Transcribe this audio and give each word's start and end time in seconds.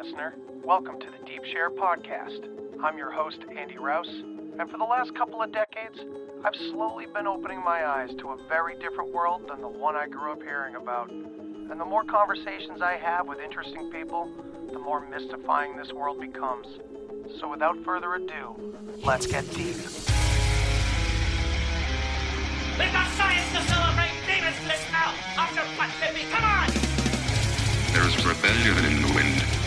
Hey 0.00 0.12
there, 0.12 0.32
listener. 0.32 0.34
Welcome 0.64 0.98
to 1.00 1.06
the 1.06 1.26
Deep 1.26 1.44
Share 1.44 1.68
Podcast. 1.70 2.46
I'm 2.82 2.96
your 2.96 3.10
host, 3.10 3.38
Andy 3.56 3.76
Rouse, 3.76 4.08
and 4.08 4.70
for 4.70 4.78
the 4.78 4.84
last 4.84 5.14
couple 5.14 5.42
of 5.42 5.52
decades, 5.52 5.98
I've 6.44 6.54
slowly 6.70 7.06
been 7.06 7.26
opening 7.26 7.62
my 7.62 7.84
eyes 7.84 8.10
to 8.18 8.30
a 8.30 8.36
very 8.48 8.78
different 8.78 9.12
world 9.12 9.48
than 9.48 9.60
the 9.60 9.68
one 9.68 9.96
I 9.96 10.06
grew 10.06 10.32
up 10.32 10.42
hearing 10.42 10.76
about. 10.76 11.10
And 11.10 11.78
the 11.78 11.84
more 11.84 12.04
conversations 12.04 12.80
I 12.82 12.96
have 12.96 13.26
with 13.26 13.40
interesting 13.40 13.90
people, 13.90 14.30
the 14.72 14.78
more 14.78 15.06
mystifying 15.06 15.76
this 15.76 15.92
world 15.92 16.20
becomes. 16.20 16.66
So 17.38 17.50
without 17.50 17.76
further 17.84 18.14
ado, 18.14 18.74
let's 19.04 19.26
get 19.26 19.44
deep. 19.50 19.76
We've 22.78 22.92
got 22.92 23.10
science 23.16 23.52
to 23.52 23.62
celebrate! 23.68 24.12
Demons 24.26 24.66
list 24.66 24.90
now! 24.92 25.12
After 25.36 25.60
what, 25.76 25.90
baby? 26.00 26.26
Come 26.30 26.44
on! 26.44 26.70
There 27.92 28.06
is 28.06 28.24
rebellion 28.24 28.84
in 28.84 29.02
the 29.02 29.12
wind. 29.14 29.59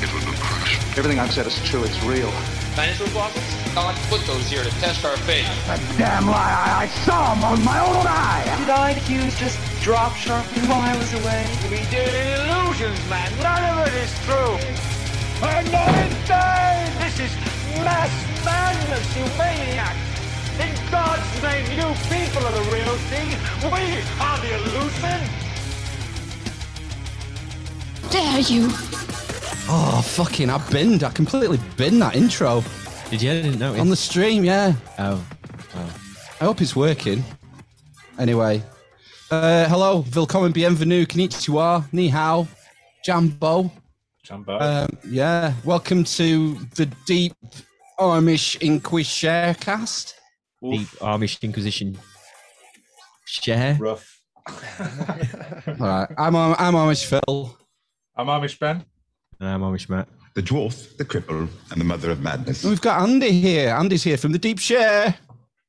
It 0.00 0.12
will 0.14 0.20
be 0.20 0.36
crushed. 0.38 0.98
Everything 0.98 1.18
I've 1.18 1.32
said 1.32 1.46
is 1.46 1.58
true. 1.64 1.82
It's 1.82 2.02
real. 2.04 2.30
Dinosaur 2.76 3.08
fossils? 3.08 3.74
God 3.74 3.94
put 4.08 4.24
those 4.26 4.48
here 4.48 4.62
to 4.62 4.70
test 4.78 5.04
our 5.04 5.16
faith. 5.26 5.46
A 5.66 5.76
damn 5.98 6.26
lie. 6.26 6.54
I, 6.54 6.84
I 6.84 6.86
saw 7.02 7.34
them 7.34 7.50
with 7.50 7.64
my 7.64 7.78
own 7.82 8.06
eye. 8.06 8.46
Did 8.58 8.70
IQs 8.70 9.38
just 9.38 9.58
drop 9.82 10.14
sharply 10.14 10.62
while 10.62 10.82
I 10.82 10.96
was 10.96 11.12
away? 11.14 11.46
We 11.70 11.82
did 11.90 12.14
illusions, 12.38 12.98
man. 13.10 13.30
None 13.42 13.64
of 13.74 13.86
it 13.88 13.94
is 13.98 14.12
true. 14.22 14.54
I'm 15.42 15.66
not 15.70 15.90
insane. 16.06 16.90
This 17.02 17.18
is 17.18 17.32
mass 17.82 18.10
madness, 18.44 19.16
you 19.16 19.24
maniacs. 19.38 20.08
In 20.58 20.74
God's 20.90 21.42
name, 21.42 21.66
you 21.74 21.86
people 22.06 22.46
are 22.46 22.54
the 22.54 22.66
real 22.70 22.96
thing. 23.10 23.28
We 23.70 24.02
are 24.22 24.38
the 24.38 24.54
illusion. 24.58 25.20
Dare 28.10 28.40
you? 28.40 28.70
Oh, 29.70 30.00
fucking, 30.02 30.48
I 30.48 30.56
binned. 30.70 31.04
I 31.04 31.10
completely 31.10 31.58
binned 31.76 32.00
that 32.00 32.16
intro. 32.16 32.64
Did 33.10 33.20
you? 33.20 33.30
I 33.30 33.42
didn't 33.42 33.58
know. 33.58 33.74
It. 33.74 33.80
On 33.80 33.90
the 33.90 33.96
stream, 33.96 34.42
yeah. 34.42 34.72
Oh. 34.98 35.22
oh. 35.74 35.96
I 36.40 36.44
hope 36.44 36.62
it's 36.62 36.74
working. 36.74 37.22
Anyway. 38.18 38.62
Uh, 39.30 39.68
hello, 39.68 40.04
willkommen, 40.14 40.52
bienvenue, 40.52 41.04
konnichiwa, 41.04 41.84
ni 41.92 42.08
hao, 42.08 42.48
jambo. 43.04 43.70
Jambo. 44.24 44.58
Um, 44.58 44.88
yeah, 45.06 45.52
welcome 45.66 46.02
to 46.04 46.54
the 46.76 46.86
Deep 47.04 47.34
Amish 48.00 48.58
Inquisition 48.62 49.54
cast. 49.56 50.14
Deep 50.62 50.88
Amish 51.02 51.42
Inquisition 51.42 51.98
share. 53.26 53.76
Rough. 53.78 54.18
All 54.48 55.76
right, 55.78 56.08
I'm, 56.16 56.34
I'm 56.34 56.74
Amish 56.74 57.04
Phil. 57.04 57.54
I'm 58.16 58.28
Amish 58.28 58.58
Ben. 58.58 58.82
Uh, 59.40 59.46
I'm 59.46 59.60
Amish 59.60 59.88
Matt. 59.88 60.08
The 60.34 60.42
dwarf, 60.42 60.96
the 60.96 61.04
cripple, 61.04 61.48
and 61.70 61.80
the 61.80 61.84
mother 61.84 62.10
of 62.10 62.20
madness. 62.20 62.64
We've 62.64 62.80
got 62.80 63.02
Andy 63.08 63.30
here. 63.30 63.70
Andy's 63.70 64.02
here 64.02 64.16
from 64.16 64.32
the 64.32 64.38
Deep 64.38 64.58
Share. 64.58 65.14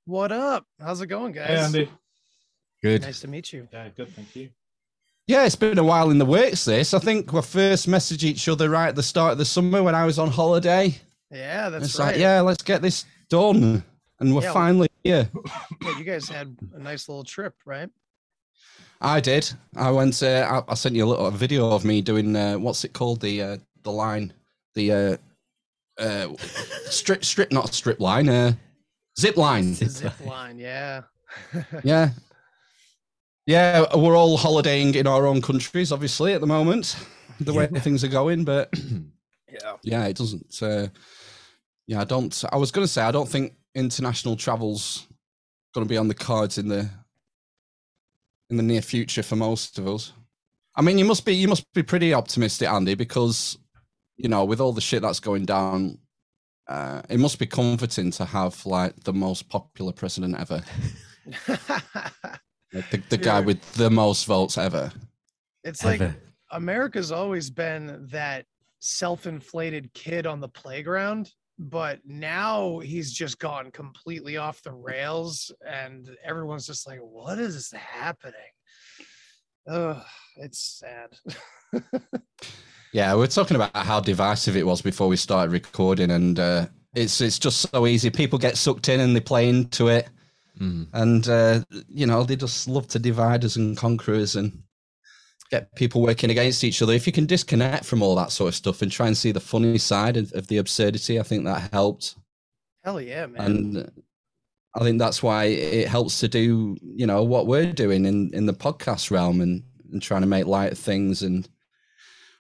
What 0.05 0.31
up? 0.31 0.65
How's 0.79 1.01
it 1.01 1.07
going, 1.07 1.33
guys? 1.33 1.47
Hey, 1.47 1.57
Andy. 1.57 1.91
Good. 2.81 3.01
Nice 3.03 3.19
to 3.21 3.27
meet 3.27 3.53
you. 3.53 3.67
Yeah, 3.71 3.89
good. 3.89 4.09
Thank 4.15 4.35
you. 4.35 4.49
Yeah, 5.27 5.45
it's 5.45 5.55
been 5.55 5.77
a 5.77 5.83
while 5.83 6.09
in 6.09 6.17
the 6.17 6.25
works. 6.25 6.65
This, 6.65 6.95
I 6.95 6.99
think, 6.99 7.31
we 7.31 7.41
first 7.43 7.87
messaged 7.87 8.23
each 8.23 8.47
other 8.49 8.69
right 8.69 8.87
at 8.87 8.95
the 8.95 9.03
start 9.03 9.33
of 9.33 9.37
the 9.37 9.45
summer 9.45 9.83
when 9.83 9.93
I 9.93 10.05
was 10.05 10.17
on 10.17 10.29
holiday. 10.31 10.95
Yeah, 11.29 11.69
that's 11.69 11.85
it's 11.85 11.99
right. 11.99 12.07
like, 12.07 12.17
yeah, 12.17 12.41
let's 12.41 12.63
get 12.63 12.81
this 12.81 13.05
done, 13.29 13.83
and 14.19 14.35
we're 14.35 14.41
Yeah, 14.41 14.53
finally 14.53 14.87
here. 15.03 15.29
Yeah, 15.83 15.97
you 15.99 16.03
guys 16.03 16.27
had 16.27 16.57
a 16.73 16.79
nice 16.79 17.07
little 17.07 17.23
trip, 17.23 17.53
right? 17.65 17.89
I 19.01 19.19
did. 19.19 19.49
I 19.75 19.91
went. 19.91 20.21
Uh, 20.21 20.63
I, 20.67 20.71
I 20.71 20.75
sent 20.75 20.95
you 20.95 21.05
a 21.05 21.07
little 21.07 21.27
a 21.27 21.31
video 21.31 21.71
of 21.71 21.85
me 21.85 22.01
doing 22.01 22.35
uh, 22.35 22.55
what's 22.55 22.83
it 22.83 22.93
called 22.93 23.21
the 23.21 23.41
uh, 23.41 23.57
the 23.83 23.91
line 23.91 24.33
the 24.75 24.91
uh, 24.91 25.17
uh, 26.01 26.35
strip 26.89 27.23
strip 27.23 27.51
not 27.51 27.73
strip 27.73 27.99
line 27.99 28.27
uh, 28.27 28.53
zip 29.17 29.37
line. 29.37 29.73
Zip 29.73 30.13
line, 30.25 30.57
yeah. 30.57 31.03
yeah, 31.83 32.09
yeah. 33.45 33.85
We're 33.95 34.17
all 34.17 34.37
holidaying 34.37 34.95
in 34.95 35.07
our 35.07 35.25
own 35.25 35.41
countries, 35.41 35.91
obviously, 35.91 36.33
at 36.33 36.41
the 36.41 36.47
moment. 36.47 36.95
The 37.39 37.53
way 37.53 37.67
things 37.67 38.03
are 38.03 38.09
going, 38.09 38.43
but 38.43 38.73
yeah, 39.49 39.75
yeah, 39.81 40.05
it 40.05 40.17
doesn't. 40.17 40.61
Uh, 40.61 40.87
yeah, 41.87 42.01
I 42.01 42.03
don't. 42.03 42.43
I 42.51 42.57
was 42.57 42.71
going 42.71 42.85
to 42.85 42.91
say 42.91 43.01
I 43.01 43.11
don't 43.11 43.29
think 43.29 43.53
international 43.75 44.35
travels 44.35 45.07
going 45.73 45.85
to 45.85 45.89
be 45.89 45.97
on 45.97 46.07
the 46.07 46.15
cards 46.15 46.57
in 46.57 46.67
the 46.67 46.89
in 48.49 48.57
the 48.57 48.63
near 48.63 48.81
future 48.81 49.23
for 49.23 49.35
most 49.35 49.77
of 49.77 49.87
us. 49.87 50.13
I 50.75 50.81
mean, 50.81 50.97
you 50.97 51.05
must 51.05 51.25
be 51.25 51.35
you 51.35 51.47
must 51.47 51.71
be 51.73 51.83
pretty 51.83 52.13
optimistic, 52.13 52.69
Andy, 52.69 52.95
because 52.95 53.57
you 54.17 54.29
know 54.29 54.45
with 54.45 54.61
all 54.61 54.73
the 54.73 54.81
shit 54.81 55.01
that's 55.01 55.19
going 55.19 55.45
down, 55.45 55.97
uh, 56.67 57.01
it 57.09 57.19
must 57.19 57.39
be 57.39 57.45
comforting 57.45 58.11
to 58.11 58.25
have 58.25 58.65
like 58.65 58.95
the 59.03 59.13
most 59.13 59.49
popular 59.49 59.91
president 59.91 60.39
ever, 60.39 60.63
like, 61.47 62.89
the, 62.91 63.03
the 63.09 63.17
guy 63.17 63.41
with 63.41 63.61
the 63.73 63.89
most 63.89 64.25
votes 64.25 64.57
ever. 64.57 64.91
It's 65.63 65.83
like 65.83 66.01
Ever. 66.01 66.15
America's 66.51 67.11
always 67.11 67.49
been 67.49 68.07
that 68.11 68.45
self-inflated 68.79 69.93
kid 69.93 70.25
on 70.25 70.39
the 70.39 70.47
playground, 70.47 71.31
but 71.59 71.99
now 72.05 72.79
he's 72.79 73.11
just 73.11 73.37
gone 73.37 73.69
completely 73.71 74.37
off 74.37 74.63
the 74.63 74.71
rails, 74.71 75.51
and 75.67 76.09
everyone's 76.23 76.65
just 76.65 76.87
like, 76.87 76.99
"What 76.99 77.37
is 77.37 77.71
happening?" 77.71 78.33
Ugh, 79.67 80.01
it's 80.37 80.81
sad. 80.81 81.15
Yeah, 82.91 83.13
we're 83.15 83.27
talking 83.27 83.55
about 83.55 83.75
how 83.75 83.99
divisive 83.99 84.55
it 84.57 84.65
was 84.65 84.81
before 84.81 85.07
we 85.07 85.15
started 85.15 85.51
recording, 85.51 86.11
and 86.11 86.39
uh, 86.39 86.67
it's 86.95 87.21
it's 87.21 87.37
just 87.37 87.69
so 87.69 87.85
easy. 87.85 88.09
People 88.09 88.39
get 88.39 88.57
sucked 88.57 88.89
in 88.89 88.99
and 88.99 89.15
they 89.15 89.19
play 89.19 89.47
into 89.47 89.89
it, 89.89 90.09
and 90.93 91.27
uh, 91.29 91.63
you 91.87 92.07
know 92.07 92.23
they 92.23 92.35
just 92.35 92.67
love 92.67 92.87
to 92.87 92.99
divide 92.99 93.45
us 93.45 93.57
and 93.57 93.77
conquer 93.77 94.15
us 94.15 94.35
and 94.35 94.63
get 95.49 95.73
people 95.75 96.01
working 96.01 96.29
against 96.29 96.63
each 96.63 96.81
other. 96.81 96.93
If 96.93 97.07
you 97.07 97.13
can 97.13 97.25
disconnect 97.25 97.85
from 97.85 98.01
all 98.01 98.15
that 98.15 98.31
sort 98.31 98.49
of 98.49 98.55
stuff 98.55 98.81
and 98.81 98.91
try 98.91 99.07
and 99.07 99.17
see 99.17 99.31
the 99.31 99.39
funny 99.39 99.77
side 99.77 100.17
of, 100.17 100.31
of 100.33 100.47
the 100.47 100.57
absurdity, 100.57 101.19
I 101.19 101.23
think 101.23 101.45
that 101.45 101.71
helped. 101.73 102.15
Hell 102.83 103.01
yeah, 103.01 103.25
man. 103.25 103.45
And 103.45 103.77
uh, 103.77 103.83
I 104.75 104.79
think 104.79 104.99
that's 104.99 105.23
why 105.23 105.45
it 105.45 105.87
helps 105.87 106.19
to 106.19 106.27
do, 106.27 106.77
you 106.81 107.07
know, 107.07 107.23
what 107.23 107.47
we're 107.47 107.71
doing 107.71 108.05
in, 108.05 108.33
in 108.33 108.45
the 108.45 108.53
podcast 108.53 109.11
realm 109.11 109.41
and, 109.41 109.63
and 109.91 110.01
trying 110.01 110.21
to 110.21 110.27
make 110.27 110.45
light 110.45 110.71
of 110.71 110.77
things 110.77 111.23
and 111.23 111.49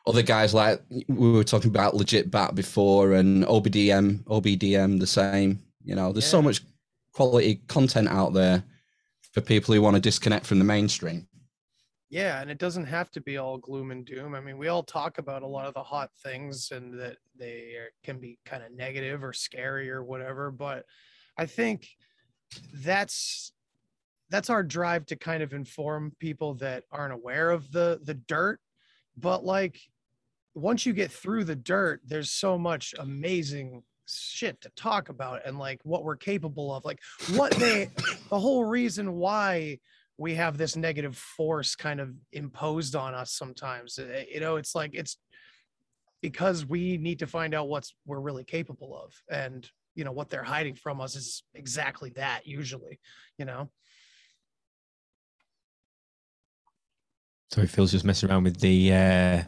other 0.07 0.21
guys 0.23 0.53
like 0.53 0.81
we 1.07 1.31
were 1.31 1.43
talking 1.43 1.69
about 1.69 1.95
legit 1.95 2.31
bat 2.31 2.55
before 2.55 3.13
and 3.13 3.43
OBDM, 3.45 4.23
OBDM 4.23 4.99
the 4.99 5.07
same. 5.07 5.61
You 5.83 5.95
know, 5.95 6.11
there's 6.11 6.27
so 6.27 6.41
much 6.41 6.61
quality 7.13 7.61
content 7.67 8.07
out 8.07 8.33
there 8.33 8.63
for 9.33 9.41
people 9.41 9.73
who 9.73 9.81
want 9.81 9.95
to 9.95 10.01
disconnect 10.01 10.45
from 10.45 10.59
the 10.59 10.65
mainstream. 10.65 11.27
Yeah, 12.09 12.41
and 12.41 12.49
it 12.49 12.57
doesn't 12.57 12.85
have 12.85 13.11
to 13.11 13.21
be 13.21 13.37
all 13.37 13.59
gloom 13.59 13.91
and 13.91 14.03
doom. 14.05 14.33
I 14.33 14.41
mean, 14.41 14.57
we 14.57 14.67
all 14.67 14.81
talk 14.81 15.19
about 15.19 15.43
a 15.43 15.47
lot 15.47 15.67
of 15.67 15.75
the 15.75 15.83
hot 15.83 16.09
things 16.23 16.71
and 16.71 16.99
that 16.99 17.17
they 17.37 17.75
can 18.03 18.19
be 18.19 18.39
kind 18.45 18.63
of 18.63 18.71
negative 18.71 19.23
or 19.23 19.31
scary 19.31 19.91
or 19.91 20.03
whatever, 20.03 20.49
but 20.49 20.85
I 21.37 21.45
think 21.45 21.87
that's 22.73 23.51
that's 24.31 24.49
our 24.49 24.63
drive 24.63 25.05
to 25.07 25.15
kind 25.15 25.43
of 25.43 25.53
inform 25.53 26.13
people 26.19 26.55
that 26.55 26.83
aren't 26.91 27.13
aware 27.13 27.51
of 27.51 27.71
the 27.71 27.99
the 28.03 28.15
dirt 28.15 28.59
but 29.19 29.43
like 29.43 29.79
once 30.55 30.85
you 30.85 30.93
get 30.93 31.11
through 31.11 31.43
the 31.43 31.55
dirt, 31.55 32.01
there's 32.05 32.31
so 32.31 32.57
much 32.57 32.93
amazing 32.97 33.83
shit 34.07 34.59
to 34.61 34.69
talk 34.75 35.09
about 35.09 35.41
and 35.45 35.59
like 35.59 35.79
what 35.83 36.03
we're 36.03 36.15
capable 36.15 36.73
of. 36.73 36.85
Like 36.85 36.99
what 37.33 37.51
they, 37.53 37.89
the 38.29 38.39
whole 38.39 38.65
reason 38.65 39.13
why 39.13 39.79
we 40.19 40.35
have 40.35 40.57
this 40.57 40.75
negative 40.75 41.17
force 41.17 41.75
kind 41.75 42.01
of 42.01 42.13
imposed 42.33 42.93
on 42.93 43.13
us 43.13 43.31
sometimes. 43.31 43.97
Uh, 43.97 44.23
You 44.31 44.41
know, 44.41 44.57
it's 44.57 44.75
like 44.75 44.91
it's 44.93 45.17
because 46.21 46.65
we 46.65 46.97
need 46.97 47.19
to 47.19 47.27
find 47.27 47.53
out 47.55 47.69
what's 47.69 47.95
we're 48.05 48.19
really 48.19 48.43
capable 48.43 49.01
of 49.01 49.13
and 49.31 49.69
you 49.95 50.03
know 50.03 50.11
what 50.11 50.29
they're 50.29 50.43
hiding 50.43 50.75
from 50.75 50.99
us 50.99 51.15
is 51.15 51.43
exactly 51.55 52.09
that 52.09 52.45
usually 52.45 52.99
you 53.37 53.45
know 53.45 53.69
Sorry, 57.53 57.65
Phil's 57.65 57.91
just 57.91 58.05
messing 58.05 58.29
around 58.29 58.43
with 58.43 58.59
the 58.59 58.93
uh, 58.93 59.43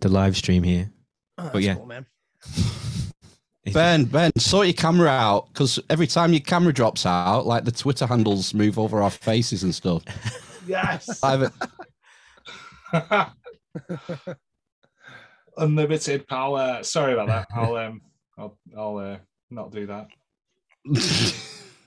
the 0.00 0.08
live 0.08 0.36
stream 0.36 0.64
here. 0.64 0.90
Oh, 1.36 1.50
but 1.52 1.62
yeah, 1.62 1.74
cool, 1.74 1.86
man 1.86 2.06
Ben, 3.72 4.04
Ben, 4.04 4.32
sort 4.38 4.66
your 4.66 4.74
camera 4.74 5.08
out 5.08 5.48
because 5.52 5.78
every 5.90 6.06
time 6.06 6.32
your 6.32 6.40
camera 6.40 6.72
drops 6.72 7.06
out, 7.06 7.46
like 7.46 7.64
the 7.64 7.72
Twitter 7.72 8.06
handles 8.06 8.54
move 8.54 8.78
over 8.78 9.02
our 9.02 9.10
faces 9.10 9.62
and 9.62 9.74
stuff. 9.74 10.02
yes 10.66 11.22
I've, 11.22 11.52
Unlimited 15.56 16.26
power. 16.28 16.82
Sorry 16.82 17.12
about 17.12 17.28
that. 17.28 17.48
I'll 17.54 17.76
um, 17.76 18.00
I'll 18.38 18.58
I'll 18.76 18.96
uh, 18.98 19.16
not 19.50 19.72
do 19.72 19.86
that. 19.86 20.08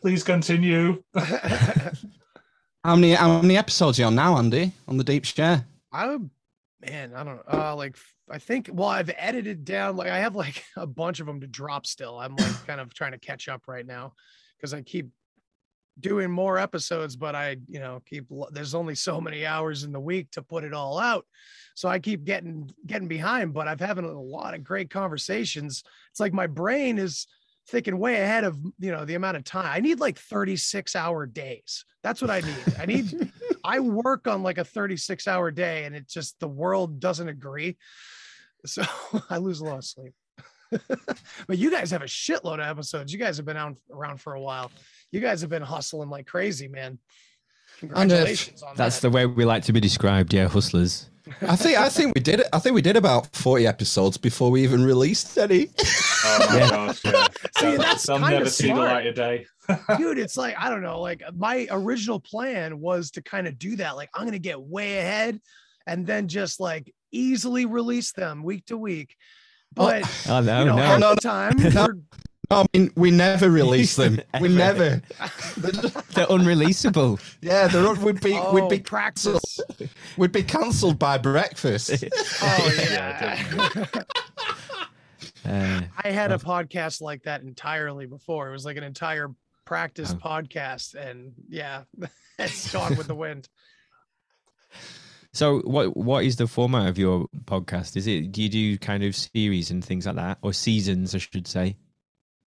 Please 0.01 0.23
continue. 0.23 1.01
how 1.15 2.95
many 2.95 3.13
how 3.13 3.41
many 3.41 3.57
episodes 3.57 3.99
are 3.99 4.03
you 4.03 4.07
on 4.07 4.15
now, 4.15 4.37
Andy? 4.37 4.73
On 4.87 4.97
the 4.97 5.03
deep 5.03 5.25
share? 5.25 5.65
I 5.91 6.17
man, 6.81 7.13
I 7.15 7.23
don't 7.23 7.35
know. 7.37 7.43
Uh, 7.51 7.75
like 7.75 7.95
I 8.31 8.37
think 8.37 8.69
well, 8.71 8.89
I've 8.89 9.11
edited 9.17 9.65
down 9.65 9.97
like 9.97 10.09
I 10.09 10.19
have 10.19 10.35
like 10.35 10.63
a 10.77 10.87
bunch 10.87 11.19
of 11.19 11.27
them 11.27 11.41
to 11.41 11.47
drop 11.47 11.85
still. 11.85 12.19
I'm 12.19 12.35
like 12.35 12.67
kind 12.67 12.81
of 12.81 12.93
trying 12.93 13.11
to 13.11 13.19
catch 13.19 13.49
up 13.49 13.67
right 13.67 13.85
now 13.85 14.13
because 14.57 14.73
I 14.73 14.81
keep 14.81 15.09
doing 15.99 16.31
more 16.31 16.57
episodes, 16.57 17.15
but 17.15 17.35
I, 17.35 17.57
you 17.67 17.79
know, 17.79 18.01
keep 18.05 18.25
there's 18.51 18.75
only 18.75 18.95
so 18.95 19.19
many 19.19 19.45
hours 19.45 19.83
in 19.83 19.91
the 19.91 19.99
week 19.99 20.31
to 20.31 20.41
put 20.41 20.63
it 20.63 20.73
all 20.73 20.97
out. 20.97 21.25
So 21.75 21.89
I 21.89 21.99
keep 21.99 22.23
getting 22.23 22.71
getting 22.85 23.07
behind, 23.07 23.53
but 23.53 23.67
I've 23.67 23.79
having 23.79 24.05
a 24.05 24.21
lot 24.21 24.53
of 24.53 24.63
great 24.63 24.89
conversations. 24.89 25.83
It's 26.09 26.19
like 26.19 26.33
my 26.33 26.47
brain 26.47 26.97
is 26.97 27.27
thinking 27.67 27.99
way 27.99 28.15
ahead 28.21 28.43
of 28.43 28.57
you 28.79 28.91
know 28.91 29.05
the 29.05 29.15
amount 29.15 29.37
of 29.37 29.43
time. 29.43 29.71
I 29.71 29.79
need 29.79 29.99
like 29.99 30.17
36 30.17 30.95
hour 30.95 31.25
days. 31.25 31.85
That's 32.03 32.21
what 32.21 32.31
I 32.31 32.39
need. 32.39 32.75
I 32.79 32.85
need 32.85 33.31
I 33.63 33.79
work 33.79 34.27
on 34.27 34.43
like 34.43 34.57
a 34.57 34.65
36 34.65 35.27
hour 35.27 35.51
day 35.51 35.85
and 35.85 35.95
it 35.95 36.07
just 36.07 36.39
the 36.39 36.47
world 36.47 36.99
doesn't 36.99 37.27
agree. 37.27 37.77
So 38.65 38.83
I 39.29 39.37
lose 39.37 39.59
a 39.61 39.65
lot 39.65 39.77
of 39.79 39.85
sleep. 39.85 40.13
but 41.47 41.57
you 41.57 41.69
guys 41.69 41.91
have 41.91 42.01
a 42.01 42.05
shitload 42.05 42.55
of 42.55 42.61
episodes. 42.61 43.11
You 43.11 43.19
guys 43.19 43.35
have 43.37 43.45
been 43.45 43.57
out 43.57 43.75
around 43.91 44.21
for 44.21 44.35
a 44.35 44.41
while. 44.41 44.71
You 45.11 45.19
guys 45.19 45.41
have 45.41 45.49
been 45.49 45.61
hustling 45.63 46.09
like 46.09 46.27
crazy, 46.27 46.67
man. 46.67 46.97
Congratulations 47.79 48.61
on 48.63 48.75
That's 48.75 48.99
that. 48.99 49.09
the 49.09 49.15
way 49.15 49.25
we 49.25 49.43
like 49.45 49.63
to 49.63 49.73
be 49.73 49.79
described. 49.79 50.33
Yeah, 50.33 50.47
hustlers. 50.47 51.09
I 51.41 51.55
think 51.55 51.77
I 51.77 51.89
think 51.89 52.13
we 52.15 52.21
did 52.21 52.39
it. 52.41 52.47
I 52.53 52.59
think 52.59 52.75
we 52.75 52.81
did 52.81 52.95
about 52.95 53.33
forty 53.35 53.65
episodes 53.67 54.17
before 54.17 54.51
we 54.51 54.63
even 54.63 54.83
released 54.83 55.37
any. 55.37 55.69
Oh 56.23 56.47
my 56.51 56.57
Yeah. 56.59 56.69
gosh, 56.69 57.03
yeah. 57.03 57.27
See, 57.57 57.77
that's 57.77 58.05
they'll 58.05 58.19
kinda 58.19 58.47
see 58.47 58.67
the 58.67 58.73
smart. 58.75 58.91
light 58.91 59.07
of 59.07 59.15
day. 59.15 59.47
dude 59.97 60.19
it's 60.19 60.37
like 60.37 60.53
i 60.59 60.69
don't 60.69 60.83
know 60.83 60.99
like 61.01 61.23
my 61.35 61.67
original 61.71 62.19
plan 62.19 62.79
was 62.79 63.09
to 63.09 63.23
kind 63.23 63.47
of 63.47 63.57
do 63.57 63.75
that 63.77 63.95
like 63.95 64.07
i'm 64.13 64.25
gonna 64.25 64.37
get 64.37 64.61
way 64.61 64.99
ahead 64.99 65.39
and 65.87 66.05
then 66.05 66.27
just 66.27 66.59
like 66.59 66.93
easily 67.11 67.65
release 67.65 68.11
them 68.13 68.43
week 68.43 68.65
to 68.65 68.77
week 68.77 69.15
but 69.73 70.03
Oh 70.29 70.41
no, 70.41 70.59
you 70.59 70.65
know, 70.65 70.75
no. 70.75 70.81
half 70.81 70.99
no, 70.99 71.15
the 71.15 71.21
time 71.21 71.57
no. 71.73 71.85
we're- 71.85 72.01
I 72.53 72.65
mean, 72.73 72.91
we 72.97 73.11
never 73.11 73.49
release 73.49 73.95
them. 73.95 74.19
we 74.41 74.49
never. 74.49 75.01
They're 75.57 76.25
unreleasable. 76.25 77.21
Yeah, 77.41 77.69
they're, 77.69 77.93
we'd 77.93 78.19
be 78.19 78.33
oh, 78.33 78.51
we'd 78.53 78.67
be 78.67 78.79
practice 78.81 79.61
we'd 80.17 80.33
be 80.33 80.43
cancelled 80.43 80.99
by 80.99 81.17
breakfast. 81.17 82.03
oh 82.41 82.73
Yeah, 82.77 83.41
yeah 83.55 83.85
Uh, 85.45 85.81
i 86.03 86.09
had 86.11 86.31
a 86.31 86.37
podcast 86.37 87.01
like 87.01 87.23
that 87.23 87.41
entirely 87.41 88.05
before 88.05 88.49
it 88.49 88.51
was 88.51 88.63
like 88.65 88.77
an 88.77 88.83
entire 88.83 89.29
practice 89.65 90.13
Oh. 90.13 90.17
podcast 90.17 90.93
and 90.95 91.31
yeah 91.49 91.83
it's 92.37 92.71
gone 92.71 92.95
with 92.95 93.07
the 93.07 93.15
wind 93.15 93.47
so, 95.33 95.59
what 95.61 95.95
what 95.95 96.25
is 96.25 96.35
the 96.35 96.47
format 96.47 96.87
of 96.89 96.97
your 96.97 97.27
podcast? 97.45 97.95
Is 97.95 98.07
it 98.07 98.31
do 98.31 98.41
you 98.43 98.49
do 98.49 98.77
kind 98.77 99.03
of 99.03 99.15
series 99.15 99.71
and 99.71 99.83
things 99.83 100.05
like 100.05 100.15
that, 100.15 100.37
or 100.41 100.53
seasons, 100.53 101.15
I 101.15 101.19
should 101.19 101.47
say? 101.47 101.77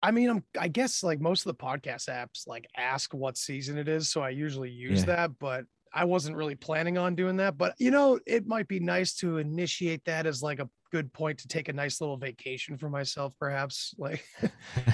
I 0.02 0.12
mean, 0.12 0.30
I'm 0.30 0.44
I 0.60 0.68
guess 0.68 1.02
like 1.04 1.22
most 1.22 1.46
of 1.46 1.56
the 1.58 1.64
podcast 1.64 2.10
apps 2.10 2.46
like 2.48 2.68
ask 2.76 3.14
what 3.14 3.38
season 3.38 3.78
it 3.78 3.88
is, 3.88 4.10
so 4.10 4.22
I 4.22 4.30
usually 4.30 4.70
use 4.70 5.00
Yeah. 5.02 5.16
that, 5.16 5.40
but 5.40 5.66
I 5.96 6.06
wasn't 6.06 6.36
really 6.36 6.56
planning 6.56 6.98
on 6.98 7.16
doing 7.16 7.38
that. 7.38 7.58
But 7.58 7.76
you 7.80 7.92
know, 7.92 8.20
it 8.26 8.48
might 8.48 8.68
be 8.68 8.80
nice 8.80 9.14
to 9.18 9.38
initiate 9.38 10.04
that 10.06 10.26
as 10.26 10.42
like 10.42 10.60
a 10.60 10.70
good 10.92 11.14
point 11.14 11.40
to 11.40 11.48
take 11.48 11.70
a 11.70 11.74
nice 11.74 12.02
little 12.02 12.18
vacation 12.18 12.78
for 12.78 12.90
myself, 12.90 13.34
perhaps 13.40 13.96
like 13.98 14.26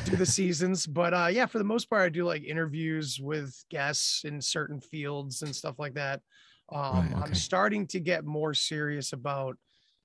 do 0.06 0.15
the 0.15 0.25
seasons. 0.38 0.86
But 0.86 1.13
uh 1.15 1.30
yeah, 1.31 1.47
for 1.47 1.57
the 1.57 1.63
most 1.63 1.89
part, 1.89 2.03
I 2.03 2.09
do 2.09 2.24
like 2.24 2.44
interviews 2.44 3.18
with 3.19 3.56
guests 3.71 4.25
in 4.25 4.41
certain 4.41 4.80
fields 4.80 5.41
and 5.41 5.56
stuff 5.56 5.80
like 5.80 5.95
that. 5.95 6.21
Um, 6.71 7.13
Right, 7.13 7.24
I'm 7.24 7.33
starting 7.33 7.88
to 7.88 8.00
get 8.00 8.25
more 8.25 8.54
serious 8.54 9.13
about 9.13 9.57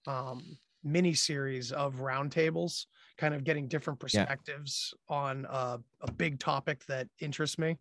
um 0.07 0.59
mini 0.83 1.15
series 1.15 1.73
of 1.73 1.95
roundtables 1.97 2.87
kind 3.17 3.33
of 3.35 3.43
getting 3.45 3.69
different 3.69 3.99
Yeah. 4.13 4.27
perspectives 4.27 4.93
on 5.09 5.47
uh, 5.47 5.79
a 6.03 6.13
big 6.13 6.39
topic 6.39 6.85
that 6.87 7.09
interests 7.21 7.59
me. 7.59 7.79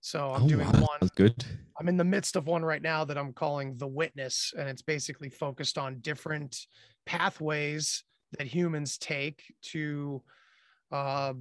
So 0.00 0.32
I'm 0.32 0.42
Oh, 0.42 0.46
doing 0.46 0.68
wow, 0.72 0.80
one. 0.80 1.08
Good. 1.16 1.44
I'm 1.80 1.88
in 1.88 1.96
the 1.96 2.04
midst 2.04 2.36
of 2.36 2.46
one 2.46 2.64
right 2.64 2.82
now 2.82 3.04
that 3.04 3.18
I'm 3.18 3.32
calling 3.32 3.76
The 3.76 3.88
Witness, 3.88 4.52
and 4.56 4.68
it's 4.68 4.82
basically 4.82 5.28
focused 5.30 5.78
on 5.78 6.00
different 6.00 6.66
pathways 7.06 8.04
that 8.38 8.46
humans 8.46 8.98
take 8.98 9.44
to 9.72 10.22
uh, 10.92 11.34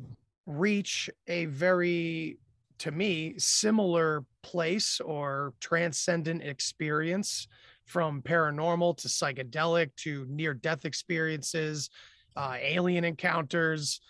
reach 0.45 1.09
a 1.27 1.45
very, 1.45 2.39
to 2.83 2.91
me, 2.91 3.33
similar 3.37 4.25
place 4.41 4.99
or 4.99 5.53
transcendent 5.61 6.43
experience 6.43 7.47
from 7.85 8.21
paranormal 8.21 8.97
to 8.97 9.07
psychedelic 9.07 9.95
to 9.95 10.25
near 10.29 10.53
death 10.53 10.83
experiences, 10.83 11.89
uh, 12.35 12.57
alien 12.59 13.05
encounters. 13.05 14.01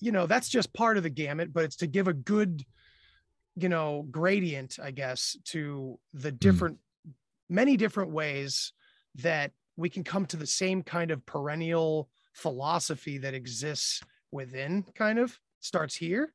You 0.00 0.10
know, 0.10 0.26
that's 0.26 0.48
just 0.48 0.74
part 0.74 0.96
of 0.96 1.04
the 1.04 1.10
gamut, 1.10 1.52
but 1.52 1.62
it's 1.62 1.76
to 1.76 1.86
give 1.86 2.08
a 2.08 2.12
good 2.12 2.64
you 3.58 3.70
know 3.70 4.06
gradient 4.10 4.78
i 4.82 4.90
guess 4.90 5.34
to 5.44 5.98
the 6.12 6.30
different 6.30 6.76
many 7.48 7.74
different 7.74 8.10
ways 8.10 8.74
that 9.14 9.50
we 9.78 9.88
can 9.88 10.04
come 10.04 10.26
to 10.26 10.36
the 10.36 10.46
same 10.46 10.82
kind 10.82 11.10
of 11.10 11.24
perennial 11.24 12.10
philosophy 12.34 13.16
that 13.16 13.32
exists 13.32 14.02
within 14.30 14.84
kind 14.94 15.18
of 15.18 15.40
starts 15.60 15.94
here 15.94 16.34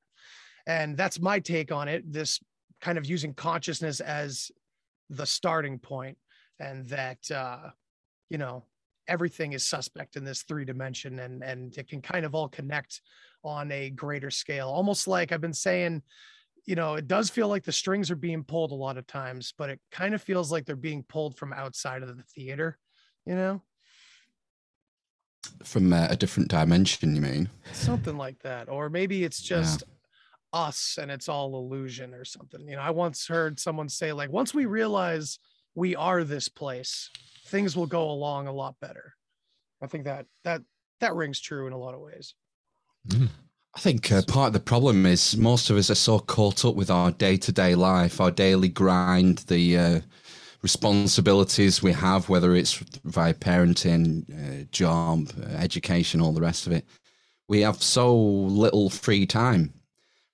and 0.68 0.98
that's 0.98 1.20
my 1.20 1.40
take 1.40 1.72
on 1.72 1.88
it 1.88 2.12
this 2.12 2.40
kind 2.82 2.98
of 2.98 3.06
using 3.06 3.34
consciousness 3.34 4.00
as 4.00 4.52
the 5.10 5.26
starting 5.26 5.78
point 5.78 6.18
and 6.60 6.88
that 6.88 7.20
uh 7.32 7.70
you 8.30 8.38
know 8.38 8.64
everything 9.08 9.54
is 9.54 9.66
suspect 9.66 10.16
in 10.16 10.24
this 10.24 10.44
three 10.44 10.66
dimension 10.66 11.20
and 11.20 11.44
and 11.44 11.78
it 11.78 11.88
can 11.88 12.02
kind 12.02 12.26
of 12.26 12.36
all 12.36 12.48
connect 12.48 13.02
on 13.44 13.72
a 13.72 13.90
greater 13.90 14.30
scale 14.32 14.70
almost 14.70 15.08
like 15.08 15.32
i've 15.32 15.42
been 15.42 15.54
saying 15.54 16.02
you 16.66 16.76
know, 16.76 16.96
it 16.96 17.08
does 17.08 17.30
feel 17.30 17.48
like 17.48 17.64
the 17.64 17.72
strings 17.72 18.12
are 18.12 18.16
being 18.16 18.44
pulled 18.44 18.72
a 18.72 18.76
lot 18.76 18.98
of 18.98 19.08
times, 19.08 19.54
but 19.58 19.70
it 19.70 19.80
kind 19.92 20.14
of 20.14 20.22
feels 20.22 20.52
like 20.52 20.66
they're 20.66 20.76
being 20.76 21.04
pulled 21.04 21.38
from 21.38 21.54
outside 21.54 22.04
of 22.04 22.16
the 22.16 22.24
theater, 22.36 22.78
you 23.26 23.36
know, 23.36 23.62
From 25.64 25.92
uh, 25.92 26.08
a 26.10 26.16
different 26.16 26.50
dimension, 26.50 27.16
you 27.16 27.22
mean? 27.22 27.50
something 27.74 28.18
like 28.18 28.40
that. 28.44 28.70
Or 28.70 28.90
maybe 28.90 29.24
it's 29.24 29.42
just 29.42 29.84
us 30.54 30.98
and 31.02 31.10
it's 31.10 31.30
all 31.30 31.56
illusion 31.56 32.14
or 32.14 32.26
something. 32.26 32.68
You 32.68 32.76
know, 32.76 32.82
I 32.82 32.92
once 32.92 33.28
heard 33.28 33.60
someone 33.60 33.90
say, 33.90 34.12
like, 34.14 34.32
once 34.32 34.54
we 34.54 34.66
realize 34.66 35.40
we 35.76 35.96
are 35.96 36.24
this 36.24 36.50
place, 36.50 37.10
things 37.48 37.76
will 37.76 37.88
go 37.88 38.10
along 38.10 38.48
a 38.48 38.54
lot 38.54 38.76
better. 38.82 39.14
I 39.82 39.88
think 39.88 40.06
that 40.06 40.26
that 40.44 40.62
that 41.00 41.16
rings 41.16 41.40
true 41.40 41.68
in 41.68 41.74
a 41.74 41.78
lot 41.78 41.96
of 41.96 42.02
ways. 42.02 42.36
I 43.74 43.80
think 43.80 44.12
uh, 44.12 44.22
part 44.28 44.48
of 44.48 44.54
the 44.54 44.60
problem 44.60 45.06
is 45.06 45.38
most 45.38 45.70
of 45.70 45.78
us 45.78 45.90
are 45.90 45.96
so 45.96 46.20
caught 46.20 46.66
up 46.66 46.76
with 46.76 46.92
our 46.92 47.12
day 47.12 47.38
to 47.38 47.52
day 47.52 47.74
life, 47.74 48.20
our 48.20 48.32
daily 48.32 48.68
grind, 48.68 49.40
the 49.48 49.78
uh, 49.78 50.02
responsibilities 50.62 51.82
we 51.82 51.94
have, 51.94 52.30
whether 52.30 52.54
it's 52.54 52.74
via 53.06 53.34
parenting, 53.34 54.26
uh, 54.30 54.66
job, 54.72 55.32
uh, 55.42 55.46
education, 55.56 56.22
all 56.22 56.34
the 56.34 56.42
rest 56.42 56.68
of 56.68 56.74
it. 56.74 56.86
We 57.48 57.62
have 57.62 57.82
so 57.82 58.16
little 58.16 58.90
free 58.90 59.26
time. 59.26 59.74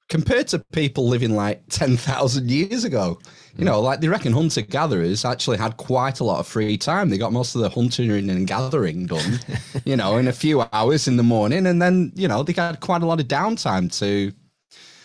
Compared 0.09 0.47
to 0.47 0.59
people 0.71 1.07
living 1.07 1.35
like 1.35 1.61
10,000 1.69 2.49
years 2.49 2.83
ago. 2.83 3.19
You 3.57 3.65
know, 3.65 3.81
like 3.81 4.01
they 4.01 4.07
reckon 4.07 4.33
hunter 4.33 4.61
gatherers 4.61 5.25
actually 5.25 5.57
had 5.57 5.77
quite 5.77 6.19
a 6.19 6.23
lot 6.23 6.39
of 6.39 6.47
free 6.47 6.77
time. 6.77 7.09
They 7.09 7.17
got 7.17 7.33
most 7.33 7.55
of 7.55 7.61
the 7.61 7.69
hunting 7.69 8.11
and 8.29 8.45
gathering 8.45 9.07
done, 9.07 9.39
you 9.85 9.95
know, 9.95 10.17
in 10.17 10.27
a 10.27 10.33
few 10.33 10.63
hours 10.73 11.07
in 11.07 11.17
the 11.17 11.23
morning. 11.23 11.65
And 11.65 11.81
then, 11.81 12.11
you 12.15 12.27
know, 12.27 12.43
they 12.43 12.53
had 12.53 12.79
quite 12.81 13.01
a 13.01 13.07
lot 13.07 13.19
of 13.19 13.27
downtime 13.27 13.91
to. 13.99 14.31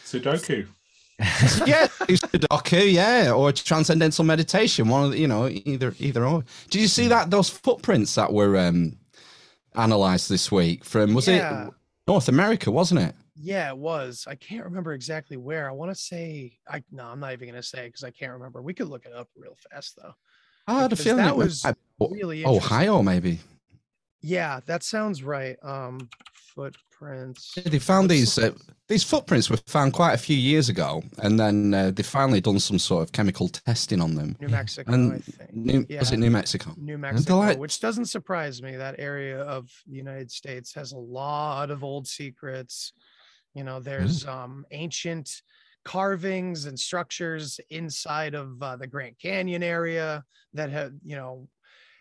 Sudoku. 0.05 0.67
yeah, 1.67 1.87
Sudoku, 2.09 2.93
yeah, 2.93 3.33
or 3.33 3.53
transcendental 3.53 4.25
meditation. 4.25 4.89
One 4.89 5.05
of 5.05 5.13
the, 5.13 5.19
you 5.19 5.29
know, 5.29 5.49
either 5.49 5.95
either 5.99 6.27
or. 6.27 6.45
Did 6.69 6.83
you 6.83 6.89
see 6.89 7.07
that 7.09 7.31
those 7.31 7.49
footprints 7.49 8.15
that 8.17 8.33
were 8.33 8.59
um 8.59 8.97
analyzed 9.75 10.29
this 10.29 10.53
week 10.53 10.85
from 10.85 11.15
was 11.15 11.29
Yeah. 11.29 11.69
it 11.69 11.75
North 12.07 12.29
America, 12.29 12.71
wasn't 12.71 13.01
it? 13.01 13.15
Yeah, 13.35 13.69
it 13.71 13.79
was. 13.79 14.27
I 14.29 14.35
can't 14.35 14.65
remember 14.65 14.93
exactly 14.93 15.37
where. 15.37 15.69
I 15.69 15.73
want 15.73 15.91
to 15.91 15.95
say 15.95 16.59
I 16.69 16.83
no, 16.93 17.05
I'm 17.05 17.21
not 17.21 17.33
even 17.33 17.49
gonna 17.49 17.63
say 17.63 17.87
because 17.87 18.05
I 18.05 18.11
can't 18.11 18.33
remember. 18.33 18.61
We 18.63 18.75
could 18.75 18.89
look 18.89 19.07
it 19.07 19.13
up 19.13 19.29
real 19.37 19.57
fast 19.71 19.97
though. 20.01 20.13
I 20.67 20.83
had 20.83 20.93
a 20.93 20.97
feeling 20.97 21.25
that 21.25 21.37
was 21.37 21.65
was 21.99 22.13
really. 22.13 22.45
Ohio, 22.45 23.03
maybe. 23.03 23.41
Yeah, 24.21 24.61
that 24.67 24.83
sounds 24.85 25.23
right. 25.25 25.57
Um, 25.63 26.09
footprints. 26.55 27.55
Yeah, 27.57 27.69
They 27.71 27.79
found 27.79 28.09
these 28.11 28.39
uh, 28.39 28.53
these 28.89 29.03
footprints 29.03 29.51
were 29.51 29.57
found 29.67 29.93
quite 29.93 30.13
a 30.13 30.19
few 30.19 30.37
years 30.37 30.69
ago, 30.69 31.03
and 31.19 31.39
then 31.41 31.75
uh, 31.75 31.91
they 31.91 32.03
finally 32.03 32.41
done 32.41 32.61
some 32.61 32.79
sort 32.79 33.03
of 33.03 33.13
chemical 33.13 33.49
testing 33.49 34.01
on 34.01 34.15
them. 34.15 34.37
New 34.41 34.49
Mexico, 34.49 34.93
And 34.93 35.13
I 35.15 35.19
think. 35.19 35.53
New, 35.55 35.99
Was 35.99 36.13
it 36.13 36.19
New 36.19 36.31
Mexico? 36.31 36.73
New 36.77 36.99
Mexico, 36.99 37.39
like- 37.39 37.59
which 37.59 37.81
doesn't 37.81 38.07
surprise 38.07 38.63
me. 38.63 38.77
That 38.77 38.97
area 38.99 39.41
of 39.43 39.71
the 39.87 39.97
United 39.97 40.31
States 40.31 40.75
has 40.75 40.93
a 40.93 40.99
lot 40.99 41.71
of 41.71 41.83
old 41.83 42.07
secrets. 42.07 42.93
You 43.55 43.65
know, 43.65 43.81
there's 43.81 44.27
um, 44.27 44.65
ancient 44.71 45.43
carvings 45.85 46.67
and 46.67 46.79
structures 46.79 47.61
inside 47.71 48.35
of 48.35 48.63
uh, 48.63 48.77
the 48.77 48.87
Grand 48.87 49.19
Canyon 49.19 49.63
area 49.63 50.25
that 50.55 50.71
have, 50.71 50.93
you 51.03 51.17
know, 51.17 51.49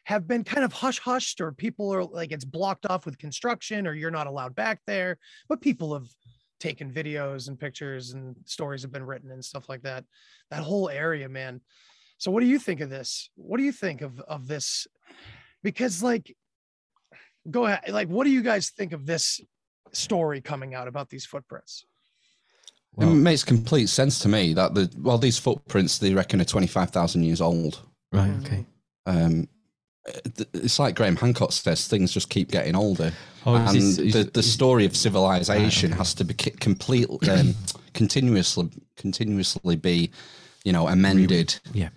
have 0.05 0.27
been 0.27 0.43
kind 0.43 0.63
of 0.63 0.73
hush 0.73 0.99
hushed, 0.99 1.41
or 1.41 1.51
people 1.51 1.93
are 1.93 2.03
like 2.03 2.31
it's 2.31 2.45
blocked 2.45 2.85
off 2.85 3.05
with 3.05 3.17
construction, 3.17 3.85
or 3.85 3.93
you're 3.93 4.11
not 4.11 4.27
allowed 4.27 4.55
back 4.55 4.79
there. 4.87 5.17
But 5.47 5.61
people 5.61 5.93
have 5.93 6.07
taken 6.59 6.91
videos 6.91 7.47
and 7.47 7.59
pictures, 7.59 8.11
and 8.11 8.35
stories 8.45 8.81
have 8.81 8.91
been 8.91 9.05
written 9.05 9.31
and 9.31 9.43
stuff 9.43 9.69
like 9.69 9.83
that. 9.83 10.05
That 10.49 10.63
whole 10.63 10.89
area, 10.89 11.29
man. 11.29 11.61
So, 12.17 12.31
what 12.31 12.41
do 12.41 12.47
you 12.47 12.59
think 12.59 12.81
of 12.81 12.89
this? 12.89 13.29
What 13.35 13.57
do 13.57 13.63
you 13.63 13.71
think 13.71 14.01
of 14.01 14.19
of 14.21 14.47
this? 14.47 14.87
Because, 15.63 16.01
like, 16.01 16.35
go 17.49 17.65
ahead. 17.65 17.91
Like, 17.91 18.07
what 18.07 18.23
do 18.23 18.31
you 18.31 18.41
guys 18.41 18.71
think 18.71 18.93
of 18.93 19.05
this 19.05 19.39
story 19.93 20.41
coming 20.41 20.73
out 20.73 20.87
about 20.87 21.09
these 21.09 21.25
footprints? 21.25 21.85
it 22.99 23.05
makes 23.05 23.43
complete 23.43 23.87
sense 23.87 24.19
to 24.19 24.27
me 24.27 24.53
that 24.53 24.73
the 24.73 24.91
well 24.99 25.17
these 25.17 25.39
footprints 25.39 25.97
they 25.97 26.13
reckon 26.13 26.41
are 26.41 26.45
twenty 26.45 26.67
five 26.67 26.89
thousand 26.89 27.23
years 27.23 27.39
old. 27.41 27.79
Right. 28.11 28.31
Okay. 28.43 28.65
Um, 29.05 29.47
it's 30.53 30.79
like 30.79 30.95
Graham 30.95 31.15
Hancock 31.15 31.51
says, 31.51 31.87
things 31.87 32.11
just 32.11 32.29
keep 32.29 32.49
getting 32.51 32.75
older, 32.75 33.13
Oh, 33.45 33.55
and 33.55 33.67
this- 33.75 33.97
is- 33.99 34.13
the, 34.13 34.23
the 34.23 34.43
story 34.43 34.83
of 34.85 34.95
civilization 34.95 35.91
has 35.91 36.13
to 36.15 36.23
be 36.25 36.33
ki- 36.33 36.49
completely, 36.51 37.29
um, 37.29 37.53
continuously, 37.93 38.69
continuously 38.97 39.75
be, 39.75 40.11
you 40.63 40.73
know, 40.73 40.87
amended. 40.87 41.59
Yeah. 41.73 41.89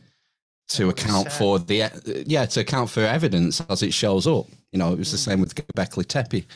To 0.69 0.89
account 0.89 1.27
reset. 1.27 1.39
for 1.39 1.59
the 1.59 2.25
yeah 2.27 2.47
to 2.47 2.61
account 2.61 2.89
for 2.89 3.01
evidence 3.01 3.61
as 3.69 3.83
it 3.83 3.93
shows 3.93 4.27
up. 4.27 4.47
You 4.73 4.79
know, 4.79 4.93
it 4.93 4.99
was 4.99 5.13
the 5.13 5.19
same 5.19 5.41
with 5.41 5.55
Göbekli 5.55 6.07
Tepe. 6.07 6.47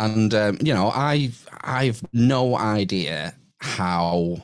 And 0.00 0.32
um, 0.32 0.58
you 0.62 0.72
know, 0.72 0.90
I've 0.90 1.46
I've 1.60 2.02
no 2.14 2.56
idea 2.56 3.34
how 3.58 4.38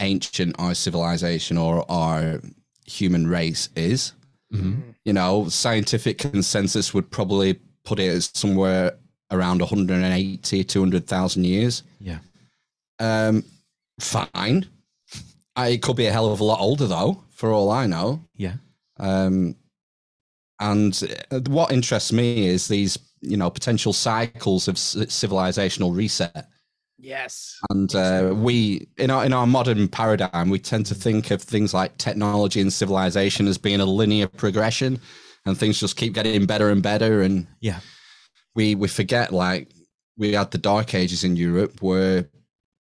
ancient 0.00 0.56
our 0.58 0.74
civilization 0.74 1.56
or 1.56 1.90
our 1.90 2.40
human 2.86 3.26
race 3.26 3.70
is. 3.74 4.12
Mm-hmm. 4.52 4.90
You 5.04 5.12
know, 5.14 5.48
scientific 5.48 6.18
consensus 6.18 6.92
would 6.92 7.10
probably 7.10 7.58
put 7.84 7.98
it 7.98 8.08
as 8.08 8.30
somewhere 8.34 8.92
around 9.30 9.60
180, 9.60 10.64
200,000 10.64 11.44
years. 11.44 11.82
Yeah. 11.98 12.18
Um, 12.98 13.44
fine. 14.00 14.66
I, 15.56 15.68
it 15.68 15.82
could 15.82 15.96
be 15.96 16.06
a 16.06 16.12
hell 16.12 16.30
of 16.30 16.40
a 16.40 16.44
lot 16.44 16.60
older 16.60 16.86
though, 16.86 17.22
for 17.30 17.52
all 17.52 17.70
I 17.70 17.86
know. 17.86 18.22
Yeah. 18.36 18.54
Um, 18.98 19.56
and 20.58 21.16
uh, 21.30 21.40
what 21.48 21.72
interests 21.72 22.12
me 22.12 22.46
is 22.46 22.68
these, 22.68 22.98
you 23.20 23.36
know, 23.36 23.50
potential 23.50 23.92
cycles 23.92 24.68
of 24.68 24.76
civilizational 24.76 25.94
reset. 25.94 26.48
Yes. 26.98 27.58
And 27.70 27.94
uh, 27.94 28.34
we, 28.36 28.88
in 28.98 29.10
our 29.10 29.24
in 29.24 29.32
our 29.32 29.46
modern 29.46 29.88
paradigm, 29.88 30.50
we 30.50 30.58
tend 30.58 30.86
to 30.86 30.94
think 30.94 31.30
of 31.30 31.42
things 31.42 31.72
like 31.72 31.96
technology 31.96 32.60
and 32.60 32.72
civilization 32.72 33.46
as 33.48 33.56
being 33.58 33.80
a 33.80 33.86
linear 33.86 34.26
progression, 34.28 35.00
and 35.46 35.56
things 35.56 35.80
just 35.80 35.96
keep 35.96 36.12
getting 36.12 36.44
better 36.46 36.68
and 36.70 36.82
better. 36.82 37.22
And 37.22 37.46
Yeah. 37.60 37.80
we 38.54 38.74
we 38.74 38.88
forget 38.88 39.32
like 39.32 39.68
we 40.18 40.32
had 40.34 40.50
the 40.50 40.58
Dark 40.58 40.94
Ages 40.94 41.24
in 41.24 41.36
Europe 41.36 41.80
where 41.80 42.28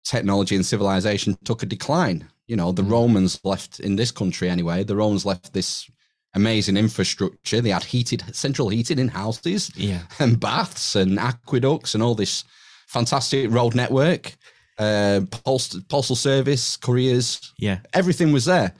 technology 0.05 0.57
and 0.57 0.67
civilization 0.67 1.37
took 1.45 1.63
a 1.63 1.67
decline. 1.67 2.29
You 2.49 2.57
know, 2.57 2.73
the 2.73 2.83
Romans 2.83 3.39
left 3.45 3.79
in 3.79 3.95
this 3.95 4.11
country 4.11 4.51
anyway. 4.51 4.83
The 4.83 4.97
Romans 4.97 5.25
left 5.25 5.53
this 5.53 5.89
amazing 6.35 6.77
infrastructure. 6.77 7.61
They 7.61 7.71
had 7.71 7.85
heated 7.85 8.23
central 8.35 8.69
heating 8.69 8.99
in 8.99 9.09
houses 9.09 9.71
Yeah. 9.77 10.03
and 10.19 10.39
baths 10.39 10.95
and 10.97 11.19
aqueducts 11.19 11.95
and 11.95 12.03
all 12.03 12.15
this 12.15 12.45
fantastic 12.87 13.51
road 13.51 13.75
network, 13.75 14.37
uh, 14.79 15.21
postal, 15.31 15.81
postal 15.89 16.17
service, 16.17 16.77
couriers, 16.77 17.53
Yeah. 17.59 17.81
everything 17.93 18.33
was 18.33 18.45
there. 18.45 18.75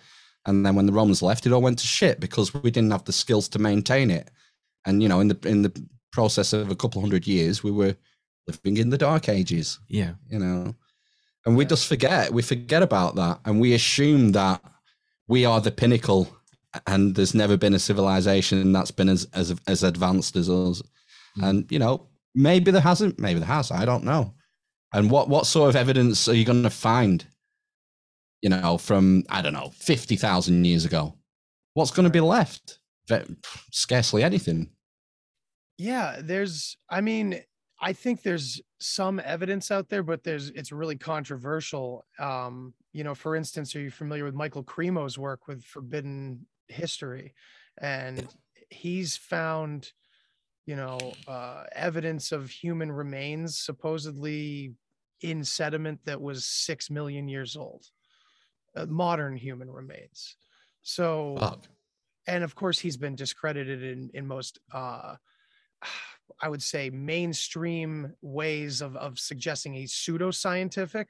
And 0.47 0.65
then 0.65 0.75
when 0.75 0.87
the 0.87 0.93
Romans 0.93 1.23
left, 1.23 1.47
it 1.47 1.53
all 1.53 1.61
went 1.61 1.79
to 1.81 1.87
shit 1.87 2.19
because 2.21 2.55
we 2.55 2.71
didn't 2.71 2.93
have 2.93 3.05
the 3.05 3.13
skills 3.13 3.49
to 3.51 3.59
maintain 3.59 4.11
it. 4.11 4.31
And 4.87 5.03
you 5.03 5.09
know, 5.09 5.21
in 5.21 5.29
the 5.29 5.39
in 5.49 5.63
the 5.63 5.73
process 6.13 6.53
of 6.53 6.71
a 6.71 6.75
couple 6.77 7.01
hundred 7.01 7.27
years, 7.27 7.63
we 7.63 7.71
were 7.71 7.95
living 8.47 8.79
in 8.79 8.89
the 8.91 8.99
dark 8.99 9.29
ages. 9.29 9.79
Yeah. 9.89 10.15
You 10.31 10.39
know, 10.39 10.75
and 11.45 11.57
we 11.57 11.65
just 11.67 11.87
forget. 11.87 12.33
We 12.33 12.43
forget 12.43 12.83
about 12.83 13.15
that, 13.17 13.41
and 13.45 13.61
we 13.61 13.75
assume 13.75 14.33
that 14.33 14.63
we 15.29 15.45
are 15.45 15.61
the 15.61 15.71
pinnacle, 15.71 16.35
and 16.87 17.15
there's 17.15 17.35
never 17.35 17.57
been 17.57 17.75
a 17.75 17.79
civilization 17.79 18.73
that's 18.73 18.91
been 18.91 19.09
as 19.09 19.27
as 19.35 19.55
as 19.67 19.83
advanced 19.83 20.37
as 20.37 20.49
us. 20.49 20.83
And 21.43 21.71
you 21.71 21.79
know, 21.79 22.09
maybe 22.35 22.71
there 22.71 22.81
hasn't. 22.81 23.19
Maybe 23.19 23.41
there 23.41 23.49
has. 23.49 23.71
I 23.71 23.85
don't 23.85 24.05
know. 24.05 24.35
And 24.93 25.11
what 25.11 25.29
what 25.29 25.47
sort 25.47 25.69
of 25.69 25.77
evidence 25.77 26.29
are 26.29 26.35
you 26.35 26.45
going 26.45 26.63
to 26.63 26.71
find? 26.71 27.25
You 28.43 28.51
know, 28.51 28.79
from 28.79 29.25
I 29.29 29.43
don't 29.43 29.53
know, 29.53 29.73
fifty 29.75 30.17
thousand 30.17 30.65
years 30.65 30.85
ago. 30.85 31.15
What's 31.75 31.91
going 31.91 32.05
to 32.05 32.11
be 32.11 32.21
left? 32.21 32.79
Scarcely 33.71 34.23
anything. 34.23 34.71
Yeah, 35.79 36.21
there's 36.23 36.77
I 36.89 37.01
mean, 37.01 37.41
I 37.81 37.93
think 37.93 38.23
there's 38.23 38.61
some 38.81 39.21
evidence 39.21 39.71
out 39.71 39.89
there, 39.89 40.03
but 40.03 40.25
there's 40.25 40.51
it's 40.51 40.73
really 40.73 40.97
controversial. 40.97 42.05
Um, 42.19 42.75
you 42.93 43.05
know, 43.05 43.15
for 43.15 43.37
instance, 43.37 43.75
are 43.77 43.81
you 43.81 43.91
familiar 43.91 44.25
with 44.25 44.35
Michael 44.35 44.65
Cremo's 44.65 45.19
work 45.19 45.47
with 45.47 45.63
Forbidden 45.65 46.47
History? 46.71 47.35
And 47.81 48.27
he's 48.71 49.17
found, 49.17 49.93
you 50.67 50.77
know, 50.77 50.99
uh, 51.27 51.65
evidence 51.73 52.33
of 52.33 52.51
human 52.51 52.93
remains 52.93 53.59
supposedly 53.59 54.75
in 55.21 55.45
sediment 55.45 56.01
that 56.05 56.21
was 56.21 56.45
six 56.45 56.91
million 56.91 57.29
years 57.29 57.57
old, 57.57 57.87
uh, 58.77 58.87
modern 58.87 59.37
human 59.37 59.71
remains. 59.71 60.37
So, 60.83 61.37
Fuck. 61.39 61.67
and 62.27 62.43
of 62.43 62.55
course, 62.55 62.79
he's 62.79 62.97
been 62.97 63.17
discredited 63.17 63.83
in 63.83 64.11
in 64.15 64.27
most 64.27 64.59
uh, 64.73 65.17
I 66.41 66.49
would 66.49 66.63
say 66.63 66.91
mainstream 66.91 68.15
ways 68.23 68.81
of, 68.81 68.97
of 68.97 69.19
suggesting 69.19 69.73
he's 69.73 69.93
pseudoscientific, 69.93 71.07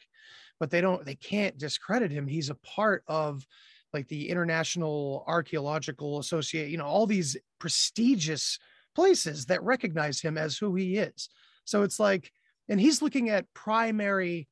but 0.59 0.71
they 0.71 0.81
don't 0.81 1.05
they 1.05 1.14
can't 1.14 1.59
discredit 1.59 2.11
him. 2.11 2.26
He's 2.26 2.50
a 2.50 2.57
part 2.57 3.05
of 3.07 3.47
like 3.92 4.09
the 4.09 4.28
International 4.28 5.25
Archaeological 5.26 6.18
Associate, 6.18 6.68
you 6.68 6.78
know, 6.78 6.87
all 6.87 7.06
these 7.06 7.37
prestigious 7.59 8.59
places 8.94 9.47
that 9.47 9.62
recognize 9.62 10.20
him 10.20 10.37
as 10.37 10.56
who 10.56 10.75
he 10.75 10.97
is. 10.97 11.28
So 11.64 11.82
it's 11.82 12.00
like, 12.00 12.32
and 12.68 12.80
he's 12.80 13.02
looking 13.02 13.30
at 13.30 13.52
primary 13.54 14.49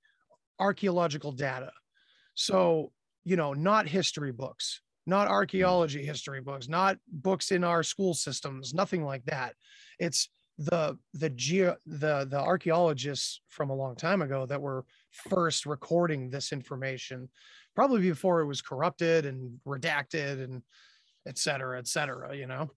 archaeological 0.58 1.32
data. 1.32 1.72
So, 2.34 2.92
you 3.24 3.36
know, 3.36 3.52
not 3.52 3.88
history 3.88 4.32
books, 4.32 4.80
not 5.06 5.28
archaeology 5.28 6.04
history 6.04 6.40
books, 6.40 6.68
not 6.68 6.98
books 7.08 7.50
in 7.50 7.64
our 7.64 7.82
school 7.82 8.14
systems, 8.14 8.74
nothing 8.74 9.04
like 9.04 9.24
that. 9.26 9.54
It's 9.98 10.28
the 10.58 10.98
the 11.14 11.30
geo 11.30 11.76
the 11.86 12.26
the 12.28 12.38
archaeologists 12.38 13.40
from 13.48 13.70
a 13.70 13.74
long 13.74 13.94
time 13.94 14.22
ago 14.22 14.44
that 14.44 14.60
were 14.60 14.84
first 15.12 15.66
recording 15.66 16.30
this 16.30 16.52
information, 16.52 17.28
probably 17.78 18.00
before 18.00 18.40
it 18.40 18.46
was 18.46 18.60
corrupted 18.60 19.24
and 19.24 19.60
redacted 19.64 20.42
and 20.42 20.62
et 21.28 21.38
cetera, 21.38 21.78
et 21.78 21.86
cetera, 21.86 22.34
you 22.34 22.48
know. 22.48 22.68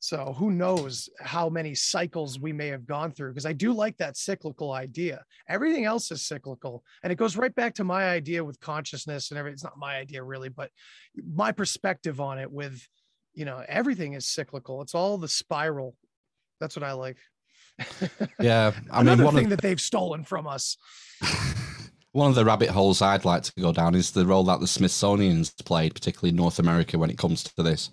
So 0.00 0.34
who 0.36 0.50
knows 0.50 1.08
how 1.20 1.48
many 1.48 1.76
cycles 1.76 2.40
we 2.40 2.52
may 2.52 2.66
have 2.66 2.84
gone 2.84 3.12
through? 3.12 3.30
Because 3.30 3.46
I 3.46 3.52
do 3.52 3.72
like 3.72 3.96
that 3.98 4.16
cyclical 4.16 4.72
idea. 4.72 5.22
Everything 5.48 5.84
else 5.84 6.10
is 6.10 6.26
cyclical. 6.26 6.82
And 7.04 7.12
it 7.12 7.16
goes 7.16 7.36
right 7.36 7.54
back 7.54 7.74
to 7.76 7.84
my 7.84 8.08
idea 8.08 8.42
with 8.42 8.58
consciousness 8.58 9.30
and 9.30 9.38
everything. 9.38 9.54
It's 9.54 9.62
not 9.62 9.78
my 9.78 9.98
idea 9.98 10.20
really, 10.20 10.48
but 10.48 10.72
my 11.32 11.52
perspective 11.52 12.20
on 12.20 12.40
it 12.40 12.50
with, 12.50 12.84
you 13.34 13.44
know, 13.44 13.62
everything 13.68 14.14
is 14.14 14.26
cyclical. 14.26 14.82
It's 14.82 14.96
all 14.96 15.16
the 15.16 15.28
spiral. 15.28 15.94
That's 16.58 16.74
what 16.74 16.82
I 16.82 16.94
like. 16.94 17.18
Yeah, 18.40 18.72
I 18.90 19.00
Another 19.00 19.18
mean, 19.18 19.26
one 19.26 19.34
thing 19.36 19.44
of, 19.44 19.50
that 19.50 19.62
they've 19.62 19.80
stolen 19.80 20.24
from 20.24 20.48
us. 20.48 20.76
one 22.14 22.30
of 22.30 22.36
the 22.36 22.44
rabbit 22.44 22.70
holes 22.70 23.02
I'd 23.02 23.24
like 23.24 23.42
to 23.42 23.52
go 23.60 23.72
down 23.72 23.94
is 23.94 24.12
the 24.12 24.24
role 24.24 24.44
that 24.44 24.60
the 24.60 24.68
Smithsonian's 24.68 25.50
played, 25.50 25.94
particularly 25.94 26.30
in 26.30 26.36
North 26.36 26.60
America, 26.60 26.96
when 26.96 27.10
it 27.10 27.18
comes 27.18 27.42
to 27.42 27.62
this. 27.62 27.90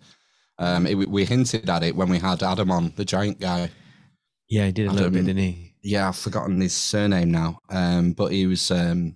Um, 0.59 0.85
it, 0.85 0.93
we 1.09 1.25
hinted 1.25 1.69
at 1.69 1.81
it 1.81 1.95
when 1.95 2.07
we 2.07 2.19
had 2.19 2.43
Adam 2.43 2.69
on, 2.69 2.93
the 2.95 3.03
giant 3.03 3.39
guy. 3.39 3.71
Yeah, 4.47 4.67
he 4.67 4.71
did 4.71 4.87
a 4.87 4.91
little 4.91 5.09
bit, 5.09 5.25
didn't 5.25 5.41
he? 5.41 5.75
Yeah, 5.81 6.09
I've 6.09 6.17
forgotten 6.17 6.61
his 6.61 6.73
surname 6.73 7.31
now. 7.31 7.57
Um, 7.69 8.13
but 8.13 8.31
he 8.31 8.45
was 8.45 8.69
um, 8.69 9.15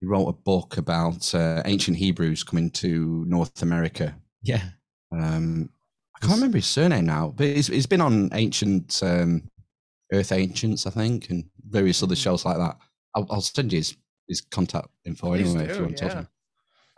he 0.00 0.06
wrote 0.06 0.28
a 0.28 0.32
book 0.32 0.76
about 0.76 1.34
uh, 1.34 1.62
ancient 1.64 1.96
Hebrews 1.96 2.42
coming 2.42 2.70
to 2.72 3.24
North 3.26 3.62
America. 3.62 4.14
Yeah. 4.42 4.62
Um, 5.10 5.70
I 6.16 6.18
can't 6.20 6.34
remember 6.34 6.58
his 6.58 6.66
surname 6.66 7.06
now, 7.06 7.32
but 7.34 7.46
he's, 7.46 7.68
he's 7.68 7.86
been 7.86 8.02
on 8.02 8.28
ancient 8.34 9.00
um, 9.02 9.48
Earth 10.12 10.32
Ancients, 10.32 10.86
I 10.86 10.90
think, 10.90 11.30
and 11.30 11.44
various 11.66 12.02
other 12.02 12.16
shows 12.16 12.44
like 12.44 12.58
that. 12.58 12.76
I'll, 13.14 13.26
I'll 13.30 13.40
send 13.40 13.72
you 13.72 13.78
his, 13.78 13.96
his 14.28 14.40
contact 14.40 14.88
info 15.04 15.30
Please 15.30 15.54
anyway 15.54 15.70
if 15.70 15.76
you 15.76 15.84
want 15.84 15.96
to 15.96 16.02
talk 16.02 16.12
to 16.12 16.18
him. 16.18 16.28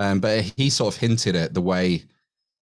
Um, 0.00 0.20
but 0.20 0.42
he 0.56 0.70
sort 0.70 0.94
of 0.94 1.00
hinted 1.00 1.36
at 1.36 1.54
the 1.54 1.60
way 1.60 2.04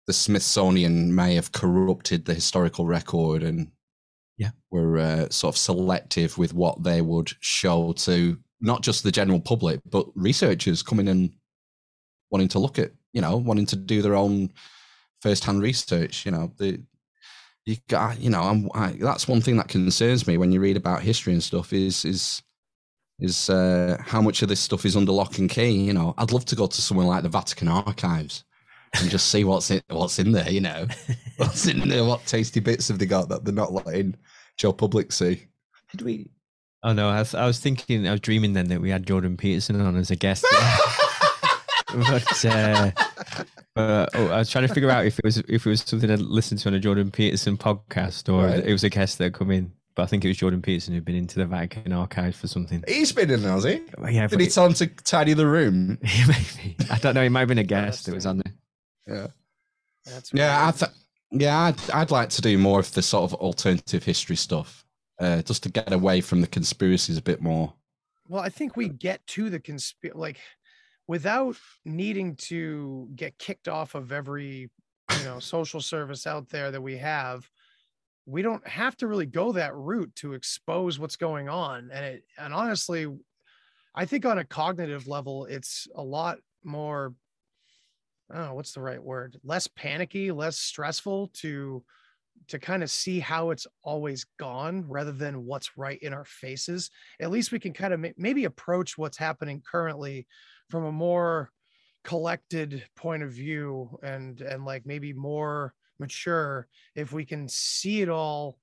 the 0.07 0.13
Smithsonian 0.13 1.15
may 1.15 1.35
have 1.35 1.53
corrupted 1.53 2.25
the 2.25 2.35
historical 2.35 2.85
record 2.87 3.43
and 3.43 3.71
Yeah. 4.37 4.51
were 4.71 4.99
uh, 4.99 5.29
sort 5.31 5.55
of 5.55 5.59
selective 5.59 6.37
with 6.37 6.53
what 6.53 6.83
they 6.83 7.01
would 7.01 7.33
show 7.41 7.93
to 7.93 8.39
not 8.61 8.83
just 8.83 9.03
the 9.03 9.13
general 9.13 9.41
public, 9.41 9.81
but 9.91 10.07
researchers 10.15 10.83
coming 10.83 11.09
and 11.09 11.31
wanting 12.31 12.49
to 12.49 12.59
look 12.59 12.79
at, 12.79 12.93
you 13.13 13.21
know, 13.21 13.37
wanting 13.37 13.67
to 13.67 13.77
do 13.77 14.03
their 14.03 14.15
own 14.15 14.53
first-hand 15.23 15.63
research. 15.63 16.27
You 16.27 16.33
know, 16.33 16.53
the 16.59 16.83
you 17.65 17.77
got, 17.89 18.21
you 18.21 18.29
know, 18.29 18.43
I'm, 18.43 18.69
I, 18.75 18.93
that's 19.01 19.27
one 19.27 19.41
thing 19.41 19.57
that 19.57 19.69
concerns 19.69 20.27
me 20.27 20.37
when 20.37 20.53
you 20.53 20.61
read 20.61 20.77
about 20.77 21.01
history 21.01 21.33
and 21.33 21.43
stuff 21.43 21.73
is 21.73 22.05
is 22.05 22.43
is 23.21 23.49
uh, 23.51 23.97
how 24.01 24.21
much 24.21 24.43
of 24.43 24.49
this 24.49 24.61
stuff 24.61 24.85
is 24.85 24.97
under 24.97 25.13
lock 25.13 25.39
and 25.39 25.49
key. 25.49 25.71
You 25.71 25.93
know, 25.93 26.15
I'd 26.19 26.33
love 26.33 26.45
to 26.47 26.57
go 26.57 26.67
to 26.67 26.83
somewhere 26.83 27.07
like 27.07 27.23
the 27.23 27.29
Vatican 27.29 27.69
archives 27.69 28.45
and 29.01 29.11
just 29.11 29.29
see 29.31 29.45
what's 29.45 29.71
in 29.71 29.83
what's 29.91 30.19
in 30.19 30.33
there. 30.33 30.51
You 30.51 30.61
know, 30.61 30.87
what's 31.37 31.67
in 31.67 31.89
there? 31.89 32.05
What 32.05 32.27
tasty 32.27 32.61
bits 32.61 32.89
have 32.89 32.99
they 32.99 33.07
got 33.07 33.29
that 33.29 33.45
they're 33.45 33.55
not 33.55 33.73
letting 33.73 34.17
Joe 34.57 34.73
Public 34.73 35.13
see? 35.13 35.47
Did 35.93 36.03
we? 36.03 36.31
Oh 36.83 36.93
no, 36.93 37.09
I 37.09 37.21
was, 37.21 37.35
I 37.35 37.47
was 37.47 37.59
thinking, 37.61 38.07
I 38.07 38.11
was 38.11 38.21
dreaming 38.21 38.53
then 38.53 38.69
that 38.69 38.81
we 38.81 38.91
had 38.91 39.07
Jordan 39.07 39.37
Peterson 39.39 39.81
on 39.81 39.97
as 39.97 40.11
a 40.11 40.17
guest. 40.17 40.45
but 41.95 42.45
uh, 42.45 42.91
but 43.75 44.11
oh, 44.15 44.29
I 44.29 44.39
was 44.39 44.51
trying 44.51 44.67
to 44.69 44.75
figure 44.75 44.91
out 44.91 45.07
if 45.07 45.19
it 45.19 45.25
was 45.25 45.39
if 45.39 45.67
it 45.67 45.67
was 45.67 45.81
something 45.83 46.11
I'd 46.11 46.21
listened 46.21 46.61
to 46.61 46.69
on 46.69 46.75
a 46.75 46.81
Jordan 46.81 47.11
Peterson 47.11 47.57
podcast 47.57 48.33
or 48.33 48.47
Right. 48.47 48.65
it 48.65 48.73
was 48.73 48.85
a 48.85 48.91
guest 48.91 49.19
that 49.19 49.25
had 49.25 49.35
come 49.35 49.51
in. 49.51 49.73
But 49.97 50.03
I 50.03 50.07
think 50.07 50.25
it 50.25 50.29
was 50.29 50.37
Jordan 50.39 50.61
Peterson 50.61 50.93
who'd 50.95 51.05
been 51.05 51.15
into 51.15 51.39
the 51.39 51.47
Vatican 51.47 51.93
archives 51.93 52.37
for 52.39 52.49
something. 52.49 52.83
He's 52.89 53.13
been 53.13 53.31
in, 53.31 53.43
has 53.43 53.63
he? 53.65 53.81
Yeah, 54.11 54.23
Did 54.23 54.31
but 54.31 54.41
he 54.41 54.47
it- 54.47 54.53
tell 54.53 54.67
him 54.67 54.75
to 54.75 54.87
tidy 54.89 55.35
the 55.35 55.47
room? 55.47 55.99
maybe 56.03 56.77
I 56.91 56.99
don't 56.99 57.15
know. 57.15 57.23
He 57.23 57.29
might 57.29 57.41
have 57.41 57.49
been 57.49 57.59
a 57.59 57.65
guest 57.65 58.07
that 58.07 58.15
was 58.15 58.27
on 58.27 58.39
there. 58.39 58.55
Yeah. 59.07 59.27
That's 60.07 60.33
Yeah, 60.35 60.67
I 60.67 60.71
th- 60.73 60.91
yeah, 61.31 61.59
I'd, 61.61 61.91
I'd 61.93 62.11
like 62.11 62.29
to 62.31 62.43
do 62.43 62.59
more 62.59 62.81
of 62.81 62.93
the 62.93 63.03
sort 63.03 63.25
of 63.31 63.35
alternative 63.41 64.05
history 64.05 64.37
stuff, 64.37 64.85
uh, 65.21 65.43
just 65.43 65.63
to 65.63 65.69
get 65.71 65.93
away 65.93 66.21
from 66.21 66.41
the 66.41 66.47
conspiracies 66.47 67.17
a 67.17 67.23
bit 67.23 67.41
more. 67.41 67.73
Well, 68.29 68.43
I 68.43 68.49
think 68.49 68.77
we 68.77 68.89
get 68.89 69.25
to 69.29 69.49
the 69.51 69.61
conspiracy 69.61 70.19
like 70.19 70.39
without 71.07 71.57
needing 71.85 72.35
to 72.37 73.09
get 73.15 73.39
kicked 73.39 73.69
off 73.69 73.95
of 73.95 74.11
every 74.13 74.71
you 75.19 75.25
know 75.25 75.39
social 75.39 75.81
service 75.81 76.27
out 76.27 76.49
there 76.49 76.71
that 76.71 76.81
we 76.81 76.97
have. 76.99 77.49
We 78.27 78.43
don't 78.43 78.67
have 78.67 78.97
to 78.99 79.07
really 79.07 79.27
go 79.27 79.53
that 79.53 79.75
route 79.75 80.15
to 80.17 80.33
expose 80.33 80.99
what's 80.99 81.17
going 81.17 81.49
on. 81.49 81.91
And 81.93 82.05
it 82.05 82.25
and 82.39 82.55
honestly, 82.55 83.07
I 83.95 84.07
think 84.07 84.25
on 84.25 84.39
a 84.39 84.45
cognitive 84.45 85.07
level, 85.07 85.45
it's 85.47 85.87
a 85.95 86.03
lot 86.03 86.39
more 86.65 87.15
I 88.31 88.51
what's 88.53 88.73
the 88.73 88.81
right 88.81 89.03
word, 89.03 89.39
less 89.45 89.69
panicky, 89.69 90.33
less 90.33 90.57
stressful 90.59 91.29
to 91.35 91.85
to 92.49 92.59
kind 92.59 92.83
of 92.83 92.91
see 92.91 93.21
how 93.21 93.51
it's 93.51 93.67
always 93.83 94.27
gone 94.39 94.85
rather 94.89 95.13
than 95.13 95.45
what's 95.45 95.79
right 95.79 95.99
in 96.03 96.13
our 96.13 96.25
faces. 96.25 96.91
At 97.21 97.31
least 97.31 97.53
we 97.53 97.59
can 97.59 97.73
kind 97.73 97.95
of 97.95 98.05
maybe 98.19 98.45
approach 98.45 98.99
what's 98.99 99.17
happening 99.17 99.63
currently 99.71 100.27
from 100.69 100.85
a 100.85 100.93
more 100.93 101.51
collected 102.03 102.85
point 102.97 103.23
of 103.23 103.31
view 103.31 103.99
and 104.03 104.41
and 104.41 104.65
like 104.65 104.85
maybe 104.85 105.13
more 105.13 105.73
mature 105.99 106.67
if 106.95 107.13
we 107.13 107.25
can 107.25 107.49
see 107.49 108.03
it 108.03 108.09
all 108.09 108.59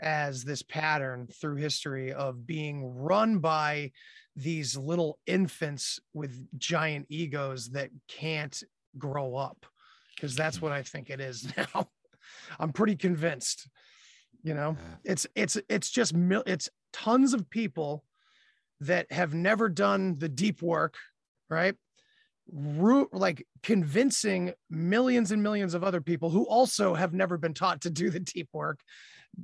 as 0.00 0.44
this 0.44 0.62
pattern 0.62 1.28
through 1.40 1.56
history 1.56 2.12
of 2.12 2.46
being 2.46 2.84
run 2.84 3.38
by 3.38 3.90
these 4.36 4.76
little 4.76 5.18
infants 5.26 6.00
with 6.12 6.46
giant 6.58 7.06
egos 7.08 7.70
that 7.70 7.90
can't 8.08 8.62
grow 8.98 9.36
up 9.36 9.64
because 10.14 10.34
that's 10.34 10.60
what 10.60 10.72
I 10.72 10.82
think 10.82 11.10
it 11.10 11.20
is 11.20 11.46
now. 11.56 11.88
I'm 12.58 12.72
pretty 12.72 12.96
convinced. 12.96 13.68
You 14.42 14.54
know, 14.54 14.76
it's 15.04 15.26
it's 15.34 15.56
it's 15.70 15.90
just 15.90 16.14
mil- 16.14 16.42
it's 16.46 16.68
tons 16.92 17.32
of 17.32 17.48
people 17.48 18.04
that 18.80 19.10
have 19.10 19.32
never 19.32 19.70
done 19.70 20.18
the 20.18 20.28
deep 20.28 20.60
work, 20.60 20.96
right? 21.48 21.74
Root 22.52 23.08
like 23.12 23.46
convincing 23.62 24.52
millions 24.70 25.30
and 25.30 25.42
millions 25.42 25.74
of 25.74 25.82
other 25.82 26.00
people 26.00 26.30
who 26.30 26.44
also 26.44 26.94
have 26.94 27.14
never 27.14 27.38
been 27.38 27.54
taught 27.54 27.80
to 27.82 27.90
do 27.90 28.10
the 28.10 28.20
deep 28.20 28.48
work, 28.52 28.80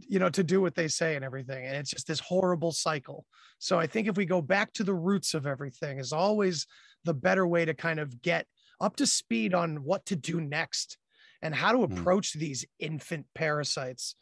you 0.09 0.19
know, 0.19 0.29
to 0.31 0.45
do 0.45 0.61
what 0.61 0.75
they 0.75 0.89
say 0.89 1.17
and 1.17 1.25
everything. 1.25 1.65
And 1.67 1.77
it's 1.77 1.91
just 1.91 2.07
this 2.07 2.21
horrible 2.21 2.73
cycle. 2.73 3.25
So 3.59 3.79
I 3.79 3.87
think 3.87 4.07
if 4.07 4.17
we 4.17 4.27
go 4.27 4.43
back 4.43 4.73
to 4.75 4.85
the 4.85 4.95
roots 4.95 5.35
of 5.35 5.47
everything 5.47 5.99
is 5.99 6.13
always 6.13 6.67
the 7.05 7.15
better 7.15 7.47
way 7.47 7.65
to 7.65 7.75
kind 7.75 8.01
of 8.01 8.21
get 8.23 8.47
up 8.81 8.97
to 8.97 9.07
speed 9.07 9.55
on 9.55 9.85
what 9.85 10.07
to 10.07 10.17
do 10.17 10.41
next 10.41 10.99
and 11.43 11.55
how 11.55 11.73
to 11.73 11.79
hmm. 11.79 11.93
approach 11.93 12.35
these 12.35 12.65
infant 12.79 13.27
parasites 13.35 14.15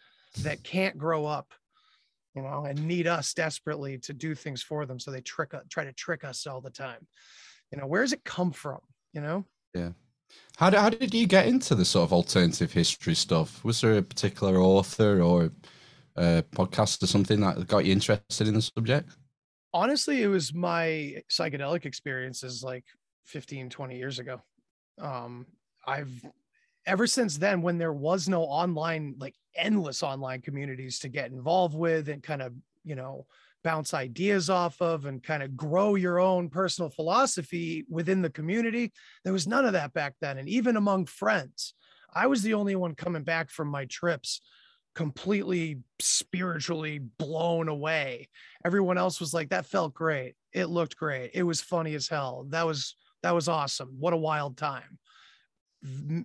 that 0.42 0.62
can't 0.62 0.98
grow 0.98 1.26
up 1.26 1.52
you 2.34 2.42
know 2.42 2.64
and 2.64 2.86
need 2.86 3.06
us 3.06 3.34
desperately 3.34 3.98
to 3.98 4.12
do 4.12 4.34
things 4.34 4.62
for 4.62 4.86
them 4.86 4.98
so 4.98 5.10
they 5.10 5.20
trick 5.20 5.52
try 5.70 5.84
to 5.84 5.92
trick 5.92 6.24
us 6.24 6.46
all 6.46 6.60
the 6.60 6.70
time 6.70 7.06
you 7.70 7.78
know 7.78 7.87
where 7.87 8.02
does 8.02 8.12
it 8.12 8.24
come 8.24 8.50
from 8.52 8.78
you 9.12 9.20
know 9.20 9.44
Yeah. 9.74 9.90
How 10.57 10.70
did, 10.70 10.81
how 10.81 10.90
did 10.90 11.14
you 11.14 11.26
get 11.26 11.46
into 11.46 11.74
the 11.74 11.85
sort 11.85 12.04
of 12.04 12.12
alternative 12.12 12.70
history 12.72 13.14
stuff? 13.14 13.64
Was 13.64 13.81
there 13.81 13.96
a 13.96 14.02
particular 14.02 14.59
author 14.59 15.22
or 15.22 15.50
a 16.16 16.42
podcast 16.52 17.02
or 17.02 17.07
something 17.07 17.40
that 17.40 17.66
got 17.66 17.87
you 17.87 17.92
interested 17.92 18.46
in 18.46 18.54
the 18.54 18.62
subject? 18.62 19.16
honestly 19.72 20.22
it 20.22 20.28
was 20.28 20.54
my 20.54 21.16
psychedelic 21.31 21.85
experiences 21.85 22.62
like 22.62 22.85
15 23.26 23.68
20 23.68 23.96
years 23.96 24.18
ago 24.18 24.40
um 25.00 25.46
i've 25.87 26.24
ever 26.87 27.07
since 27.07 27.37
then 27.37 27.61
when 27.61 27.78
there 27.78 27.92
was 27.92 28.28
no 28.28 28.42
online 28.42 29.14
like 29.18 29.35
endless 29.54 30.02
online 30.02 30.40
communities 30.40 30.98
to 30.98 31.09
get 31.09 31.31
involved 31.31 31.74
with 31.74 32.09
and 32.09 32.22
kind 32.22 32.40
of 32.40 32.54
you 32.85 32.94
know 32.94 33.26
bounce 33.64 33.94
ideas 33.94 34.48
off 34.48 34.80
of 34.80 35.04
and 35.06 35.22
kind 35.22 35.42
of 35.42 35.56
grow 35.56 35.94
your 35.94 36.18
own 36.18 36.48
personal 36.48 36.90
philosophy 36.90 37.84
within 37.88 38.22
the 38.22 38.30
community 38.30 38.92
there 39.24 39.32
was 39.32 39.46
none 39.46 39.64
of 39.64 39.72
that 39.72 39.92
back 39.92 40.14
then 40.20 40.38
and 40.38 40.48
even 40.48 40.76
among 40.76 41.06
friends 41.06 41.74
i 42.14 42.26
was 42.26 42.42
the 42.42 42.54
only 42.54 42.76
one 42.76 42.94
coming 42.94 43.24
back 43.24 43.50
from 43.50 43.68
my 43.68 43.84
trips 43.86 44.40
completely 44.98 45.78
spiritually 46.00 46.98
blown 46.98 47.68
away. 47.68 48.28
Everyone 48.64 48.98
else 48.98 49.20
was 49.20 49.32
like 49.32 49.50
that 49.50 49.64
felt 49.64 49.94
great. 49.94 50.34
It 50.52 50.66
looked 50.66 50.96
great. 50.96 51.30
It 51.34 51.44
was 51.44 51.60
funny 51.60 51.94
as 51.94 52.08
hell. 52.08 52.46
That 52.48 52.66
was 52.66 52.96
that 53.22 53.32
was 53.32 53.46
awesome. 53.46 53.94
What 54.00 54.12
a 54.12 54.16
wild 54.16 54.56
time. 54.56 54.98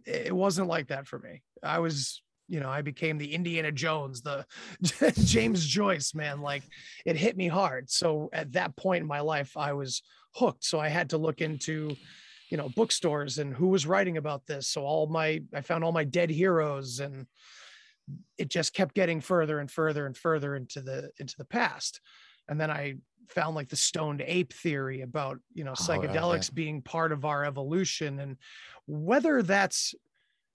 It 0.07 0.33
wasn't 0.35 0.69
like 0.69 0.87
that 0.87 1.05
for 1.05 1.19
me. 1.19 1.43
I 1.61 1.79
was 1.79 2.23
you 2.47 2.59
know 2.59 2.69
i 2.69 2.81
became 2.81 3.17
the 3.17 3.33
indiana 3.33 3.71
jones 3.71 4.21
the 4.21 4.45
james 5.23 5.65
joyce 5.65 6.13
man 6.13 6.41
like 6.41 6.63
it 7.05 7.15
hit 7.15 7.37
me 7.37 7.47
hard. 7.47 7.89
So 7.89 8.29
at 8.33 8.51
that 8.53 8.75
point 8.75 9.01
in 9.01 9.07
my 9.07 9.21
life 9.21 9.55
i 9.57 9.73
was 9.73 10.01
hooked. 10.35 10.63
So 10.63 10.79
i 10.79 10.87
had 10.87 11.09
to 11.11 11.17
look 11.17 11.41
into 11.41 11.95
you 12.49 12.57
know 12.57 12.69
bookstores 12.69 13.39
and 13.39 13.53
who 13.53 13.67
was 13.67 13.87
writing 13.87 14.17
about 14.17 14.45
this. 14.45 14.67
So 14.67 14.83
all 14.83 15.07
my 15.07 15.41
i 15.53 15.61
found 15.61 15.83
all 15.83 15.91
my 15.91 16.03
dead 16.03 16.29
heroes 16.29 16.99
and 16.99 17.27
it 18.37 18.49
just 18.49 18.73
kept 18.73 18.93
getting 18.93 19.21
further 19.21 19.59
and 19.59 19.71
further 19.71 20.05
and 20.05 20.15
further 20.15 20.55
into 20.55 20.81
the 20.81 21.11
into 21.19 21.35
the 21.37 21.45
past. 21.45 22.01
And 22.47 22.59
then 22.59 22.69
i 22.69 22.95
found 23.29 23.55
like 23.55 23.69
the 23.69 23.75
stoned 23.75 24.21
ape 24.25 24.53
theory 24.53 25.01
about 25.01 25.39
you 25.53 25.63
know 25.63 25.73
Oh, 25.79 25.93
yeah, 25.93 25.97
psychedelics 25.97 26.53
being 26.53 26.81
part 26.81 27.11
of 27.11 27.25
our 27.25 27.45
evolution 27.45 28.19
and 28.19 28.37
whether 28.85 29.41
that's 29.41 29.95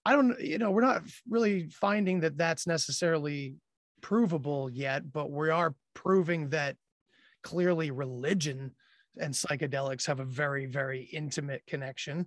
I 0.09 0.13
don't, 0.13 0.41
you 0.41 0.57
know, 0.57 0.71
we're 0.71 0.81
not 0.81 1.03
really 1.29 1.69
finding 1.69 2.21
that 2.21 2.39
that's 2.39 2.67
necessarily 2.67 3.57
provable 4.01 4.71
yet, 4.71 5.13
but 5.13 5.31
we 5.31 5.51
are 5.51 5.75
proving 5.93 6.49
that 6.49 6.77
clearly 7.43 7.91
religion 7.91 8.71
and 9.21 9.35
psychedelics 9.35 10.07
have 10.07 10.21
a 10.21 10.25
very, 10.25 10.65
very 10.65 11.03
intimate 11.13 11.63
connection. 11.67 12.27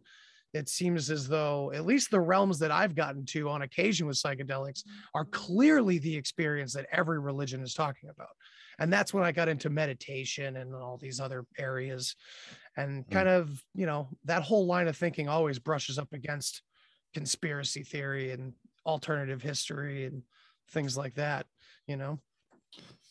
It 0.54 0.70
seems 0.70 1.10
as 1.10 1.28
though, 1.28 1.72
at 1.74 1.88
least 1.88 2.12
the 2.12 2.20
realms 2.20 2.60
that 2.60 2.70
I've 2.70 2.94
gotten 2.94 3.26
to 3.28 3.50
on 3.50 3.63
occasion 3.63 4.06
with 4.06 4.22
psychedelics, 4.22 4.84
are 5.15 5.26
clearly 5.26 5.98
the 5.98 6.15
experience 6.15 6.74
that 6.74 6.86
every 6.91 7.20
religion 7.20 7.63
is 7.63 7.74
talking 7.74 8.10
about. 8.10 8.36
And 8.78 8.94
that's 8.94 9.12
when 9.12 9.24
I 9.24 9.32
got 9.32 9.50
into 9.50 9.72
meditation 9.72 10.58
and 10.58 10.76
all 10.76 10.98
these 10.98 11.20
other 11.20 11.46
areas. 11.58 12.15
And 12.78 13.06
hmm. 13.06 13.12
kind 13.12 13.28
of, 13.28 13.60
you 13.74 13.88
know, 13.88 14.10
that 14.26 14.44
whole 14.44 14.67
line 14.67 14.88
of 14.88 14.96
thinking 14.96 15.28
always 15.28 15.58
brushes 15.58 15.98
up 15.98 16.13
against 16.13 16.62
conspiracy 17.13 17.84
theory 17.84 18.32
and 18.32 18.54
alternative 18.86 19.41
history 19.41 20.06
and 20.06 20.24
things 20.69 20.97
like 20.97 21.15
that, 21.15 21.45
you 21.88 21.97
know? 21.97 22.19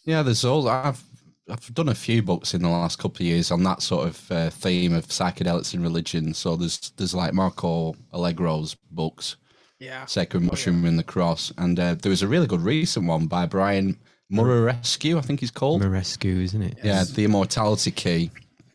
Yeah, 0.05 0.23
there's 0.23 0.45
all 0.45 0.69
I've 0.69 1.03
I've 1.49 1.75
done 1.75 1.89
a 1.89 1.95
few 1.95 2.23
books 2.23 2.55
in 2.55 2.63
the 2.63 2.69
last 2.69 2.99
couple 2.99 3.17
of 3.17 3.27
years 3.27 3.51
on 3.51 3.63
that 3.65 3.83
sort 3.83 4.07
of 4.07 4.31
uh, 4.31 4.51
theme 4.51 4.95
of 4.95 5.07
psychedelics 5.09 5.75
and 5.75 5.83
religion. 5.83 6.33
So 6.33 6.57
there's 6.57 6.93
there's 6.97 7.15
like 7.15 7.35
Marco 7.35 7.95
Allegro's 8.13 8.77
books, 8.91 9.37
yeah, 9.79 10.07
Sacred 10.07 10.43
Mushroom 10.43 10.85
and 10.85 10.99
the 10.99 11.05
Cross, 11.05 11.53
and 11.59 11.79
uh, 11.79 11.95
there 11.95 12.11
was 12.11 12.23
a 12.23 12.29
really 12.29 12.47
good 12.47 12.63
recent 12.63 13.07
one 13.07 13.27
by 13.27 13.47
Brian 13.47 13.99
Muraresku, 14.33 15.19
I 15.19 15.21
think 15.23 15.41
he's 15.41 15.51
called. 15.51 15.83
Muraresku, 15.83 16.43
isn't 16.43 16.63
it? 16.63 16.79
Yeah, 16.85 17.05
the 17.05 17.25
Immortality 17.25 17.91
Key. 17.91 18.31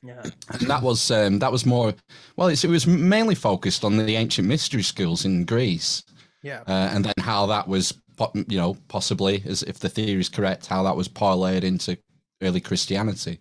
Yeah. 0.05 0.23
And 0.49 0.69
that 0.69 0.81
was 0.81 1.09
um, 1.11 1.39
that 1.39 1.51
was 1.51 1.65
more 1.65 1.93
well. 2.35 2.47
it 2.47 2.63
was 2.65 2.85
mainly 2.87 3.35
focused 3.35 3.83
on 3.83 3.97
the 3.97 4.15
ancient 4.15 4.47
mystery 4.47 4.83
schools 4.83 5.25
in 5.25 5.45
Greece. 5.45 6.03
Yeah. 6.43 6.61
Uh, 6.67 6.89
and 6.93 7.03
then 7.03 7.13
how 7.19 7.47
that 7.47 7.67
was, 7.67 7.99
you 8.47 8.57
know, 8.57 8.77
possibly 8.87 9.41
as 9.45 9.63
if 9.63 9.79
the 9.79 9.89
theory 9.89 10.19
is 10.19 10.29
correct, 10.29 10.67
how 10.67 10.83
that 10.83 10.95
was 10.95 11.07
parlayed 11.07 11.63
into 11.63 11.97
early 12.41 12.61
Christianity. 12.61 13.39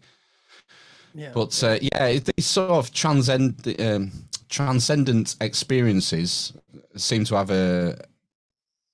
Yeah. 1.14 1.30
But 1.34 1.62
uh, 1.62 1.78
yeah, 1.80 2.18
these 2.18 2.46
sort 2.46 2.70
of 2.70 2.92
transcend 2.92 3.76
um, 3.78 4.10
transcendent 4.48 5.36
experiences 5.40 6.52
seem 6.96 7.24
to 7.24 7.36
have 7.36 7.50
a, 7.50 7.96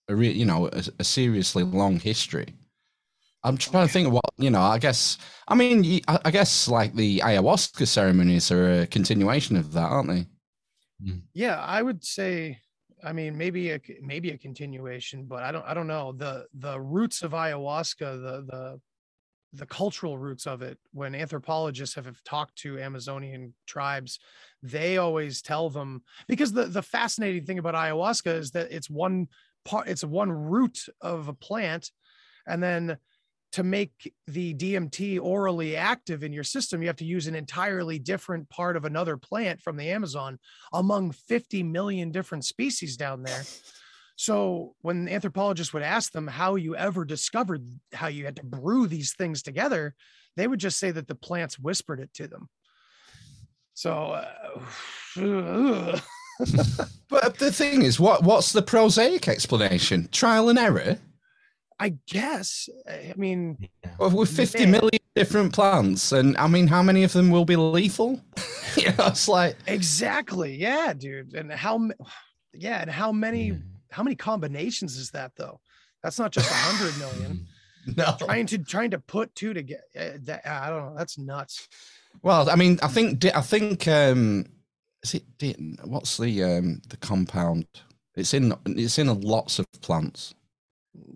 a 0.09 0.15
re- 0.17 0.33
you 0.33 0.45
know, 0.45 0.69
a, 0.73 0.83
a 0.99 1.05
seriously 1.05 1.63
long 1.63 2.01
history. 2.01 2.49
I'm 3.43 3.57
trying 3.57 3.87
to 3.87 3.93
think 3.93 4.07
of 4.09 4.13
what 4.13 4.25
you 4.37 4.51
know. 4.51 4.61
I 4.61 4.79
guess 4.79 5.19
I 5.49 5.55
mean 5.55 6.01
I 6.07 6.31
guess 6.31 6.69
like 6.69 6.95
the 6.95 7.21
ayahuasca 7.21 7.87
ceremonies 7.87 8.51
are 8.51 8.83
a 8.83 8.87
continuation 8.87 9.57
of 9.57 9.73
that, 9.73 9.91
aren't 9.91 10.09
they? 10.09 10.27
Hmm. 11.03 11.19
Yeah, 11.33 11.61
I 11.61 11.83
would 11.83 12.05
say. 12.05 12.59
I 13.03 13.15
mean, 13.15 13.39
maybe 13.39 13.71
a 13.71 13.81
maybe 14.03 14.31
a 14.31 14.37
continuation, 14.37 15.25
but 15.25 15.43
I 15.43 15.53
don't 15.53 15.65
I 15.67 15.73
don't 15.73 15.87
know 15.87 16.13
the 16.13 16.47
the 16.53 16.79
roots 16.79 17.23
of 17.23 17.33
ayahuasca, 17.33 17.99
the 17.99 18.45
the 18.47 18.81
the 19.53 19.67
cultural 19.67 20.19
roots 20.19 20.47
of 20.47 20.63
it. 20.63 20.79
When 20.93 21.15
anthropologists 21.15 21.95
have, 21.97 22.05
have 22.05 22.23
talked 22.25 22.57
to 22.59 22.79
Amazonian 22.79 23.55
tribes, 23.67 24.21
they 24.63 24.99
always 24.99 25.41
tell 25.41 25.71
them 25.71 26.03
because 26.29 26.53
the 26.53 26.67
the 26.67 26.83
fascinating 26.83 27.47
thing 27.47 27.59
about 27.59 27.75
ayahuasca 27.75 28.35
is 28.35 28.51
that 28.51 28.71
it's 28.71 28.91
one 28.91 29.29
part, 29.65 29.89
it's 29.89 30.05
one 30.05 30.31
root 30.31 30.85
of 31.01 31.29
a 31.29 31.33
plant, 31.33 31.91
and 32.47 32.63
then 32.63 32.99
to 33.53 33.63
make 33.63 34.13
the 34.27 34.55
DMT 34.55 35.21
orally 35.21 35.77
active 35.77 36.23
in 36.23 36.33
your 36.33 36.45
system, 36.45 36.83
you 36.83 36.89
have 36.89 36.97
to 36.97 37.05
use 37.05 37.27
an 37.27 37.35
entirely 37.35 37.99
different 37.99 38.49
part 38.49 38.77
of 38.77 38.85
another 38.85 39.17
plant 39.17 39.61
from 39.61 39.77
the 39.77 39.91
Amazon 39.91 40.39
among 40.73 41.11
50 41.13 41.63
million 41.65 42.13
different 42.13 42.45
species 42.45 42.97
down 42.97 43.23
there. 43.23 43.43
So 44.17 44.75
when 44.83 45.09
anthropologists 45.09 45.73
would 45.73 45.83
ask 45.83 46.13
them 46.13 46.27
how 46.27 46.55
you 46.57 46.77
ever 46.77 47.05
discovered 47.05 47.67
how 47.93 48.09
you 48.09 48.25
had 48.25 48.37
to 48.37 48.45
brew 48.45 48.87
these 48.87 49.15
things 49.15 49.43
together, 49.43 49.95
they 50.37 50.47
would 50.47 50.61
just 50.61 50.79
say 50.79 50.91
that 50.91 51.09
the 51.09 51.15
plants 51.15 51.59
whispered 51.59 52.01
it 52.01 52.13
to 52.15 52.29
them. 52.29 52.49
So, 53.75 54.13
uh, 54.13 54.61
but 57.09 57.39
the 57.39 57.51
thing 57.51 57.83
is, 57.83 57.99
what 57.99 58.23
what's 58.23 58.53
the 58.53 58.63
prosaic 58.63 59.27
explanation? 59.27 60.09
Trial 60.13 60.51
and 60.51 60.59
error. 60.59 60.99
I 61.81 61.95
guess. 62.07 62.69
I 62.87 63.15
mean, 63.17 63.57
well, 63.99 64.11
with 64.11 64.29
fifty 64.29 64.67
man. 64.67 64.73
million 64.73 65.01
different 65.17 65.55
plants, 65.55 66.13
and 66.13 66.37
I 66.37 66.47
mean, 66.47 66.67
how 66.67 66.83
many 66.83 67.05
of 67.05 67.15
them 67.15 67.31
will 67.31 67.47
be 67.47 67.57
lethal? 67.57 68.21
you 68.77 68.89
know, 68.93 69.07
it's 69.07 69.29
like 69.29 69.57
exactly, 69.67 70.55
yeah, 70.57 70.93
dude. 70.93 71.35
And 71.35 71.51
how, 71.51 71.89
yeah, 72.53 72.83
and 72.83 72.91
how 72.91 73.13
many, 73.13 73.59
how 73.91 74.03
many 74.03 74.15
combinations 74.15 74.99
is 74.99 75.11
that 75.13 75.33
though? 75.37 75.59
That's 76.03 76.19
not 76.19 76.33
just 76.33 76.51
a 76.51 76.55
hundred 76.55 76.99
million. 76.99 77.47
no, 77.97 78.15
trying 78.19 78.45
to 78.47 78.59
trying 78.59 78.91
to 78.91 78.99
put 78.99 79.35
two 79.35 79.55
together. 79.55 79.83
That, 79.95 80.47
I 80.47 80.69
don't 80.69 80.85
know. 80.85 80.95
That's 80.99 81.17
nuts. 81.17 81.67
Well, 82.23 82.51
I 82.51 82.57
mean, 82.57 82.79
I 82.83 82.89
think 82.89 83.25
I 83.25 83.41
think 83.41 83.89
um, 83.89 84.45
is 85.03 85.15
it 85.15 85.57
what's 85.85 86.19
the 86.19 86.45
um 86.45 86.83
the 86.89 86.99
compound? 86.99 87.67
It's 88.17 88.35
in 88.35 88.55
it's 88.67 88.99
in 88.99 89.21
lots 89.23 89.59
of 89.59 89.67
plants. 89.81 90.35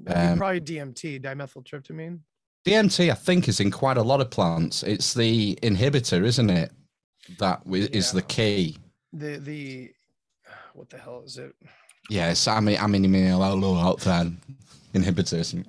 Um, 0.07 0.39
probably 0.39 0.61
DMT, 0.61 1.23
dimethyltryptamine. 1.23 2.21
DMT, 2.67 3.11
I 3.11 3.15
think, 3.15 3.49
is 3.49 3.61
in 3.61 3.71
quite 3.71 3.97
a 3.97 4.03
lot 4.03 4.21
of 4.21 4.31
plants. 4.31 4.83
It's 4.83 5.15
the 5.15 5.57
inhibitor, 5.63 6.25
isn't 6.25 6.51
it? 6.51 6.73
That 7.39 7.63
is 7.67 8.13
yeah. 8.13 8.21
the 8.21 8.23
key. 8.23 8.79
The 9.13 9.37
the 9.39 9.91
what 10.75 10.91
the 10.91 10.99
hell 10.99 11.23
is 11.25 11.39
it? 11.39 11.55
Yeah, 12.11 12.31
it's 12.31 12.47
I 12.47 12.61
mean 12.61 12.79
I 12.79 12.87
mean 12.87 13.17
outside 13.31 14.37
inhibitors. 14.95 15.65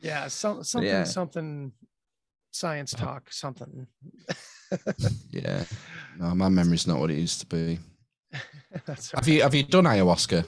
yeah, 0.00 0.28
some, 0.28 0.62
something 0.64 0.88
yeah. 0.88 1.04
something 1.04 1.72
science 2.50 2.92
talk 2.92 3.32
something. 3.32 3.86
yeah, 5.30 5.64
no, 6.18 6.34
my 6.34 6.48
memory's 6.48 6.86
not 6.86 6.98
what 6.98 7.10
it 7.10 7.18
used 7.18 7.40
to 7.40 7.46
be. 7.46 7.78
That's 8.86 9.12
right. 9.14 9.24
Have 9.24 9.28
you 9.28 9.42
have 9.42 9.54
you 9.54 9.62
done 9.62 9.84
ayahuasca? 9.84 10.44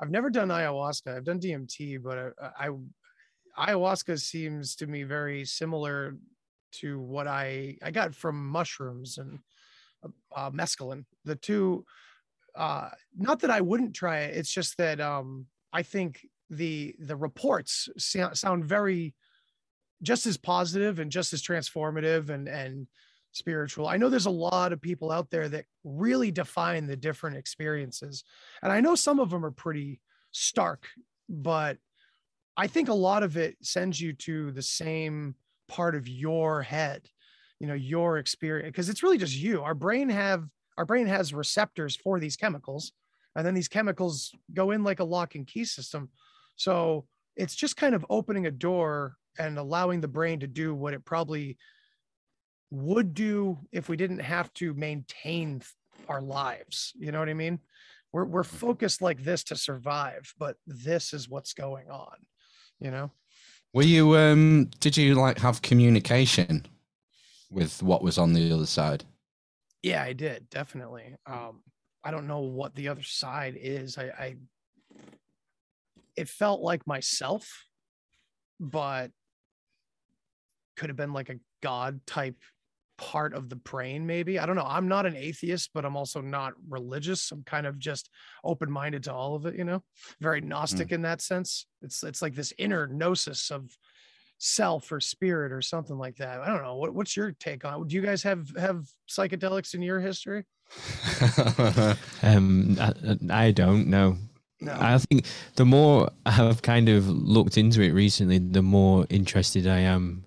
I've 0.00 0.10
never 0.10 0.30
done 0.30 0.48
ayahuasca. 0.48 1.16
I've 1.16 1.24
done 1.24 1.40
DMT, 1.40 2.02
but 2.02 2.34
I, 2.40 2.68
I 3.56 3.72
ayahuasca 3.72 4.20
seems 4.20 4.76
to 4.76 4.86
me 4.86 5.02
very 5.02 5.44
similar 5.44 6.16
to 6.70 7.00
what 7.00 7.26
I 7.26 7.76
I 7.82 7.90
got 7.90 8.14
from 8.14 8.46
mushrooms 8.46 9.18
and 9.18 9.38
uh, 10.34 10.50
mescaline. 10.50 11.04
The 11.24 11.36
two, 11.36 11.84
uh, 12.54 12.90
not 13.16 13.40
that 13.40 13.50
I 13.50 13.60
wouldn't 13.60 13.94
try 13.94 14.20
it. 14.20 14.36
It's 14.36 14.52
just 14.52 14.76
that 14.78 15.00
um, 15.00 15.46
I 15.72 15.82
think 15.82 16.26
the 16.50 16.94
the 16.98 17.16
reports 17.16 17.88
sound 17.98 18.64
very 18.64 19.14
just 20.02 20.26
as 20.26 20.36
positive 20.36 21.00
and 21.00 21.10
just 21.10 21.32
as 21.32 21.42
transformative 21.42 22.30
and 22.30 22.48
and 22.48 22.86
spiritual. 23.32 23.86
I 23.86 23.96
know 23.96 24.08
there's 24.08 24.26
a 24.26 24.30
lot 24.30 24.72
of 24.72 24.80
people 24.80 25.10
out 25.10 25.30
there 25.30 25.48
that 25.48 25.66
really 25.84 26.30
define 26.30 26.86
the 26.86 26.96
different 26.96 27.36
experiences. 27.36 28.24
And 28.62 28.72
I 28.72 28.80
know 28.80 28.94
some 28.94 29.20
of 29.20 29.30
them 29.30 29.44
are 29.44 29.50
pretty 29.50 30.00
stark, 30.32 30.86
but 31.28 31.78
I 32.56 32.66
think 32.66 32.88
a 32.88 32.94
lot 32.94 33.22
of 33.22 33.36
it 33.36 33.56
sends 33.62 34.00
you 34.00 34.12
to 34.14 34.50
the 34.52 34.62
same 34.62 35.34
part 35.68 35.94
of 35.94 36.08
your 36.08 36.62
head, 36.62 37.08
you 37.60 37.66
know, 37.66 37.74
your 37.74 38.18
experience 38.18 38.72
because 38.72 38.88
it's 38.88 39.02
really 39.02 39.18
just 39.18 39.36
you. 39.36 39.62
Our 39.62 39.74
brain 39.74 40.08
have 40.08 40.44
our 40.76 40.84
brain 40.84 41.06
has 41.06 41.34
receptors 41.34 41.96
for 41.96 42.20
these 42.20 42.36
chemicals 42.36 42.92
and 43.36 43.46
then 43.46 43.54
these 43.54 43.68
chemicals 43.68 44.34
go 44.52 44.70
in 44.72 44.82
like 44.82 45.00
a 45.00 45.04
lock 45.04 45.34
and 45.34 45.46
key 45.46 45.64
system. 45.64 46.08
So 46.56 47.06
it's 47.36 47.54
just 47.54 47.76
kind 47.76 47.94
of 47.94 48.04
opening 48.10 48.46
a 48.46 48.50
door 48.50 49.16
and 49.38 49.58
allowing 49.58 50.00
the 50.00 50.08
brain 50.08 50.40
to 50.40 50.46
do 50.46 50.74
what 50.74 50.94
it 50.94 51.04
probably 51.04 51.56
would 52.70 53.14
do 53.14 53.58
if 53.72 53.88
we 53.88 53.96
didn't 53.96 54.18
have 54.18 54.52
to 54.54 54.74
maintain 54.74 55.62
our 56.08 56.20
lives. 56.20 56.92
You 56.98 57.12
know 57.12 57.18
what 57.18 57.28
I 57.28 57.34
mean? 57.34 57.60
We're 58.12 58.24
we're 58.24 58.44
focused 58.44 59.02
like 59.02 59.22
this 59.22 59.44
to 59.44 59.56
survive, 59.56 60.32
but 60.38 60.56
this 60.66 61.12
is 61.12 61.28
what's 61.28 61.52
going 61.52 61.90
on. 61.90 62.16
You 62.80 62.90
know. 62.90 63.10
Were 63.74 63.82
you 63.82 64.16
um 64.16 64.70
did 64.80 64.96
you 64.96 65.14
like 65.14 65.38
have 65.38 65.62
communication 65.62 66.66
with 67.50 67.82
what 67.82 68.02
was 68.02 68.18
on 68.18 68.32
the 68.32 68.52
other 68.52 68.66
side? 68.66 69.04
Yeah, 69.82 70.02
I 70.02 70.12
did, 70.12 70.48
definitely. 70.50 71.16
Um 71.26 71.60
I 72.02 72.10
don't 72.10 72.26
know 72.26 72.40
what 72.40 72.74
the 72.74 72.88
other 72.88 73.02
side 73.02 73.58
is. 73.60 73.98
I, 73.98 74.04
I 74.04 74.36
it 76.16 76.28
felt 76.28 76.60
like 76.60 76.86
myself, 76.86 77.66
but 78.58 79.10
could 80.76 80.88
have 80.88 80.96
been 80.96 81.12
like 81.12 81.28
a 81.28 81.38
god 81.62 82.00
type 82.06 82.36
part 82.98 83.32
of 83.32 83.48
the 83.48 83.56
brain 83.56 84.06
maybe 84.06 84.38
i 84.38 84.44
don't 84.44 84.56
know 84.56 84.66
i'm 84.66 84.88
not 84.88 85.06
an 85.06 85.16
atheist 85.16 85.70
but 85.72 85.84
i'm 85.84 85.96
also 85.96 86.20
not 86.20 86.52
religious 86.68 87.30
i'm 87.30 87.42
kind 87.44 87.66
of 87.66 87.78
just 87.78 88.10
open-minded 88.44 89.02
to 89.04 89.12
all 89.12 89.34
of 89.34 89.46
it 89.46 89.54
you 89.54 89.64
know 89.64 89.82
very 90.20 90.40
gnostic 90.40 90.88
mm. 90.88 90.92
in 90.92 91.02
that 91.02 91.20
sense 91.20 91.66
it's 91.80 92.02
it's 92.02 92.20
like 92.20 92.34
this 92.34 92.52
inner 92.58 92.86
gnosis 92.86 93.50
of 93.50 93.70
self 94.38 94.90
or 94.92 95.00
spirit 95.00 95.52
or 95.52 95.62
something 95.62 95.96
like 95.96 96.16
that 96.16 96.40
i 96.40 96.46
don't 96.46 96.62
know 96.62 96.76
what, 96.76 96.94
what's 96.94 97.16
your 97.16 97.32
take 97.32 97.64
on 97.64 97.82
it? 97.82 97.88
do 97.88 97.96
you 97.96 98.02
guys 98.02 98.22
have 98.22 98.48
have 98.56 98.84
psychedelics 99.08 99.74
in 99.74 99.82
your 99.82 100.00
history 100.00 100.44
um, 102.22 102.76
I, 102.80 102.92
I 103.30 103.50
don't 103.52 103.88
know. 103.88 104.16
No. 104.60 104.76
I 104.78 104.98
think 104.98 105.24
the 105.54 105.64
more 105.64 106.10
I've 106.26 106.62
kind 106.62 106.88
of 106.88 107.08
looked 107.08 107.56
into 107.56 107.80
it 107.80 107.92
recently, 107.92 108.38
the 108.38 108.62
more 108.62 109.06
interested 109.08 109.66
I 109.66 109.80
am 109.80 110.24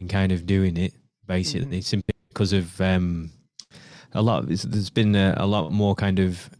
in 0.00 0.08
kind 0.08 0.32
of 0.32 0.46
doing 0.46 0.76
it. 0.76 0.94
Basically, 1.28 1.80
simply 1.82 2.14
because 2.30 2.52
of 2.52 2.80
um, 2.80 3.30
a 4.12 4.22
lot. 4.22 4.44
Of, 4.44 4.70
there's 4.70 4.90
been 4.90 5.14
a, 5.14 5.34
a 5.36 5.46
lot 5.46 5.70
more 5.70 5.94
kind 5.94 6.18
of 6.18 6.50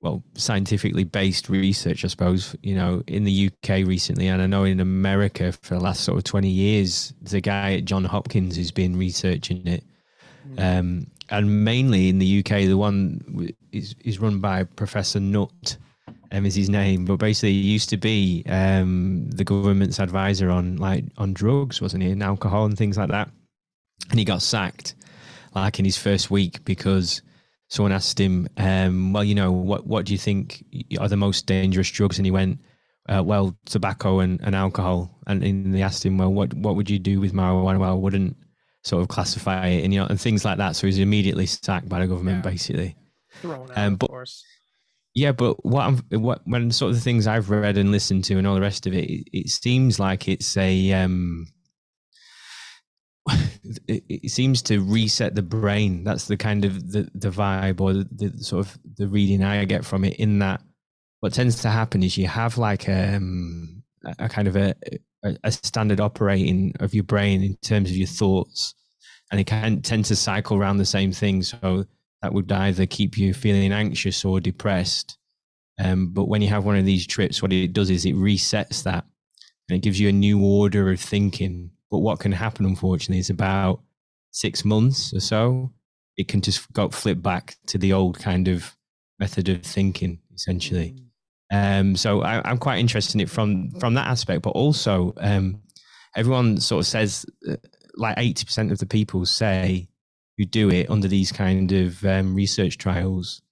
well 0.00 0.24
scientifically 0.34 1.04
based 1.04 1.48
research, 1.48 2.04
I 2.04 2.08
suppose. 2.08 2.56
You 2.62 2.74
know, 2.74 3.02
in 3.06 3.24
the 3.24 3.50
UK 3.52 3.86
recently, 3.86 4.26
and 4.26 4.42
I 4.42 4.46
know 4.46 4.64
in 4.64 4.80
America 4.80 5.52
for 5.52 5.74
the 5.74 5.80
last 5.80 6.02
sort 6.02 6.18
of 6.18 6.24
twenty 6.24 6.48
years, 6.48 7.14
there's 7.20 7.34
a 7.34 7.40
guy 7.40 7.74
at 7.74 7.84
John 7.84 8.04
Hopkins 8.04 8.56
who's 8.56 8.72
been 8.72 8.96
researching 8.96 9.66
it. 9.66 9.84
Um, 10.58 11.06
and 11.28 11.64
mainly 11.64 12.08
in 12.08 12.18
the 12.18 12.40
UK, 12.40 12.66
the 12.66 12.74
one 12.74 13.52
is 13.72 13.94
is 14.04 14.18
run 14.18 14.40
by 14.40 14.64
Professor 14.64 15.20
Nutt, 15.20 15.76
um, 16.32 16.46
is 16.46 16.54
his 16.54 16.70
name. 16.70 17.04
But 17.04 17.16
basically, 17.16 17.52
he 17.52 17.70
used 17.72 17.88
to 17.90 17.96
be 17.96 18.44
um, 18.48 19.30
the 19.30 19.44
government's 19.44 19.98
advisor 19.98 20.50
on 20.50 20.76
like 20.76 21.04
on 21.18 21.32
drugs, 21.32 21.80
wasn't 21.80 22.02
he, 22.02 22.10
and 22.10 22.22
alcohol 22.22 22.64
and 22.64 22.76
things 22.76 22.96
like 22.96 23.10
that. 23.10 23.30
And 24.10 24.18
he 24.18 24.24
got 24.24 24.42
sacked, 24.42 24.94
like 25.54 25.78
in 25.78 25.84
his 25.84 25.98
first 25.98 26.30
week, 26.30 26.64
because 26.64 27.22
someone 27.68 27.92
asked 27.92 28.18
him, 28.18 28.48
um, 28.56 29.12
"Well, 29.12 29.24
you 29.24 29.34
know, 29.34 29.52
what 29.52 29.86
what 29.86 30.06
do 30.06 30.12
you 30.12 30.18
think 30.18 30.64
are 30.98 31.08
the 31.08 31.16
most 31.16 31.46
dangerous 31.46 31.90
drugs?" 31.90 32.18
And 32.18 32.26
he 32.26 32.32
went, 32.32 32.58
uh, 33.08 33.22
"Well, 33.24 33.56
tobacco 33.66 34.20
and, 34.20 34.40
and 34.42 34.54
alcohol." 34.54 35.18
And, 35.26 35.42
and 35.44 35.74
they 35.74 35.82
asked 35.82 36.04
him, 36.04 36.18
"Well, 36.18 36.32
what 36.32 36.54
what 36.54 36.76
would 36.76 36.90
you 36.90 36.98
do 36.98 37.20
with 37.20 37.32
marijuana?" 37.32 37.78
Well, 37.78 37.90
I 37.90 37.94
wouldn't 37.94 38.36
sort 38.82 39.02
of 39.02 39.08
classify 39.08 39.66
it, 39.68 39.84
and 39.84 39.92
you 39.92 40.00
know, 40.00 40.06
and 40.06 40.20
things 40.20 40.44
like 40.44 40.58
that. 40.58 40.76
So 40.76 40.82
he 40.82 40.86
was 40.88 40.98
immediately 40.98 41.46
sacked 41.46 41.88
by 41.88 42.00
the 42.00 42.06
government, 42.06 42.42
basically. 42.42 42.96
Thrown 43.42 43.70
out, 43.70 43.78
Um, 43.78 43.94
of 43.94 44.08
course. 44.08 44.44
Yeah, 45.14 45.32
but 45.32 45.64
what 45.64 45.82
I'm 45.82 46.22
what 46.22 46.42
when 46.44 46.70
sort 46.70 46.90
of 46.90 46.96
the 46.96 47.02
things 47.02 47.26
I've 47.26 47.50
read 47.50 47.76
and 47.76 47.90
listened 47.90 48.24
to 48.24 48.38
and 48.38 48.46
all 48.46 48.54
the 48.54 48.60
rest 48.60 48.86
of 48.86 48.94
it, 48.94 49.10
it, 49.10 49.24
it 49.32 49.48
seems 49.48 49.98
like 49.98 50.28
it's 50.28 50.56
a 50.56 50.92
um 50.92 51.46
it, 53.88 54.30
seems 54.30 54.62
to 54.62 54.80
reset 54.80 55.34
the 55.34 55.42
brain. 55.42 56.04
That's 56.04 56.26
the 56.26 56.36
kind 56.36 56.64
of 56.64 56.92
the, 56.92 57.08
the 57.14 57.30
vibe 57.30 57.80
or 57.80 57.92
the, 57.92 58.08
the 58.12 58.44
sort 58.44 58.66
of 58.66 58.78
the 58.96 59.08
reading 59.08 59.42
I 59.42 59.64
get 59.64 59.84
from 59.84 60.04
it. 60.04 60.16
In 60.16 60.38
that, 60.40 60.62
what 61.20 61.32
tends 61.32 61.60
to 61.62 61.70
happen 61.70 62.02
is 62.02 62.16
you 62.16 62.26
have 62.28 62.56
like 62.56 62.88
um, 62.88 63.82
a, 64.04 64.24
a 64.24 64.28
kind 64.28 64.48
of 64.48 64.56
a 64.56 64.74
a 65.44 65.52
standard 65.52 66.00
operating 66.00 66.72
of 66.80 66.94
your 66.94 67.04
brain 67.04 67.42
in 67.42 67.54
terms 67.56 67.90
of 67.90 67.96
your 67.96 68.06
thoughts, 68.06 68.74
and 69.30 69.40
it 69.40 69.44
can 69.46 69.82
tend 69.82 70.06
to 70.06 70.16
cycle 70.16 70.56
around 70.56 70.78
the 70.78 70.86
same 70.86 71.12
thing. 71.12 71.42
So 71.42 71.84
that 72.22 72.32
would 72.32 72.50
either 72.52 72.86
keep 72.86 73.16
you 73.16 73.34
feeling 73.34 73.72
anxious 73.72 74.24
or 74.24 74.40
depressed. 74.40 75.18
Um, 75.78 76.08
but 76.12 76.28
when 76.28 76.42
you 76.42 76.48
have 76.48 76.64
one 76.64 76.76
of 76.76 76.84
these 76.84 77.06
trips, 77.06 77.40
what 77.40 77.52
it 77.52 77.72
does 77.72 77.90
is 77.90 78.04
it 78.04 78.14
resets 78.14 78.82
that 78.82 79.04
and 79.68 79.76
it 79.76 79.82
gives 79.82 79.98
you 79.98 80.08
a 80.08 80.12
new 80.12 80.42
order 80.42 80.90
of 80.90 81.00
thinking. 81.00 81.70
But 81.90 81.98
what 81.98 82.20
can 82.20 82.32
happen, 82.32 82.66
unfortunately, 82.66 83.20
is 83.20 83.30
about 83.30 83.80
six 84.30 84.64
months 84.64 85.12
or 85.14 85.20
so, 85.20 85.72
it 86.16 86.28
can 86.28 86.40
just 86.40 86.70
go 86.72 86.88
flip 86.88 87.22
back 87.22 87.56
to 87.66 87.78
the 87.78 87.92
old 87.92 88.18
kind 88.18 88.48
of 88.48 88.76
method 89.18 89.48
of 89.48 89.62
thinking, 89.62 90.20
essentially. 90.34 90.96
Um, 91.52 91.96
so 91.96 92.22
I, 92.22 92.48
I'm 92.48 92.58
quite 92.58 92.78
interested 92.78 93.16
in 93.16 93.22
it 93.22 93.30
from 93.30 93.70
from 93.80 93.94
that 93.94 94.06
aspect, 94.06 94.42
but 94.42 94.50
also 94.50 95.14
um, 95.16 95.62
everyone 96.14 96.58
sort 96.58 96.80
of 96.80 96.86
says, 96.86 97.26
uh, 97.48 97.56
like 97.96 98.18
eighty 98.18 98.44
percent 98.44 98.70
of 98.70 98.78
the 98.78 98.86
people 98.86 99.26
say 99.26 99.88
who 100.40 100.46
do 100.46 100.70
it 100.70 100.88
under 100.88 101.06
these 101.06 101.30
kind 101.30 101.70
of 101.70 102.02
um, 102.06 102.34
research 102.34 102.78
trials, 102.78 103.42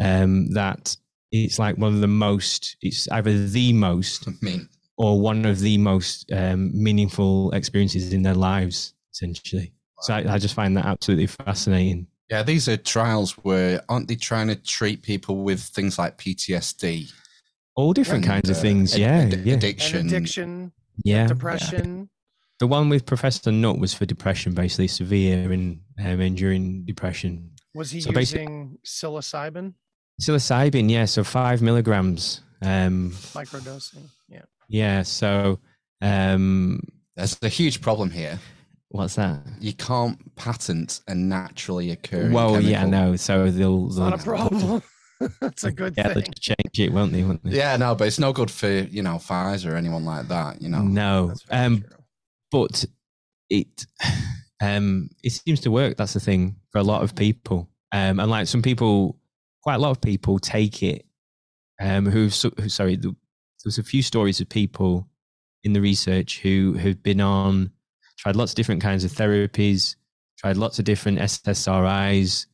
um, 0.00 0.52
that 0.52 0.96
it's 1.32 1.58
like 1.58 1.76
one 1.78 1.92
of 1.94 2.00
the 2.00 2.06
most, 2.06 2.76
it's 2.80 3.08
either 3.10 3.46
the 3.48 3.72
most 3.72 4.28
mean. 4.42 4.68
or 4.96 5.20
one 5.20 5.44
of 5.44 5.58
the 5.58 5.78
most 5.78 6.30
um, 6.30 6.70
meaningful 6.80 7.50
experiences 7.50 8.12
in 8.12 8.22
their 8.22 8.34
lives, 8.36 8.94
essentially. 9.12 9.72
So 10.02 10.14
I, 10.14 10.34
I 10.34 10.38
just 10.38 10.54
find 10.54 10.76
that 10.76 10.84
absolutely 10.84 11.26
fascinating. 11.26 12.06
Yeah, 12.30 12.44
these 12.44 12.68
are 12.68 12.76
trials 12.76 13.32
where 13.38 13.82
aren't 13.88 14.06
they 14.06 14.14
trying 14.14 14.46
to 14.46 14.54
treat 14.54 15.02
people 15.02 15.42
with 15.42 15.60
things 15.60 15.98
like 15.98 16.18
PTSD? 16.18 17.10
All 17.74 17.92
different 17.92 18.24
and, 18.24 18.32
kinds 18.32 18.48
of 18.48 18.58
uh, 18.58 18.60
things, 18.60 18.94
ad- 18.94 19.00
yeah, 19.00 19.18
ad- 19.38 19.44
yeah. 19.44 19.54
Addiction. 19.54 19.98
And 19.98 20.08
addiction, 20.12 20.72
Yeah. 21.02 21.26
depression. 21.26 22.10
The 22.62 22.68
one 22.68 22.88
with 22.88 23.04
Professor 23.06 23.50
Nutt 23.50 23.80
was 23.80 23.92
for 23.92 24.06
depression, 24.06 24.54
basically 24.54 24.86
severe 24.86 25.50
and 25.50 25.80
um, 25.98 26.20
enduring 26.20 26.84
depression. 26.84 27.50
Was 27.74 27.90
he 27.90 28.00
So 28.00 28.12
using 28.12 28.78
psilocybin? 28.86 29.74
Psilocybin, 30.20 30.88
yeah, 30.88 31.06
so 31.06 31.24
five 31.24 31.60
milligrams. 31.60 32.40
Um, 32.62 33.10
Microdosing. 33.34 34.04
Yeah. 34.28 34.42
yeah, 34.68 35.02
so 35.02 35.58
um, 36.02 36.80
There's 37.16 37.36
a 37.42 37.48
huge 37.48 37.80
problem 37.80 38.12
here. 38.12 38.38
what's 38.90 39.16
that? 39.16 39.40
You 39.58 39.72
can't 39.72 40.32
patent 40.36 41.00
a 41.08 41.16
naturally 41.16 41.90
occurring. 41.90 42.30
Well, 42.30 42.60
yeah, 42.60 42.86
no. 42.86 43.16
So 43.16 43.50
they'll, 43.50 43.86
It's 43.88 43.96
they'll 43.96 44.10
not 44.10 44.20
a 44.20 44.22
problem. 44.22 44.82
That's 45.40 45.64
a 45.64 45.72
good 45.72 45.96
thing. 45.96 46.04
yeah, 46.04 46.12
they'll 46.12 46.22
change 46.22 46.78
it, 46.78 46.92
won't 46.92 47.10
they? 47.12 47.24
Won't 47.24 47.42
they? 47.42 47.56
Yeah, 47.56 47.76
no, 47.76 47.96
but 47.96 48.06
it's 48.06 48.20
no 48.20 48.32
good 48.32 48.52
for 48.52 48.70
you 48.70 49.02
know 49.02 49.16
Pfizer 49.16 49.72
or 49.72 49.74
anyone 49.74 50.04
like 50.04 50.28
that. 50.28 50.62
You 50.62 50.68
know, 50.68 50.82
No, 50.82 51.34
um, 51.50 51.80
true. 51.80 51.98
But 52.52 52.84
it 53.50 53.86
um 54.60 55.08
it 55.24 55.30
seems 55.30 55.60
to 55.60 55.70
work. 55.70 55.96
That's 55.96 56.12
the 56.12 56.20
thing 56.20 56.56
for 56.70 56.78
a 56.78 56.84
lot 56.84 57.02
of 57.02 57.16
people. 57.16 57.68
Um, 57.92 58.20
and 58.20 58.30
like 58.30 58.46
some 58.46 58.62
people, 58.62 59.18
quite 59.62 59.74
a 59.74 59.78
lot 59.78 59.90
of 59.90 60.00
people 60.00 60.38
take 60.38 60.82
it. 60.82 61.04
Um, 61.80 62.06
who, 62.06 62.28
who 62.58 62.68
sorry, 62.68 62.96
there 62.96 63.12
was 63.64 63.78
a 63.78 63.82
few 63.82 64.02
stories 64.02 64.40
of 64.40 64.48
people 64.48 65.08
in 65.64 65.72
the 65.72 65.80
research 65.80 66.40
who 66.40 66.74
have 66.74 67.02
been 67.02 67.20
on, 67.20 67.70
tried 68.18 68.36
lots 68.36 68.52
of 68.52 68.56
different 68.56 68.82
kinds 68.82 69.04
of 69.04 69.12
therapies, 69.12 69.96
tried 70.38 70.56
lots 70.56 70.78
of 70.78 70.84
different 70.84 71.18
SSRIs. 71.18 72.46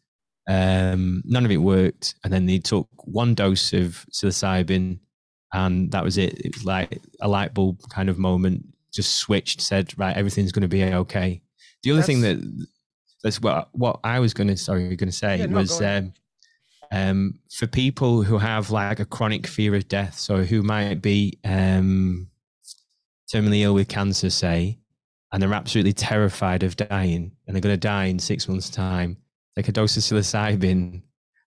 Um, 0.48 1.22
none 1.24 1.44
of 1.44 1.50
it 1.50 1.58
worked, 1.58 2.14
and 2.24 2.32
then 2.32 2.46
they 2.46 2.58
took 2.58 2.88
one 3.04 3.34
dose 3.34 3.72
of 3.72 4.04
psilocybin, 4.11 4.98
and 5.52 5.92
that 5.92 6.02
was 6.02 6.18
it. 6.18 6.40
It 6.44 6.56
was 6.56 6.64
like 6.64 7.00
a 7.20 7.28
light 7.28 7.54
bulb 7.54 7.80
kind 7.90 8.08
of 8.08 8.18
moment. 8.18 8.64
Just 8.92 9.16
switched, 9.16 9.61
said, 9.61 9.96
"Right, 9.98 10.16
everything's 10.16 10.53
going 10.53 10.62
to 10.62 10.68
be 10.68 10.85
okay." 10.85 11.42
The 11.83 11.92
other 11.92 12.03
thing 12.03 12.20
that 12.22 12.66
that's 13.22 13.40
what 13.40 13.68
what 13.72 14.01
I 14.05 14.20
was 14.20 14.35
going 14.35 14.48
to 14.48 14.57
sorry 14.57 14.94
going 14.96 15.11
to 15.11 15.16
say 15.16 15.38
Yeah, 15.38 15.46
was 15.46 15.81
um, 15.81 16.12
um, 16.90 17.38
for 17.51 17.66
people 17.66 18.22
who 18.22 18.38
have 18.38 18.70
like 18.70 19.01
a 19.01 19.05
chronic 19.05 19.46
fear 19.46 19.74
of 19.74 19.88
death, 19.88 20.18
so 20.18 20.44
who 20.44 20.62
might 20.62 21.03
be 21.03 21.38
um, 21.44 22.29
terminally 23.33 23.61
ill 23.61 23.74
with 23.74 23.88
cancer, 23.88 24.31
say, 24.31 24.79
and 25.33 25.42
they're 25.42 25.53
absolutely 25.53 25.92
terrified 25.92 26.62
of 26.62 26.77
dying, 26.77 27.33
and 27.46 27.55
they're 27.55 27.61
going 27.61 27.74
to 27.74 27.77
die 27.77 28.07
in 28.07 28.18
six 28.18 28.48
months' 28.48 28.70
time. 28.70 29.18
Take 29.57 29.68
a 29.68 29.72
dose 29.72 29.96
of 29.96 30.03
psilocybin. 30.03 31.03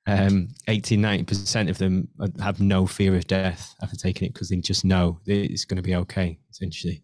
Um, 0.08 0.50
80 0.68 0.98
90% 0.98 1.70
of 1.70 1.78
them 1.78 2.08
have 2.40 2.60
no 2.60 2.88
fear 2.88 3.16
of 3.16 3.28
death 3.28 3.76
after 3.84 3.96
taking 3.96 4.26
it 4.26 4.34
because 4.34 4.50
they 4.50 4.58
just 4.58 4.84
know 4.84 5.20
that 5.26 5.52
it's 5.52 5.64
going 5.64 5.76
to 5.76 5.84
be 5.84 5.96
okay, 5.96 6.40
essentially. 6.50 7.04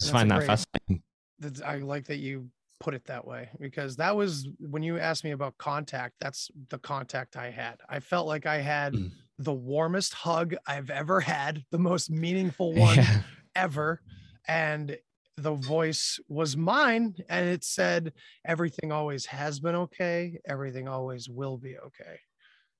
Just 0.00 0.12
find 0.12 0.30
that 0.30 0.38
great- 0.38 0.46
fascinating. 0.46 1.02
I 1.64 1.76
like 1.76 2.06
that 2.06 2.18
you 2.18 2.50
put 2.80 2.94
it 2.94 3.04
that 3.06 3.26
way 3.26 3.50
because 3.60 3.96
that 3.96 4.16
was 4.16 4.48
when 4.58 4.82
you 4.82 4.98
asked 4.98 5.24
me 5.24 5.30
about 5.32 5.56
contact. 5.58 6.14
That's 6.20 6.50
the 6.70 6.78
contact 6.78 7.36
I 7.36 7.50
had. 7.50 7.80
I 7.88 8.00
felt 8.00 8.26
like 8.26 8.46
I 8.46 8.58
had 8.58 8.94
Mm. 8.94 9.12
the 9.38 9.52
warmest 9.52 10.14
hug 10.14 10.54
I've 10.66 10.90
ever 10.90 11.20
had, 11.20 11.64
the 11.70 11.78
most 11.78 12.10
meaningful 12.10 12.72
one 12.74 12.96
Yeah. 12.96 13.22
ever. 13.54 14.00
And 14.48 14.96
the 15.36 15.54
voice 15.54 16.18
was 16.28 16.56
mine 16.56 17.14
and 17.28 17.48
it 17.48 17.64
said, 17.64 18.12
Everything 18.44 18.92
always 18.92 19.26
has 19.26 19.60
been 19.60 19.74
okay. 19.76 20.38
Everything 20.46 20.88
always 20.88 21.28
will 21.28 21.56
be 21.58 21.78
okay. 21.78 22.20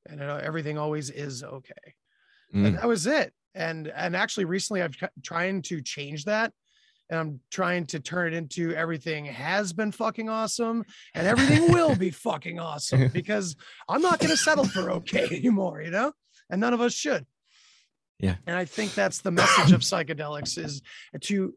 And 0.06 0.22
uh, 0.22 0.40
everything 0.42 0.76
always 0.78 1.10
is 1.10 1.42
okay. 1.42 1.94
And 2.52 2.66
Mm. 2.74 2.80
that 2.80 2.88
was 2.88 3.06
it. 3.06 3.32
And 3.54 3.88
and 3.88 4.16
actually 4.16 4.44
recently 4.46 4.82
I've 4.82 4.96
trying 5.22 5.62
to 5.62 5.80
change 5.82 6.24
that. 6.24 6.52
And 7.10 7.18
I'm 7.18 7.40
trying 7.50 7.86
to 7.86 8.00
turn 8.00 8.32
it 8.32 8.36
into 8.36 8.72
everything 8.72 9.24
has 9.26 9.72
been 9.72 9.90
fucking 9.92 10.28
awesome 10.28 10.84
and 11.12 11.26
everything 11.26 11.72
will 11.72 11.96
be 11.96 12.10
fucking 12.28 12.58
awesome 12.60 13.08
because 13.08 13.56
I'm 13.88 14.00
not 14.00 14.20
going 14.20 14.30
to 14.30 14.36
settle 14.36 14.64
for 14.64 14.90
okay 14.92 15.24
anymore, 15.32 15.82
you 15.82 15.90
know? 15.90 16.12
And 16.48 16.60
none 16.60 16.72
of 16.72 16.80
us 16.80 16.94
should. 16.94 17.26
Yeah. 18.20 18.36
And 18.46 18.56
I 18.56 18.64
think 18.64 18.94
that's 18.94 19.20
the 19.22 19.30
message 19.30 19.72
of 19.72 19.80
psychedelics 19.80 20.56
is 20.56 20.82
to 21.22 21.54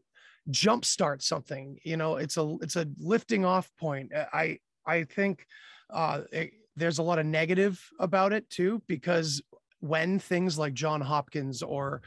jumpstart 0.50 1.22
something. 1.22 1.78
You 1.84 1.96
know, 1.96 2.16
it's 2.16 2.36
a 2.36 2.56
it's 2.60 2.76
a 2.76 2.86
lifting 2.98 3.44
off 3.44 3.70
point. 3.78 4.12
Uh, 4.14 4.24
I 4.32 4.58
I 4.86 5.04
think 5.04 5.46
uh, 5.90 6.22
it- 6.32 6.52
there's 6.76 6.98
a 6.98 7.02
lot 7.04 7.20
of 7.20 7.26
negative 7.26 7.80
about 8.00 8.32
it 8.32 8.50
too 8.50 8.82
because 8.88 9.40
when 9.78 10.18
things 10.18 10.58
like 10.58 10.74
John 10.74 11.00
Hopkins 11.00 11.62
or 11.62 12.02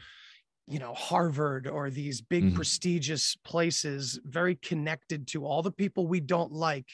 you 0.68 0.78
know 0.78 0.94
Harvard 0.94 1.66
or 1.66 1.90
these 1.90 2.20
big 2.20 2.44
Mhm. 2.44 2.54
prestigious 2.54 3.36
places 3.36 4.20
very 4.24 4.54
connected 4.56 5.26
to 5.28 5.44
all 5.46 5.62
the 5.62 5.72
people 5.72 6.06
we 6.06 6.20
don't 6.20 6.52
like 6.52 6.88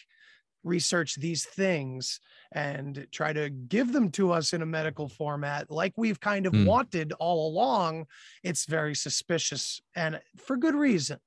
research 0.64 1.16
these 1.16 1.44
things 1.44 2.20
and 2.52 3.06
try 3.12 3.32
to 3.32 3.50
give 3.50 3.92
them 3.92 4.10
to 4.12 4.32
us 4.32 4.52
in 4.54 4.62
a 4.62 4.66
medical 4.66 5.08
format 5.08 5.70
like 5.70 5.92
we've 5.96 6.20
kind 6.20 6.46
of 6.46 6.54
Hmm. 6.54 6.64
wanted 6.66 7.12
all 7.14 7.48
along 7.50 8.06
it's 8.42 8.64
very 8.66 8.94
suspicious 8.94 9.82
and 9.94 10.22
for 10.36 10.56
good 10.56 10.74
reason 10.74 11.20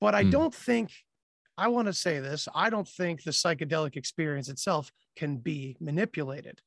but 0.00 0.14
i 0.14 0.24
Hmm. 0.24 0.30
don't 0.30 0.54
think 0.54 0.92
i 1.58 1.68
want 1.68 1.86
to 1.86 1.92
say 1.92 2.20
this 2.20 2.48
i 2.54 2.70
don't 2.70 2.88
think 2.88 3.22
the 3.24 3.30
psychedelic 3.32 3.96
experience 3.96 4.48
itself 4.48 4.90
can 5.16 5.38
be 5.38 5.76
manipulated 5.80 6.60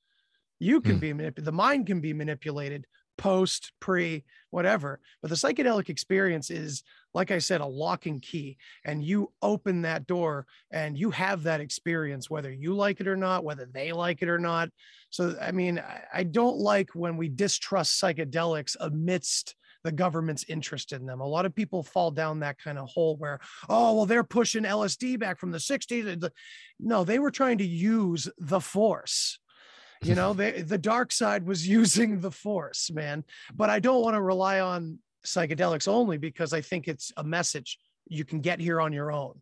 you 0.60 0.82
can 0.82 0.94
Hmm. 0.96 1.00
be 1.00 1.14
manip- 1.14 1.44
the 1.44 1.52
mind 1.52 1.88
can 1.88 2.02
be 2.02 2.14
manipulated 2.14 2.88
post 3.18 3.72
pre 3.80 4.24
whatever. 4.50 5.00
But 5.22 5.30
the 5.30 5.36
psychedelic 5.36 5.90
experience 5.90 6.50
is 6.50 6.84
like 7.14 7.32
i 7.32 7.40
said 7.40 7.62
a 7.62 7.66
lock 7.66 8.06
and 8.06 8.22
key 8.22 8.58
and 8.86 9.04
you 9.04 9.32
open 9.42 9.82
that 9.82 10.06
door 10.06 10.46
and 10.72 10.98
you 10.98 11.10
have 11.10 11.44
that 11.44 11.62
experience 11.62 12.30
whether 12.30 12.52
you 12.52 12.76
like 12.76 13.00
it 13.02 13.08
or 13.08 13.16
not 13.16 13.44
whether 13.44 13.66
they 13.66 13.92
like 13.92 14.22
it 14.22 14.30
or 14.30 14.40
not. 14.40 14.70
So 15.10 15.36
i 15.42 15.52
mean 15.52 15.82
i, 16.14 16.24
don't 16.24 16.58
like 16.58 16.92
when 16.94 17.18
we 17.18 17.30
distrust 17.30 18.02
psychedelics 18.02 18.76
amidst 18.80 19.56
the 19.84 19.92
government's 19.92 20.44
interest 20.50 20.92
in 20.92 21.06
them. 21.06 21.22
A 21.22 21.28
lot 21.28 21.46
of 21.46 21.56
people 21.56 21.82
fall 21.82 22.12
down 22.12 22.40
that 22.42 22.60
kind 22.60 22.78
of 22.78 22.90
hole 22.90 23.16
where 23.18 23.40
oh 23.70 23.96
well 23.96 24.06
they're 24.06 24.24
pushing 24.24 24.64
lsd 24.64 25.20
back 25.20 25.40
from 25.40 25.52
the 25.52 25.58
60s 25.58 26.30
no 26.80 27.04
they 27.04 27.20
were 27.20 27.32
trying 27.32 27.58
to 27.58 27.66
use 27.66 28.30
the 28.38 28.60
force 28.60 29.40
you 30.02 30.16
know 30.16 30.34
they, 30.34 30.62
the 30.62 30.78
dark 30.78 31.12
side 31.12 31.46
was 31.46 31.68
using 31.80 32.20
the 32.20 32.32
force 32.32 32.92
man. 32.92 33.24
But 33.56 33.70
i 33.70 33.80
don't 33.80 34.02
want 34.02 34.16
to 34.16 34.22
rely 34.22 34.60
on 34.60 35.00
psychedelics 35.26 35.88
only 35.88 36.18
because 36.18 36.54
i 36.54 36.62
think 36.62 36.88
it's 36.88 37.12
a 37.18 37.24
message 37.24 37.78
you 38.08 38.24
can 38.24 38.40
get 38.40 38.60
here 38.60 38.80
on 38.80 38.94
your 38.94 39.12
own. 39.12 39.40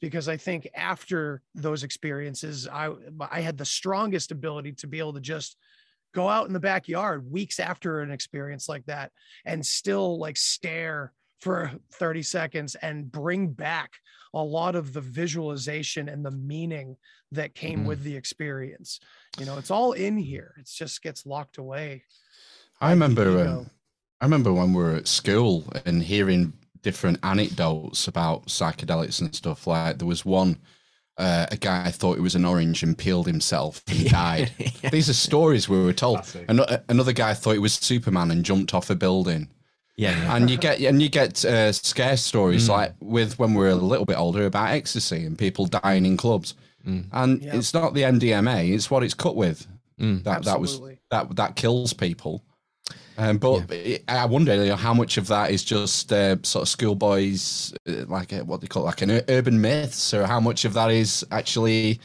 Because 0.00 0.28
i 0.28 0.36
think 0.36 0.68
after 0.74 1.42
those 1.54 1.84
experiences 1.84 2.68
i 2.68 2.90
i 3.30 3.40
had 3.40 3.58
the 3.58 3.64
strongest 3.64 4.32
ability 4.32 4.72
to 4.72 4.86
be 4.86 4.98
able 4.98 5.14
to 5.14 5.20
just 5.20 5.56
go 6.14 6.28
out 6.28 6.46
in 6.46 6.52
the 6.52 6.60
backyard 6.60 7.30
weeks 7.30 7.58
after 7.58 8.00
an 8.00 8.10
experience 8.10 8.68
like 8.68 8.84
that 8.86 9.10
and 9.44 9.64
still 9.64 10.18
like 10.18 10.36
stare 10.36 11.12
for 11.42 11.72
30 11.94 12.22
seconds 12.22 12.74
and 12.76 13.10
bring 13.10 13.48
back 13.48 13.90
a 14.32 14.42
lot 14.42 14.76
of 14.76 14.92
the 14.92 15.00
visualization 15.00 16.08
and 16.08 16.24
the 16.24 16.30
meaning 16.30 16.96
that 17.32 17.54
came 17.54 17.80
Mhm. 17.80 17.86
with 17.86 18.02
the 18.04 18.14
experience 18.16 19.00
you 19.38 19.44
know 19.44 19.58
it's 19.58 19.70
all 19.70 19.92
in 19.92 20.16
here 20.16 20.54
it 20.58 20.66
just 20.66 21.02
gets 21.02 21.26
locked 21.26 21.58
away 21.58 22.02
I 22.80 22.90
remember. 22.90 23.30
ego. 23.30 23.58
Um, 23.60 23.70
I 24.20 24.24
remember 24.24 24.52
when 24.52 24.72
we 24.72 24.82
were 24.82 24.96
at 24.96 25.06
school 25.08 25.64
and 25.84 26.02
hearing 26.02 26.52
different 26.82 27.18
anecdotes 27.22 28.08
about 28.08 28.46
psychedelics 28.46 29.20
and 29.20 29.32
stuff. 29.34 29.68
Like 29.68 29.98
there 29.98 30.08
was 30.08 30.24
one, 30.24 30.56
uh, 31.16 31.46
a 31.52 31.56
guy 31.56 31.92
thought 31.92 32.18
it 32.18 32.22
was 32.22 32.34
an 32.34 32.44
orange 32.44 32.82
and 32.82 32.98
peeled 32.98 33.26
himself 33.28 33.82
and 33.86 34.04
died. 34.10 34.50
These 34.90 35.08
are 35.08 35.14
stories 35.14 35.68
we 35.68 35.80
were 35.80 35.92
told. 35.92 36.18
Classic. 36.22 36.46
Ano- 36.48 36.66
Another 36.88 37.12
guy 37.12 37.34
thought 37.34 37.54
it 37.54 37.60
was 37.62 37.74
Superman 37.74 38.32
and 38.32 38.44
jumped 38.44 38.74
off 38.74 38.90
a 38.90 38.96
building. 38.96 39.48
Yeah, 39.96 40.10
yeah. 40.18 40.36
and 40.36 40.48
you 40.50 40.56
get 40.56 40.80
and 40.80 41.02
you 41.02 41.08
get 41.10 41.44
uh, 41.44 41.70
scare 41.72 42.16
stories 42.16 42.64
Mm. 42.66 42.68
like 42.70 42.94
with 43.00 43.38
when 43.38 43.52
we 43.54 43.64
are 43.66 43.68
a 43.70 43.74
little 43.74 44.06
bit 44.06 44.16
older 44.16 44.46
about 44.46 44.70
ecstasy 44.70 45.24
and 45.26 45.36
people 45.38 45.66
dying 45.66 46.06
in 46.06 46.16
clubs, 46.16 46.54
Mm. 46.86 47.04
and 47.12 47.42
Yep. 47.42 47.54
it's 47.54 47.74
not 47.74 47.94
the 47.94 48.02
MDMA; 48.04 48.72
it's 48.74 48.90
what 48.90 49.02
it's 49.04 49.14
cut 49.14 49.36
with. 49.36 49.66
Mm. 50.00 50.24
That 50.24 50.44
that 50.44 50.58
was 50.60 50.80
that 51.10 51.36
that 51.36 51.56
kills 51.56 51.92
people. 51.92 52.42
Um, 53.18 53.36
but 53.36 53.70
it- 53.70 54.04
I 54.08 54.24
wonder 54.24 54.54
you 54.54 54.70
know, 54.70 54.76
how 54.76 54.94
much 54.94 55.18
of 55.18 55.26
that 55.28 55.50
is 55.50 55.62
just 55.62 56.10
uh, 56.12 56.36
sort 56.42 56.62
of 56.62 56.68
schoolboys, 56.70 57.74
uh, 57.86 58.06
like 58.08 58.32
a, 58.32 58.42
what 58.42 58.62
they 58.62 58.66
call 58.66 58.84
it, 58.84 58.86
like 58.86 59.02
an 59.02 59.10
ur- 59.10 59.24
urban 59.28 59.60
myths, 59.60 60.14
or 60.14 60.26
how 60.26 60.40
much 60.40 60.64
of 60.64 60.72
that 60.72 60.90
is 60.90 61.24
actually 61.30 62.00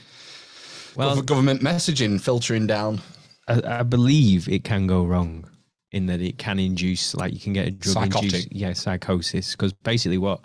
Well- 0.96 1.16
gov- 1.16 1.26
government 1.26 1.62
messaging 1.62 2.20
filtering 2.20 2.68
down. 2.68 3.00
I, 3.48 3.80
I 3.80 3.84
believe 3.84 4.50
it 4.50 4.66
can 4.66 4.86
go 4.88 5.06
wrong 5.06 5.46
in 5.92 6.08
that 6.08 6.22
it 6.22 6.38
can 6.38 6.60
induce, 6.60 7.16
like 7.16 7.34
you 7.34 7.40
can 7.40 7.54
get 7.54 7.68
a 7.68 7.72
drug 7.72 7.94
Psychotic. 7.94 8.24
induced, 8.24 8.52
yeah, 8.52 8.74
psychosis. 8.74 9.52
Because 9.52 9.74
basically, 9.74 10.18
what 10.18 10.42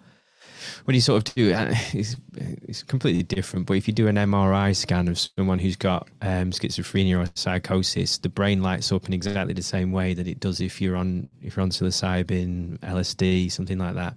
when 0.84 0.94
you 0.94 1.00
sort 1.00 1.28
of 1.28 1.34
do 1.34 1.52
uh, 1.52 1.68
it's, 1.92 2.16
it's 2.34 2.82
completely 2.82 3.22
different. 3.22 3.66
But 3.66 3.74
if 3.76 3.86
you 3.88 3.94
do 3.94 4.08
an 4.08 4.16
MRI 4.16 4.74
scan 4.74 5.08
of 5.08 5.18
someone 5.18 5.58
who's 5.58 5.76
got 5.76 6.08
um, 6.20 6.50
schizophrenia 6.50 7.22
or 7.22 7.30
psychosis, 7.34 8.18
the 8.18 8.28
brain 8.28 8.62
lights 8.62 8.92
up 8.92 9.06
in 9.06 9.12
exactly 9.12 9.54
the 9.54 9.62
same 9.62 9.92
way 9.92 10.14
that 10.14 10.26
it 10.26 10.40
does 10.40 10.60
if 10.60 10.80
you're 10.80 10.96
on 10.96 11.28
if 11.40 11.56
you're 11.56 11.62
on 11.62 11.70
psilocybin, 11.70 12.78
LSD, 12.80 13.50
something 13.50 13.78
like 13.78 13.94
that. 13.94 14.14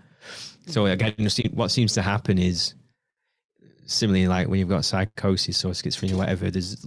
So 0.67 0.85
again, 0.88 1.13
what 1.53 1.69
seems 1.69 1.93
to 1.93 2.01
happen 2.01 2.38
is 2.39 2.73
similarly 3.85 4.27
like 4.27 4.47
when 4.47 4.59
you've 4.59 4.69
got 4.69 4.85
psychosis 4.85 5.63
or 5.63 5.71
schizophrenia, 5.71 6.13
or 6.13 6.17
whatever. 6.17 6.49
There's 6.49 6.85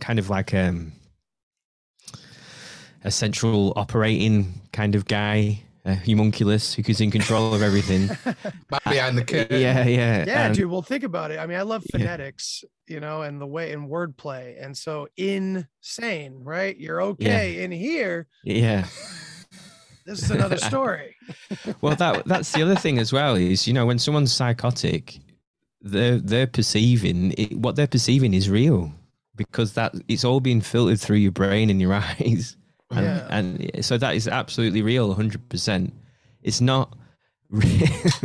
kind 0.00 0.18
of 0.18 0.28
like 0.28 0.54
um 0.54 0.92
a 3.08 3.10
central 3.10 3.72
operating 3.76 4.52
kind 4.72 4.94
of 4.94 5.06
guy, 5.06 5.62
a 5.86 5.94
homunculus 5.94 6.74
who's 6.74 7.00
in 7.00 7.10
control 7.10 7.54
of 7.54 7.62
everything. 7.62 8.08
Behind 8.68 9.16
the 9.16 9.24
curtain. 9.24 9.60
yeah, 9.60 9.84
yeah, 9.86 10.24
yeah 10.26 10.46
and- 10.46 10.54
dude 10.54 10.70
well 10.70 10.82
think 10.82 11.04
about 11.04 11.30
it 11.30 11.38
i 11.40 11.46
mean 11.46 11.56
i 11.58 11.62
love 11.62 11.82
Yeah. 11.86 11.98
phonetics 11.98 12.62
you 12.86 13.00
know 13.00 13.22
and 13.22 13.40
the 13.40 13.46
way 13.46 13.72
in 13.72 13.88
wordplay 13.88 14.62
and 14.62 14.76
so 14.76 15.08
insane 15.16 16.44
right 16.44 16.76
you're 16.76 17.00
okay 17.02 17.62
in 17.64 17.70
here 17.72 18.26
yeah. 18.44 18.86
this 20.06 20.22
is 20.22 20.30
another 20.30 20.58
story 20.58 21.16
Well, 21.80 21.96
that 21.96 22.24
that's 22.26 22.52
the 22.52 22.62
other 22.62 22.76
thing 22.76 22.98
as 22.98 23.12
well 23.12 23.34
is 23.36 23.66
you 23.66 23.72
know 23.74 23.86
when 23.86 23.98
someone's 23.98 24.32
psychotic, 24.32 25.18
they're 25.82 26.18
they're 26.18 26.46
perceiving 26.46 27.32
it, 27.38 27.56
what 27.56 27.76
they're 27.76 27.86
perceiving 27.86 28.32
is 28.34 28.48
real 28.50 28.92
because 29.36 29.74
that 29.74 29.94
it's 30.08 30.24
all 30.24 30.40
being 30.40 30.60
filtered 30.62 30.98
through 31.00 31.18
your 31.18 31.32
brain 31.32 31.70
and 31.70 31.80
your 31.80 31.92
eyes, 31.94 32.56
and, 32.90 33.04
Yeah. 33.04 33.26
and 33.30 33.84
so 33.84 33.98
that 33.98 34.14
is 34.14 34.28
absolutely 34.28 34.82
real, 34.82 35.14
hundred 35.14 35.48
percent. 35.48 35.94
It's 36.42 36.60
not 36.60 36.96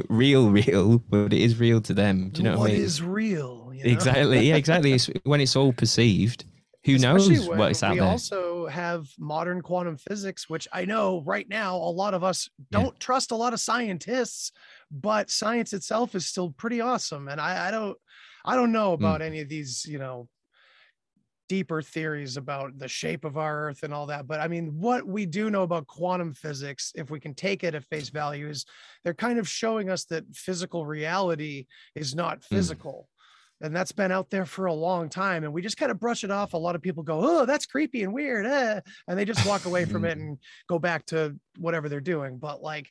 real, 0.09 0.49
real, 0.51 0.99
but 0.99 1.33
it 1.33 1.41
is 1.41 1.59
real 1.59 1.81
to 1.81 1.93
them. 1.93 2.29
Do 2.29 2.41
you 2.41 2.43
know 2.49 2.57
what 2.57 2.59
what 2.59 2.71
I 2.71 2.73
mean? 2.73 2.81
is 2.83 3.01
real 3.01 3.71
you 3.73 3.85
know? 3.87 3.89
Exactly. 3.91 4.47
Yeah, 4.49 4.55
exactly. 4.55 4.93
It's 4.93 5.09
when 5.23 5.41
it's 5.41 5.55
all 5.55 5.73
perceived. 5.73 6.45
Who 6.85 6.95
Especially 6.95 7.35
knows 7.35 7.49
what's 7.49 7.83
out 7.83 7.93
we 7.93 7.99
there? 7.99 8.07
also 8.09 8.67
have 8.67 9.07
modern 9.17 9.61
quantum 9.61 9.97
physics 9.97 10.49
which 10.49 10.67
i 10.73 10.85
know 10.85 11.21
right 11.25 11.47
now 11.49 11.77
a 11.77 11.93
lot 12.01 12.13
of 12.13 12.23
us 12.23 12.49
don't 12.71 12.99
trust 12.99 13.31
a 13.31 13.35
lot 13.35 13.53
of 13.53 13.59
scientists 13.59 14.51
but 14.91 15.29
science 15.31 15.73
itself 15.73 16.13
is 16.13 16.27
still 16.27 16.51
pretty 16.51 16.81
awesome 16.81 17.29
and 17.29 17.39
i, 17.41 17.67
I 17.67 17.71
don't 17.71 17.97
i 18.45 18.55
don't 18.55 18.71
Hmm. 18.71 18.73
know 18.73 18.93
about 18.93 19.21
any 19.21 19.39
of 19.41 19.49
these 19.49 19.85
you 19.87 19.97
know 19.97 20.27
deeper 21.53 21.83
theories 21.83 22.35
about 22.35 22.79
the 22.79 22.87
shape 22.87 23.23
of 23.23 23.37
our 23.37 23.67
earth 23.67 23.83
and 23.83 23.93
all 23.93 24.07
that 24.07 24.25
but 24.25 24.39
i 24.39 24.47
mean 24.47 24.79
what 24.79 25.05
we 25.05 25.23
do 25.23 25.51
know 25.51 25.61
about 25.61 25.85
quantum 25.85 26.33
physics 26.33 26.91
if 26.95 27.11
we 27.11 27.19
can 27.19 27.35
take 27.35 27.63
it 27.63 27.75
at 27.75 27.83
face 27.83 28.09
value 28.09 28.49
is 28.49 28.65
they're 29.03 29.13
kind 29.13 29.37
of 29.37 29.47
showing 29.47 29.87
us 29.87 30.03
that 30.05 30.23
physical 30.33 30.83
reality 30.83 31.67
is 31.93 32.15
not 32.15 32.43
Hmm. 32.43 32.55
physical 32.55 33.07
and 33.61 33.75
that's 33.75 33.91
been 33.91 34.11
out 34.11 34.31
there 34.31 34.47
for 34.47 34.65
a 34.65 34.73
long 34.73 35.09
time 35.09 35.43
and 35.43 35.53
we 35.53 35.61
just 35.61 35.77
kind 35.77 35.91
of 35.91 35.99
brush 35.99 36.23
it 36.23 36.31
off 36.31 36.53
a 36.53 36.57
lot 36.57 36.73
of 36.73 36.81
people 36.81 37.03
go 37.03 37.19
oh 37.21 37.45
that's 37.45 37.67
creepy 37.67 38.01
and 38.01 38.11
weird 38.11 38.47
eh," 38.47 38.79
and 39.07 39.19
they 39.19 39.23
just 39.23 39.45
walk 39.47 39.65
away 39.65 39.85
from 39.85 40.05
it 40.05 40.17
and 40.23 40.39
go 40.67 40.79
back 40.79 41.05
to 41.05 41.37
whatever 41.59 41.87
they're 41.87 42.01
doing 42.01 42.39
but 42.39 42.63
like 42.63 42.89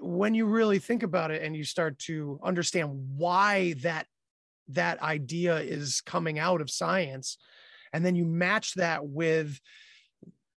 when 0.00 0.32
you 0.34 0.46
really 0.46 0.78
think 0.78 1.02
about 1.02 1.30
it 1.30 1.42
and 1.42 1.54
you 1.54 1.62
start 1.62 1.98
to 1.98 2.40
understand 2.42 2.88
why 3.18 3.74
that 3.82 4.06
that 4.68 5.00
idea 5.02 5.58
is 5.58 6.00
coming 6.00 6.38
out 6.38 6.62
of 6.62 6.70
science 6.70 7.36
and 7.96 8.04
then 8.04 8.14
you 8.14 8.26
match 8.26 8.74
that 8.74 9.06
with 9.06 9.58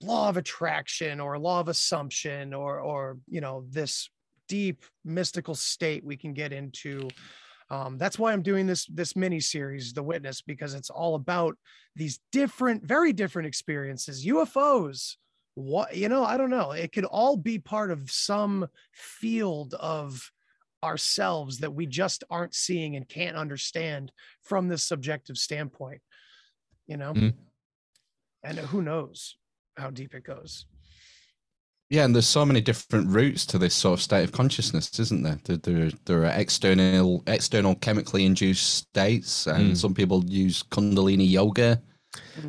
law 0.02 0.28
of 0.28 0.36
attraction 0.36 1.22
or 1.22 1.40
law 1.40 1.62
of 1.62 1.70
assumption 1.70 2.54
or 2.54 2.80
or 2.82 3.18
you 3.30 3.40
know 3.40 3.64
this 3.70 4.10
deep 4.50 4.84
mystical 5.06 5.56
state 5.56 6.04
we 6.04 6.18
can 6.18 6.34
get 6.34 6.52
into. 6.52 7.08
Um, 7.72 8.00
that's 8.00 8.18
why 8.18 8.34
i'm 8.34 8.42
doing 8.42 8.66
this 8.66 8.88
this 8.88 9.16
mini 9.16 9.40
series 9.40 9.94
the 9.94 10.02
witness 10.02 10.42
because 10.42 10.74
it's 10.74 10.90
all 10.90 11.14
about 11.14 11.56
these 11.96 12.20
different 12.32 12.84
very 12.84 13.14
different 13.14 13.48
experiences 13.48 14.26
ufos 14.26 15.18
what 15.54 15.96
you 15.96 16.10
know 16.10 16.24
i 16.24 16.36
don't 16.36 16.50
know. 16.50 16.72
It 16.72 16.92
could 16.92 17.06
all 17.06 17.38
be 17.38 17.60
part 17.60 17.92
of 17.92 18.10
some 18.10 18.68
field 18.92 19.76
of 19.76 20.32
ourselves 20.84 21.60
that 21.60 21.74
we 21.74 21.86
just 21.86 22.24
aren't 22.30 22.56
seeing 22.56 22.96
and 22.96 23.08
can't 23.08 23.38
understand 23.38 24.12
from 24.42 24.68
this 24.68 24.84
subjective 24.84 25.38
standpoint 25.38 26.02
you 26.90 26.98
know 26.98 27.14
Mhm. 27.14 27.34
and 28.44 28.58
who 28.72 28.82
knows 28.82 29.38
how 29.78 29.90
deep 30.00 30.14
it 30.20 30.24
goes 30.34 30.66
Yeah, 31.92 32.06
and 32.06 32.14
there's 32.14 32.28
so 32.28 32.46
many 32.46 32.62
different 32.62 33.08
routes 33.10 33.48
to 33.48 33.58
this 33.58 33.74
sort 33.74 33.98
of 33.98 34.04
state 34.04 34.24
of 34.24 34.32
consciousness, 34.32 35.00
isn't 35.00 35.24
there? 35.24 35.40
There, 35.46 35.58
there, 35.58 35.92
there 36.06 36.22
are 36.26 36.40
external, 36.40 37.24
external 37.26 37.74
chemically 37.86 38.26
induced 38.26 38.64
states, 38.90 39.48
and 39.48 39.72
Mm. 39.74 39.78
some 39.78 39.94
people 39.96 40.24
use 40.28 40.62
Kundalini 40.62 41.28
yoga. 41.28 41.82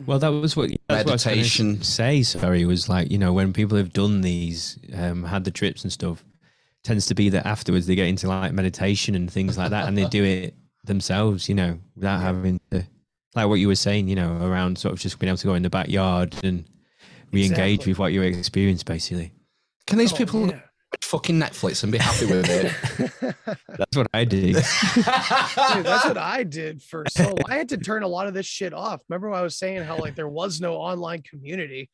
Well, 0.06 0.18
that 0.18 0.28
was 0.28 0.56
what 0.58 0.68
that's 0.88 1.04
what 1.06 1.10
I 1.10 1.12
was 1.12 1.24
gonna 1.24 1.36
Meditation. 1.36 1.82
say. 1.82 2.22
Sorry, 2.22 2.66
was 2.66 2.90
like 2.90 3.10
you 3.10 3.16
know 3.16 3.32
when 3.32 3.54
people 3.54 3.78
have 3.78 3.94
done 3.94 4.20
these, 4.20 4.78
um, 4.92 5.24
had 5.24 5.44
the 5.44 5.50
trips 5.60 5.84
and 5.84 5.92
stuff, 5.92 6.22
tends 6.84 7.06
to 7.06 7.14
be 7.14 7.30
that 7.30 7.46
afterwards 7.46 7.86
they 7.86 7.94
get 7.94 8.08
into 8.08 8.28
like 8.28 8.52
meditation 8.52 9.14
and 9.14 9.30
things 9.32 9.56
like 9.56 9.70
that, 9.70 9.88
and 9.88 9.96
they 9.96 10.06
do 10.18 10.22
it 10.22 10.54
themselves, 10.84 11.48
you 11.48 11.54
know, 11.54 11.78
without 11.96 12.20
having 12.20 12.60
to, 12.72 12.86
like 13.34 13.48
what 13.48 13.54
you 13.54 13.68
were 13.68 13.74
saying, 13.74 14.08
you 14.08 14.16
know, 14.16 14.38
around 14.44 14.78
sort 14.78 14.92
of 14.92 15.00
just 15.00 15.18
being 15.18 15.28
able 15.28 15.38
to 15.38 15.46
go 15.46 15.54
in 15.54 15.62
the 15.62 15.70
backyard 15.70 16.34
and 16.42 16.64
re-engage 17.32 17.50
Exactly. 17.74 17.92
with 17.92 17.98
what 17.98 18.12
you 18.12 18.22
experienced, 18.22 18.86
basically. 18.86 19.32
Can 19.86 19.98
these 19.98 20.12
Oh, 20.12 20.16
people 20.16 20.48
yeah. 20.48 20.60
fucking 21.00 21.38
Netflix 21.38 21.82
and 21.84 21.92
be 21.92 21.98
happy 21.98 22.26
with 22.26 22.48
it? 22.48 23.36
That's 23.78 23.96
what 23.96 24.08
I 24.12 24.24
did. 24.24 24.54
Dude, 24.54 24.64
that's 24.64 26.04
what 26.04 26.18
I 26.18 26.42
did 26.42 26.82
for 26.82 27.04
so 27.08 27.24
long. 27.24 27.38
I 27.48 27.56
had 27.56 27.68
to 27.70 27.76
turn 27.76 28.02
a 28.02 28.08
lot 28.08 28.26
of 28.26 28.34
this 28.34 28.46
shit 28.46 28.74
off. 28.74 29.00
Remember 29.08 29.30
when 29.30 29.38
I 29.38 29.42
was 29.42 29.56
saying 29.56 29.82
how 29.84 29.96
like 29.98 30.14
there 30.16 30.28
was 30.28 30.60
no 30.60 30.74
online 30.74 31.22
community? 31.22 31.88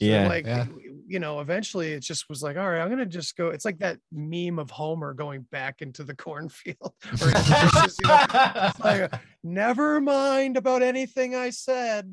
So, 0.00 0.06
Yeah. 0.06 0.28
like 0.28 0.46
Yeah. 0.46 0.66
you 1.08 1.18
know, 1.20 1.40
eventually 1.40 1.92
it 1.92 2.00
just 2.00 2.28
was 2.28 2.42
like, 2.42 2.56
all 2.56 2.68
right, 2.68 2.80
I'm 2.82 2.90
gonna 2.90 3.06
just 3.06 3.36
go. 3.36 3.48
It's 3.48 3.64
like 3.64 3.78
that 3.78 3.98
meme 4.12 4.58
of 4.58 4.70
Homer 4.70 5.14
going 5.14 5.42
back 5.50 5.80
into 5.82 6.04
the 6.04 6.14
cornfield. 6.24 6.76
or 7.22 7.28
it's 7.30 7.48
just, 7.72 8.00
you 8.02 8.08
know, 8.08 8.70
like, 8.84 9.12
uh, 9.12 9.18
never 9.42 10.00
mind 10.00 10.56
about 10.56 10.82
anything 10.82 11.34
I 11.34 11.50
said 11.50 12.12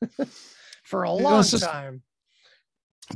for 0.84 1.02
a 1.02 1.12
long 1.12 1.42
just- 1.42 1.62
time. 1.64 2.02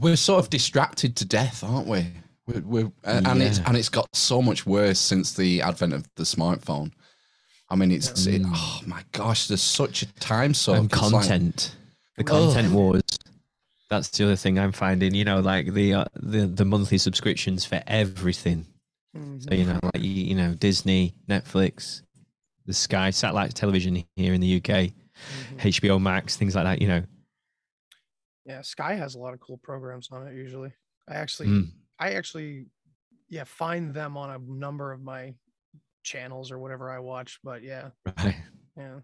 we're 0.00 0.16
sort 0.16 0.40
of 0.44 0.50
distracted 0.50 1.16
to 1.16 1.24
death, 1.24 1.62
aren't 1.64 1.86
we? 1.86 2.06
We're, 2.46 2.60
we're 2.62 2.92
and 3.04 3.26
and 3.26 3.40
it's 3.42 3.60
and 3.60 3.76
it's 3.76 3.88
got 3.88 4.08
so 4.16 4.42
much 4.42 4.66
worse 4.66 4.98
since 4.98 5.32
the 5.32 5.62
advent 5.62 5.92
of 5.92 6.04
the 6.16 6.24
smartphone. 6.24 6.90
I 7.70 7.76
mean, 7.76 7.92
it's 7.92 8.26
it, 8.26 8.42
mm. 8.42 8.50
oh 8.52 8.80
my 8.84 9.02
gosh, 9.12 9.46
there's 9.46 9.62
such 9.62 10.02
a 10.02 10.12
time 10.14 10.52
suck. 10.52 10.76
and 10.76 10.92
It's 10.92 11.00
like- 11.00 11.10
content. 11.12 11.76
the 12.16 12.22
Ugh. 12.24 12.26
content 12.26 12.72
wars. 12.72 13.00
That's 13.92 14.08
the 14.08 14.24
other 14.24 14.36
thing 14.36 14.58
I'm 14.58 14.72
finding. 14.72 15.14
You 15.14 15.24
know, 15.24 15.40
like 15.40 15.74
the 15.74 15.92
uh, 15.94 16.04
the 16.14 16.46
the 16.46 16.64
monthly 16.64 16.96
subscriptions 16.96 17.66
for 17.66 17.82
everything. 17.86 18.64
So 19.14 19.52
you 19.52 19.66
know, 19.66 19.78
like 19.82 20.02
you, 20.02 20.08
you 20.10 20.34
know, 20.34 20.54
Disney, 20.54 21.14
Netflix, 21.28 22.00
the 22.64 22.72
Sky 22.72 23.10
satellite 23.10 23.54
television 23.54 24.02
here 24.16 24.32
in 24.32 24.40
the 24.40 24.56
UK, 24.56 24.92
HBO 25.58 26.00
Max, 26.00 26.36
things 26.36 26.54
like 26.54 26.64
that. 26.64 26.80
You 26.80 26.88
know, 26.88 27.02
Yeah, 28.46 28.62
Sky 28.62 28.94
has 28.94 29.14
a 29.14 29.18
lot 29.18 29.34
of 29.34 29.40
cool 29.40 29.58
programs 29.58 30.08
on 30.10 30.26
it 30.26 30.34
usually. 30.34 30.72
I 31.06 31.16
actually 31.16 31.48
Mm. 31.48 31.68
I 31.98 32.14
actually 32.14 32.68
yeah, 33.28 33.44
find 33.44 33.92
them 33.92 34.16
on 34.16 34.30
a 34.30 34.38
number 34.38 34.92
of 34.92 35.02
my 35.02 35.34
channels 36.02 36.50
or 36.50 36.58
whatever 36.58 36.90
I 36.90 36.98
watch, 36.98 37.38
but 37.44 37.62
yeah. 37.62 37.90
right? 38.16 38.36
Yeah. 38.78 39.00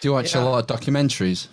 Do 0.00 0.08
you 0.08 0.12
watch 0.12 0.34
Yeah. 0.34 0.42
a 0.42 0.44
lot 0.44 0.70
of 0.70 0.80
documentaries? 0.80 1.48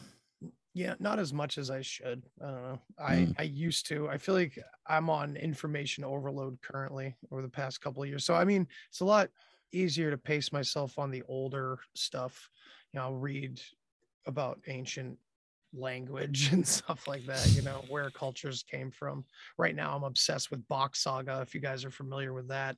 Yeah, 0.79 0.95
not 0.97 1.19
as 1.19 1.33
much 1.33 1.57
as 1.57 1.69
I 1.69 1.81
should. 1.81 2.23
I 2.41 2.45
don't 2.45 2.63
know. 2.63 2.79
I 2.97 3.15
Mm. 3.15 3.35
I 3.37 3.43
used 3.43 3.85
to. 3.87 4.07
I 4.07 4.17
feel 4.17 4.33
like 4.33 4.57
I'm 4.87 5.09
on 5.09 5.35
information 5.35 6.05
overload 6.05 6.61
currently 6.61 7.17
over 7.31 7.41
the 7.41 7.49
past 7.49 7.81
couple 7.81 8.01
of 8.01 8.07
years. 8.07 8.23
So 8.23 8.33
I 8.33 8.45
mean, 8.45 8.65
it's 8.87 9.01
a 9.01 9.05
lot 9.05 9.29
easier 9.73 10.09
to 10.09 10.17
pace 10.17 10.53
myself 10.53 10.97
on 10.97 11.11
the 11.11 11.21
older 11.23 11.79
stuff. 11.95 12.49
You 12.93 12.99
know, 12.99 13.07
I'll 13.07 13.15
read 13.15 13.61
about 14.25 14.61
ancient 14.67 15.19
language 15.73 16.49
and 16.53 16.65
stuff 16.65 17.09
like 17.09 17.25
that, 17.25 17.45
you 17.51 17.61
know, 17.61 17.83
where 17.89 18.09
cultures 18.09 18.63
came 18.63 18.89
from. 18.89 19.25
Right 19.57 19.75
now 19.75 19.97
I'm 19.97 20.05
obsessed 20.05 20.49
with 20.49 20.65
Bock 20.69 20.95
Saga 20.95 21.41
if 21.41 21.53
you 21.53 21.59
guys 21.59 21.83
are 21.83 21.91
familiar 21.91 22.31
with 22.31 22.47
that. 22.47 22.77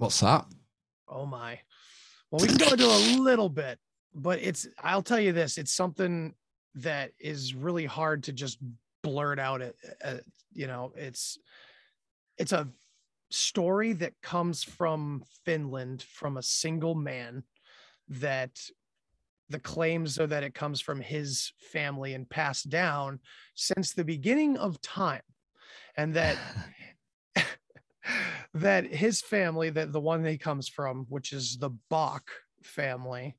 What's 0.00 0.20
that? 0.20 0.46
Oh 1.06 1.26
my. 1.26 1.58
Well, 2.30 2.40
we 2.40 2.48
can 2.48 2.56
go 2.56 2.70
into 2.70 2.86
a 2.86 3.20
little 3.20 3.50
bit, 3.50 3.78
but 4.14 4.38
it's 4.40 4.66
I'll 4.82 5.02
tell 5.02 5.20
you 5.20 5.32
this, 5.32 5.58
it's 5.58 5.74
something 5.74 6.34
that 6.76 7.12
is 7.20 7.54
really 7.54 7.84
hard 7.84 8.22
to 8.22 8.32
just 8.32 8.56
blurt 9.02 9.38
out 9.38 9.60
it 9.60 9.76
uh, 10.02 10.16
you 10.54 10.66
know, 10.66 10.94
it's 10.96 11.38
it's 12.38 12.52
a 12.52 12.66
story 13.30 13.92
that 13.92 14.14
comes 14.22 14.64
from 14.64 15.22
Finland 15.44 16.02
from 16.10 16.38
a 16.38 16.42
single 16.42 16.94
man 16.94 17.42
that 18.08 18.58
the 19.50 19.60
claims 19.60 20.18
are 20.18 20.26
that 20.28 20.44
it 20.44 20.54
comes 20.54 20.80
from 20.80 21.02
his 21.02 21.52
family 21.58 22.14
and 22.14 22.30
passed 22.30 22.70
down 22.70 23.20
since 23.54 23.92
the 23.92 24.04
beginning 24.04 24.56
of 24.56 24.80
time 24.80 25.20
and 25.98 26.14
that 26.14 26.38
that 28.54 28.86
his 28.86 29.20
family, 29.20 29.70
that 29.70 29.92
the 29.92 30.00
one 30.00 30.22
that 30.22 30.30
he 30.30 30.38
comes 30.38 30.68
from, 30.68 31.06
which 31.08 31.32
is 31.32 31.58
the 31.58 31.70
Bock 31.88 32.30
family, 32.62 33.36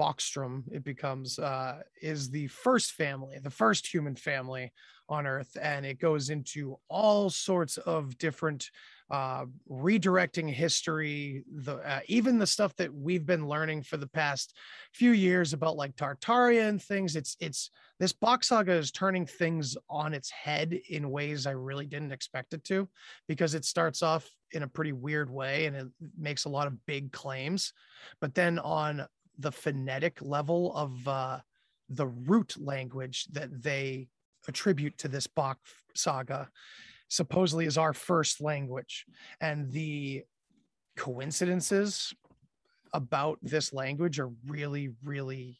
Boxström, 0.00 0.64
it 0.72 0.82
becomes 0.84 1.38
uh, 1.38 1.80
is 2.02 2.30
the 2.30 2.48
first 2.48 2.92
family, 2.92 3.38
the 3.38 3.50
first 3.50 3.86
human 3.86 4.16
family 4.16 4.72
on 5.08 5.26
Earth, 5.26 5.56
and 5.60 5.86
it 5.86 6.00
goes 6.00 6.30
into 6.30 6.78
all 6.88 7.30
sorts 7.30 7.76
of 7.78 8.18
different 8.18 8.70
uh, 9.10 9.44
redirecting 9.70 10.50
history. 10.50 11.44
The 11.52 11.76
uh, 11.76 12.00
even 12.06 12.38
the 12.38 12.46
stuff 12.46 12.74
that 12.76 12.92
we've 12.92 13.26
been 13.26 13.46
learning 13.46 13.82
for 13.82 13.96
the 13.96 14.06
past 14.06 14.54
few 14.92 15.12
years 15.12 15.52
about 15.52 15.76
like 15.76 15.94
Tartaria 15.96 16.68
and 16.68 16.82
things. 16.82 17.16
It's 17.16 17.36
it's 17.40 17.70
this 18.00 18.12
Bock 18.12 18.42
saga 18.42 18.72
is 18.72 18.90
turning 18.90 19.26
things 19.26 19.76
on 19.88 20.14
its 20.14 20.30
head 20.30 20.78
in 20.88 21.10
ways 21.10 21.46
I 21.46 21.52
really 21.52 21.86
didn't 21.86 22.12
expect 22.12 22.54
it 22.54 22.64
to, 22.64 22.88
because 23.28 23.54
it 23.54 23.64
starts 23.64 24.02
off 24.02 24.28
in 24.52 24.62
a 24.62 24.68
pretty 24.68 24.92
weird 24.92 25.30
way 25.30 25.66
and 25.66 25.76
it 25.76 25.88
makes 26.18 26.44
a 26.44 26.48
lot 26.48 26.66
of 26.66 26.86
big 26.86 27.12
claims, 27.12 27.72
but 28.20 28.34
then 28.34 28.58
on 28.58 29.06
the 29.38 29.52
phonetic 29.52 30.22
level 30.22 30.74
of 30.74 31.08
uh, 31.08 31.40
the 31.88 32.06
root 32.06 32.54
language 32.58 33.26
that 33.32 33.62
they 33.62 34.08
attribute 34.46 34.96
to 34.98 35.08
this 35.08 35.26
Bock 35.26 35.58
saga 35.94 36.48
supposedly 37.08 37.66
is 37.66 37.78
our 37.78 37.92
first 37.92 38.40
language. 38.40 39.04
And 39.40 39.70
the 39.70 40.24
coincidences 40.96 42.12
about 42.92 43.38
this 43.42 43.72
language 43.72 44.20
are 44.20 44.30
really 44.46 44.90
really 45.02 45.58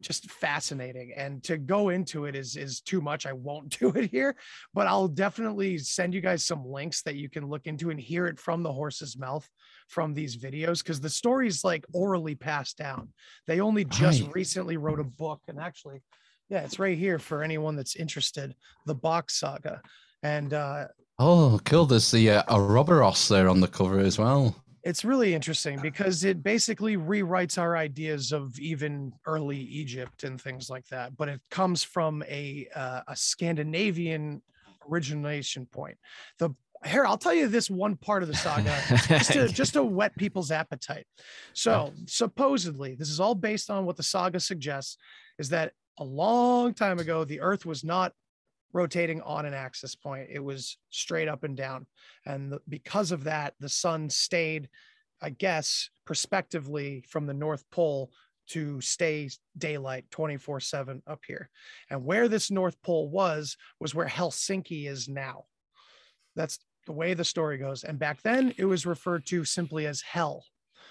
just 0.00 0.30
fascinating. 0.30 1.12
And 1.16 1.42
to 1.44 1.58
go 1.58 1.88
into 1.88 2.26
it 2.26 2.36
is 2.36 2.56
is 2.56 2.80
too 2.80 3.00
much. 3.00 3.26
I 3.26 3.32
won't 3.32 3.70
do 3.80 3.88
it 3.90 4.10
here 4.10 4.36
but 4.74 4.86
i'll 4.86 5.08
definitely 5.08 5.76
send 5.78 6.14
you 6.14 6.20
guys 6.20 6.44
some 6.44 6.64
links 6.64 7.02
that 7.02 7.16
you 7.16 7.28
can 7.28 7.48
look 7.48 7.66
into 7.66 7.90
and 7.90 7.98
hear 7.98 8.26
it 8.26 8.38
from 8.38 8.62
the 8.62 8.72
horse's 8.72 9.18
mouth 9.18 9.48
from 9.88 10.14
these 10.14 10.36
videos 10.36 10.78
because 10.84 11.00
the 11.00 11.08
story's 11.10 11.64
like 11.64 11.84
orally 11.92 12.34
passed 12.34 12.76
down. 12.76 13.08
They 13.46 13.60
only 13.60 13.84
just 13.84 14.22
Right. 14.22 14.34
recently 14.34 14.76
wrote 14.76 15.00
a 15.00 15.04
book 15.04 15.40
and 15.48 15.58
actually 15.58 16.02
yeah 16.48 16.60
it's 16.60 16.78
right 16.78 16.96
here 16.98 17.18
for 17.18 17.42
anyone 17.42 17.74
that's 17.74 17.96
interested 17.96 18.54
the 18.86 18.94
Bock 18.94 19.30
saga 19.30 19.80
and 20.22 20.52
uh 20.54 20.86
Oh, 21.20 21.58
cool. 21.64 21.84
There's 21.86 22.12
the 22.12 22.30
uh, 22.30 22.42
Ouroboros 22.48 23.26
there 23.26 23.48
on 23.48 23.58
the 23.60 23.66
cover 23.66 23.98
as 23.98 24.18
well. 24.18 24.54
it's 24.84 25.04
really 25.04 25.34
interesting 25.34 25.80
because 25.80 26.22
it 26.22 26.44
basically 26.44 26.96
rewrites 26.96 27.58
our 27.58 27.76
ideas 27.76 28.30
of 28.30 28.56
even 28.60 29.12
early 29.26 29.58
Egypt 29.58 30.22
and 30.22 30.40
things 30.40 30.70
like 30.70 30.86
that. 30.88 31.16
But 31.16 31.28
it 31.28 31.40
comes 31.50 31.82
from 31.82 32.22
a 32.28 32.68
uh, 32.74 33.00
a 33.08 33.16
Scandinavian 33.16 34.42
origination 34.88 35.66
point. 35.66 35.98
The 36.38 36.50
here, 36.86 37.04
I'll 37.04 37.18
tell 37.18 37.34
you 37.34 37.48
this 37.48 37.68
one 37.68 37.96
part 37.96 38.22
of 38.22 38.28
the 38.28 38.36
saga 38.36 38.72
just 39.08 39.32
to 39.32 39.48
just 39.48 39.72
to 39.72 39.82
whet 39.82 40.16
people's 40.16 40.52
appetite. 40.52 41.06
So 41.52 41.92
supposedly, 42.06 42.94
this 42.94 43.10
is 43.10 43.18
all 43.18 43.34
based 43.34 43.70
on 43.70 43.84
what 43.84 43.96
the 43.96 44.04
saga 44.04 44.38
suggests, 44.38 44.96
is 45.40 45.48
that 45.48 45.72
a 45.98 46.04
long 46.04 46.74
time 46.74 47.00
ago 47.00 47.24
the 47.24 47.40
Earth 47.40 47.66
was 47.66 47.82
not 47.82 48.12
rotating 48.72 49.20
on 49.22 49.46
an 49.46 49.54
axis 49.54 49.94
point. 49.94 50.28
It 50.30 50.42
was 50.42 50.76
straight 50.90 51.28
up 51.28 51.44
and 51.44 51.56
down. 51.56 51.86
And 52.26 52.52
the- 52.52 52.60
because 52.68 53.12
of 53.12 53.24
that, 53.24 53.54
the 53.60 53.68
sun 53.68 54.10
stayed 54.10 54.68
I 55.20 55.30
guess, 55.30 55.90
prospectively 56.04 57.04
from 57.08 57.26
the 57.26 57.34
North 57.34 57.64
Pole 57.70 58.10
to 58.50 58.80
stay 58.80 59.28
daylight 59.56 60.10
24 60.10 60.60
7 60.60 61.02
up 61.06 61.20
here. 61.26 61.50
And 61.90 62.04
where 62.04 62.28
this 62.28 62.50
North 62.50 62.80
Pole 62.82 63.08
was, 63.08 63.56
was 63.78 63.94
where 63.94 64.06
Helsinki 64.06 64.88
is 64.88 65.08
now. 65.08 65.44
That's 66.34 66.58
the 66.86 66.92
way 66.92 67.14
the 67.14 67.24
story 67.24 67.58
goes. 67.58 67.84
And 67.84 67.98
back 67.98 68.22
then, 68.22 68.54
it 68.56 68.64
was 68.64 68.86
referred 68.86 69.26
to 69.26 69.44
simply 69.44 69.86
as 69.86 70.00
hell 70.00 70.44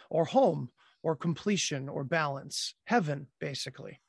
or 0.09 0.25
home 0.25 0.69
or 1.01 1.15
completion 1.15 1.89
or 1.89 2.03
balance, 2.03 2.75
heaven, 2.85 3.27
basically. 3.39 3.99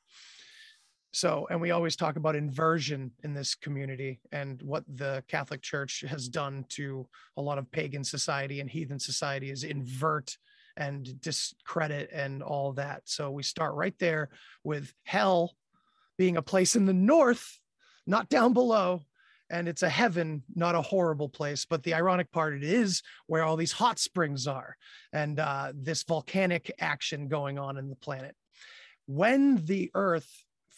So, 1.12 1.46
and 1.50 1.60
we 1.60 1.70
always 1.70 1.96
talk 1.96 2.16
about 2.16 2.36
inversion 2.36 3.10
in 3.24 3.32
this 3.32 3.54
community 3.54 4.20
and 4.30 4.60
what 4.62 4.84
the 4.86 5.24
Catholic 5.26 5.62
Church 5.62 6.04
has 6.06 6.28
done 6.28 6.66
to 6.70 7.08
a 7.36 7.42
lot 7.42 7.58
of 7.58 7.70
pagan 7.70 8.04
society 8.04 8.60
and 8.60 8.68
heathen 8.68 8.98
society 8.98 9.50
is 9.50 9.64
invert 9.64 10.36
and 10.76 11.20
discredit 11.20 12.10
and 12.12 12.42
all 12.42 12.72
that. 12.74 13.02
So 13.06 13.30
we 13.30 13.42
start 13.42 13.74
right 13.74 13.98
there 13.98 14.28
with 14.64 14.92
hell 15.04 15.56
being 16.18 16.36
a 16.36 16.42
place 16.42 16.76
in 16.76 16.84
the 16.84 16.92
north, 16.92 17.58
not 18.06 18.28
down 18.28 18.52
below. 18.52 19.04
And 19.50 19.66
it's 19.66 19.82
a 19.82 19.88
heaven, 19.88 20.42
not 20.54 20.74
a 20.74 20.82
horrible 20.82 21.30
place. 21.30 21.64
But 21.64 21.82
the 21.82 21.94
ironic 21.94 22.30
part, 22.30 22.52
it 22.52 22.62
is 22.62 23.02
where 23.28 23.44
all 23.44 23.56
these 23.56 23.72
hot 23.72 23.98
springs 23.98 24.46
are 24.46 24.76
and 25.14 25.40
uh, 25.40 25.72
this 25.74 26.02
volcanic 26.02 26.70
action 26.78 27.28
going 27.28 27.58
on 27.58 27.78
in 27.78 27.88
the 27.88 27.96
planet. 27.96 28.36
When 29.06 29.64
the 29.64 29.90
earth 29.94 30.28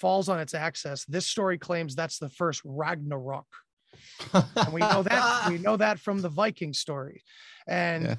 falls 0.01 0.29
on 0.29 0.41
its 0.41 0.55
axis, 0.55 1.05
this 1.05 1.27
story 1.27 1.59
claims 1.59 1.95
that's 1.95 2.19
the 2.19 2.29
first 2.29 2.63
Ragnarok. 2.65 3.47
and 4.33 4.73
we 4.73 4.81
know 4.81 5.03
that 5.03 5.49
we 5.49 5.59
know 5.67 5.77
that 5.77 5.99
from 5.99 6.21
the 6.21 6.29
Viking 6.29 6.73
story. 6.73 7.23
And 7.67 8.05
yeah 8.05 8.15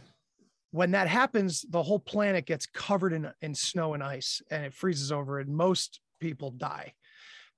when 0.72 0.92
that 0.92 1.08
happens, 1.08 1.66
the 1.70 1.84
whole 1.84 2.00
planet 2.00 2.46
gets 2.46 2.66
covered 2.66 3.14
in, 3.14 3.30
in 3.42 3.54
snow 3.54 3.94
and 3.94 4.02
ice 4.02 4.42
and 4.50 4.66
it 4.66 4.74
freezes 4.74 5.12
over, 5.12 5.40
and 5.40 5.54
most 5.56 6.00
people 6.20 6.52
die. 6.52 6.94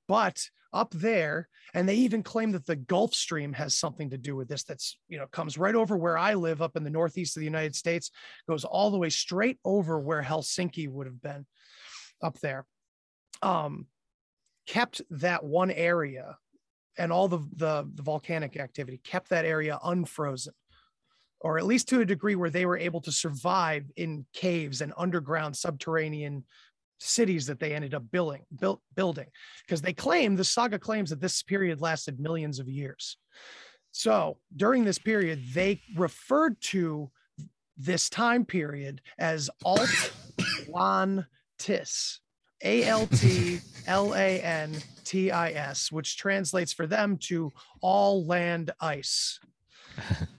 But 0.08 0.44
up 0.74 0.92
there, 0.92 1.48
and 1.76 1.88
they 1.88 1.96
even 1.96 2.24
claim 2.24 2.52
that 2.52 2.66
the 2.66 2.76
Gulf 2.76 3.14
Stream 3.14 3.54
has 3.54 3.78
something 3.78 4.10
to 4.10 4.18
do 4.18 4.36
with 4.36 4.48
this. 4.48 4.64
That's, 4.64 4.98
you 5.08 5.20
know, 5.20 5.28
comes 5.28 5.58
right 5.58 5.76
over 5.76 5.96
where 5.96 6.18
I 6.18 6.34
live 6.34 6.62
up 6.62 6.76
in 6.76 6.84
the 6.84 6.90
northeast 6.90 7.38
of 7.38 7.42
the 7.42 7.46
United 7.46 7.76
States, 7.76 8.10
goes 8.50 8.66
all 8.66 8.90
the 8.90 8.98
way 8.98 9.10
straight 9.10 9.60
over 9.64 10.00
where 10.00 10.24
Helsinki 10.24 10.90
would 10.90 11.06
have 11.06 11.22
been 11.22 11.46
up 12.24 12.40
there. 12.40 12.66
Um, 13.44 13.86
kept 14.68 15.02
that 15.10 15.44
one 15.44 15.72
area 15.72 16.38
and 16.98 17.12
all 17.12 17.28
the, 17.28 17.40
the, 17.56 17.90
the 17.96 18.04
volcanic 18.04 18.58
activity, 18.58 19.00
kept 19.04 19.30
that 19.30 19.46
area 19.46 19.80
unfrozen 19.84 20.54
or 21.44 21.58
at 21.58 21.66
least 21.66 21.90
to 21.90 22.00
a 22.00 22.06
degree 22.06 22.36
where 22.36 22.50
they 22.50 22.66
were 22.66 22.78
able 22.78 23.02
to 23.02 23.12
survive 23.12 23.84
in 23.98 24.26
caves 24.34 24.82
and 24.82 24.94
underground 24.98 25.56
subterranean 25.56 26.44
cities 27.00 27.46
that 27.46 27.60
they 27.60 27.76
ended 27.76 27.94
up 27.94 28.10
building 28.12 28.42
built 28.60 28.82
building. 28.96 29.28
Because 29.66 29.82
they 29.82 29.94
claim 29.94 30.36
the 30.36 30.44
saga 30.44 30.80
claims 30.80 31.10
that 31.10 31.20
this 31.20 31.44
period 31.44 31.82
lasted 31.82 32.20
millions 32.20 32.60
of 32.60 32.70
years. 32.70 33.18
So 33.92 34.38
during 34.56 34.86
this 34.86 34.98
period 34.98 35.44
they 35.54 35.82
referred 35.96 36.60
to 36.62 37.12
this 37.78 38.10
time 38.10 38.46
period 38.46 39.02
as 39.20 39.50
altlantis 42.64 43.62
a-l-t-l-a-n-t-i-s 43.88 45.92
which 45.92 46.18
translates 46.18 46.74
for 46.74 46.88
them 46.88 47.18
to 47.18 47.52
all 47.82 48.26
land 48.26 48.72
ice 48.80 49.40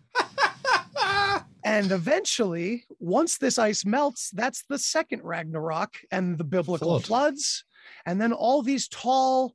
and 1.64 1.92
eventually, 1.92 2.84
once 2.98 3.38
this 3.38 3.58
ice 3.58 3.84
melts, 3.84 4.30
that's 4.30 4.64
the 4.68 4.78
second 4.78 5.22
Ragnarok 5.22 5.94
and 6.10 6.38
the 6.38 6.44
biblical 6.44 7.00
Flood. 7.00 7.04
floods. 7.04 7.64
And 8.06 8.20
then 8.20 8.32
all 8.32 8.62
these 8.62 8.88
tall, 8.88 9.54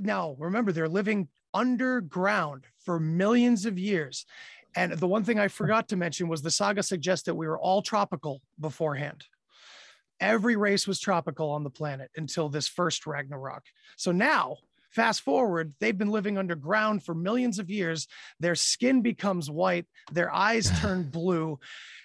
now 0.00 0.36
remember, 0.38 0.72
they're 0.72 0.88
living 0.88 1.28
underground 1.54 2.64
for 2.84 2.98
millions 2.98 3.66
of 3.66 3.78
years. 3.78 4.26
And 4.74 4.92
the 4.92 5.06
one 5.06 5.22
thing 5.22 5.38
I 5.38 5.48
forgot 5.48 5.88
to 5.88 5.96
mention 5.96 6.28
was 6.28 6.40
the 6.40 6.50
saga 6.50 6.82
suggests 6.82 7.26
that 7.26 7.34
we 7.34 7.46
were 7.46 7.58
all 7.58 7.82
tropical 7.82 8.40
beforehand. 8.58 9.24
Every 10.22 10.56
race 10.56 10.86
was 10.86 11.00
tropical 11.00 11.50
on 11.50 11.64
the 11.64 11.70
planet 11.70 12.10
until 12.16 12.48
this 12.48 12.68
first 12.68 13.06
Ragnarok. 13.06 13.64
So 13.96 14.12
now 14.12 14.56
Fast 14.92 15.22
forward, 15.22 15.72
they've 15.80 15.96
been 15.96 16.10
living 16.10 16.36
underground 16.36 17.02
for 17.02 17.14
millions 17.14 17.58
of 17.58 17.70
years. 17.70 18.06
Their 18.40 18.54
skin 18.54 19.00
becomes 19.00 19.50
white, 19.50 19.86
their 20.12 20.32
eyes 20.32 20.70
turn 20.80 21.04
blue. 21.04 21.58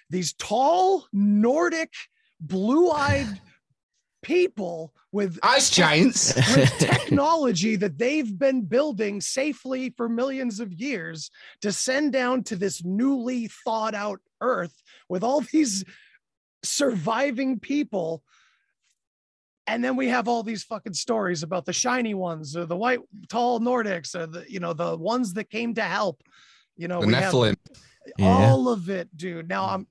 These 0.08 0.32
tall, 0.32 1.06
Nordic, 1.12 1.92
blue 2.40 2.90
eyed 2.90 3.26
people 4.22 4.94
with 5.12 5.38
ice 5.42 5.70
giants 5.70 6.34
with 6.56 6.70
technology 6.78 7.76
that 7.76 7.98
they've 7.98 8.38
been 8.38 8.62
building 8.62 9.20
safely 9.20 9.90
for 9.96 10.08
millions 10.08 10.58
of 10.58 10.72
years 10.72 11.30
descend 11.60 12.12
down 12.12 12.42
to 12.42 12.56
this 12.56 12.84
newly 12.84 13.48
thawed 13.64 13.94
out 13.94 14.20
earth 14.40 14.82
with 15.08 15.22
all 15.22 15.40
these 15.40 15.84
surviving 16.62 17.58
people 17.58 18.22
and 19.68 19.84
then 19.84 19.96
we 19.96 20.08
have 20.08 20.28
all 20.28 20.42
these 20.42 20.64
fucking 20.64 20.94
stories 20.94 21.42
about 21.42 21.66
the 21.66 21.72
shiny 21.72 22.14
ones 22.14 22.56
or 22.56 22.64
the 22.64 22.76
white 22.76 23.00
tall 23.28 23.60
nordics 23.60 24.14
or 24.14 24.26
the 24.26 24.44
you 24.48 24.60
know 24.60 24.72
the 24.72 24.96
ones 24.96 25.34
that 25.34 25.50
came 25.50 25.74
to 25.74 25.82
help 25.82 26.22
you 26.76 26.88
know 26.88 27.00
the 27.00 27.06
Nephilim. 27.06 27.56
all 28.20 28.64
yeah. 28.64 28.72
of 28.72 28.90
it 28.90 29.16
dude 29.16 29.48
now 29.48 29.66
i'm 29.66 29.86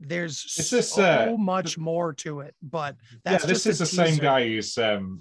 there's 0.00 0.44
is 0.56 0.70
this, 0.70 0.92
so 0.92 1.34
uh, 1.34 1.36
much 1.36 1.76
more 1.76 2.12
to 2.12 2.40
it 2.40 2.54
but 2.62 2.96
that's 3.24 3.44
yeah 3.44 3.48
this 3.48 3.66
is 3.66 3.80
the 3.80 3.84
teaser. 3.84 4.06
same 4.06 4.16
guy 4.18 4.46
who's 4.46 4.78
um 4.78 5.20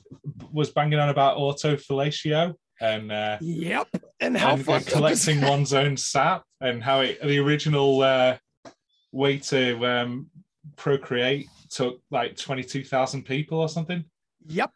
was 0.51 0.69
banging 0.69 0.99
on 0.99 1.09
about 1.09 1.38
autofellatio 1.38 2.53
and 2.79 3.11
uh 3.11 3.38
yep 3.41 3.88
and 4.19 4.38
how 4.38 4.53
and, 4.53 4.85
collecting 4.85 5.41
one's 5.41 5.73
own 5.73 5.97
sap 5.97 6.43
and 6.61 6.83
how 6.83 7.01
it 7.01 7.19
the 7.23 7.39
original 7.39 8.01
uh 8.01 8.38
way 9.11 9.38
to 9.38 9.83
um 9.85 10.27
procreate 10.76 11.47
took 11.70 12.01
like 12.11 12.38
22,000 12.38 13.24
people 13.24 13.59
or 13.59 13.70
something. 13.70 14.03
Yep. 14.47 14.72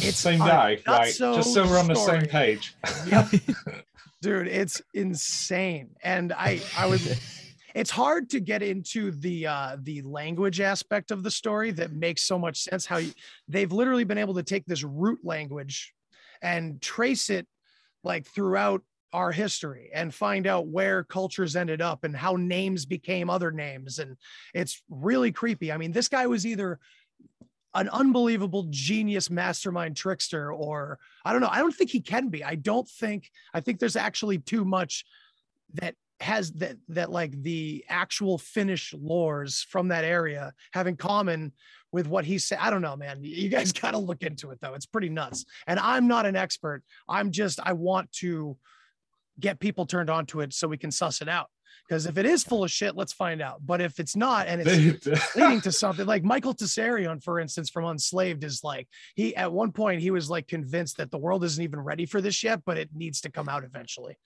It's 0.00 0.18
same 0.18 0.38
guy, 0.38 0.78
right? 0.86 1.12
So 1.12 1.34
just 1.36 1.54
so 1.54 1.66
we're 1.66 1.78
on 1.78 1.86
the 1.86 1.94
story. 1.94 2.20
same 2.20 2.28
page. 2.28 2.74
Yep. 3.06 3.28
Dude, 4.22 4.48
it's 4.48 4.80
insane. 4.94 5.90
And 6.02 6.32
I 6.32 6.60
I 6.76 6.86
was 6.86 7.20
it's 7.74 7.90
hard 7.90 8.30
to 8.30 8.40
get 8.40 8.62
into 8.62 9.10
the 9.10 9.46
uh 9.46 9.76
the 9.82 10.02
language 10.02 10.60
aspect 10.60 11.10
of 11.10 11.22
the 11.22 11.30
story 11.30 11.70
that 11.72 11.92
makes 11.92 12.22
so 12.22 12.38
much 12.38 12.62
sense 12.62 12.86
how 12.86 12.96
you, 12.96 13.12
they've 13.46 13.70
literally 13.70 14.04
been 14.04 14.18
able 14.18 14.34
to 14.34 14.42
take 14.42 14.64
this 14.66 14.82
root 14.82 15.18
language 15.22 15.92
and 16.42 16.80
trace 16.80 17.30
it 17.30 17.46
like 18.02 18.26
throughout 18.26 18.82
our 19.14 19.30
history 19.30 19.90
and 19.94 20.12
find 20.12 20.44
out 20.44 20.66
where 20.66 21.04
cultures 21.04 21.54
ended 21.54 21.80
up 21.80 22.02
and 22.02 22.16
how 22.16 22.34
names 22.34 22.84
became 22.84 23.30
other 23.30 23.52
names. 23.52 24.00
And 24.00 24.16
it's 24.52 24.82
really 24.90 25.30
creepy. 25.30 25.70
I 25.70 25.76
mean, 25.76 25.92
this 25.92 26.08
guy 26.08 26.26
was 26.26 26.44
either 26.44 26.80
an 27.74 27.88
unbelievable 27.90 28.66
genius 28.70 29.30
mastermind 29.30 29.96
trickster 29.96 30.52
or 30.52 30.98
I 31.24 31.30
don't 31.32 31.40
know. 31.40 31.48
I 31.48 31.58
don't 31.58 31.74
think 31.74 31.90
he 31.90 32.00
can 32.00 32.28
be. 32.28 32.42
I 32.42 32.56
don't 32.56 32.88
think, 32.88 33.30
I 33.54 33.60
think 33.60 33.78
there's 33.78 33.96
actually 33.96 34.38
too 34.38 34.64
much 34.64 35.04
that 35.74 35.94
has 36.18 36.52
that 36.52 36.76
that 36.88 37.10
like 37.10 37.40
the 37.42 37.84
actual 37.88 38.38
Finnish 38.38 38.94
lores 38.94 39.64
from 39.64 39.88
that 39.88 40.04
area 40.04 40.52
have 40.72 40.88
in 40.88 40.96
common 40.96 41.52
with 41.92 42.08
what 42.08 42.24
he 42.24 42.38
said. 42.38 42.58
I 42.60 42.70
don't 42.70 42.82
know, 42.82 42.96
man. 42.96 43.18
You 43.22 43.48
guys 43.48 43.70
got 43.80 43.92
to 43.92 43.98
look 43.98 44.24
into 44.24 44.50
it 44.50 44.60
though. 44.60 44.74
It's 44.74 44.86
pretty 44.86 45.08
nuts. 45.08 45.44
And 45.68 45.78
I'm 45.78 46.08
not 46.08 46.26
an 46.26 46.34
expert. 46.34 46.82
I'm 47.08 47.30
just 47.30 47.60
I 47.62 47.74
want 47.74 48.10
to 48.14 48.56
get 49.40 49.60
people 49.60 49.86
turned 49.86 50.10
on 50.10 50.26
to 50.26 50.40
it 50.40 50.52
so 50.52 50.68
we 50.68 50.78
can 50.78 50.90
suss 50.90 51.20
it 51.20 51.28
out. 51.28 51.48
Because 51.86 52.06
if 52.06 52.16
it 52.16 52.24
is 52.24 52.44
full 52.44 52.64
of 52.64 52.70
shit, 52.70 52.96
let's 52.96 53.12
find 53.12 53.42
out. 53.42 53.60
But 53.64 53.80
if 53.80 54.00
it's 54.00 54.16
not 54.16 54.46
and 54.46 54.62
it's 54.64 55.06
leading 55.36 55.60
to 55.62 55.72
something 55.72 56.06
like 56.06 56.24
Michael 56.24 56.54
Tsarion, 56.54 57.22
for 57.22 57.40
instance, 57.40 57.68
from 57.68 57.84
Unslaved, 57.84 58.42
is 58.42 58.62
like 58.64 58.88
he 59.14 59.36
at 59.36 59.52
one 59.52 59.72
point 59.72 60.00
he 60.00 60.10
was 60.10 60.30
like 60.30 60.48
convinced 60.48 60.96
that 60.96 61.10
the 61.10 61.18
world 61.18 61.44
isn't 61.44 61.62
even 61.62 61.80
ready 61.80 62.06
for 62.06 62.20
this 62.20 62.42
yet, 62.42 62.62
but 62.64 62.78
it 62.78 62.90
needs 62.94 63.20
to 63.22 63.30
come 63.30 63.48
out 63.48 63.64
eventually. 63.64 64.16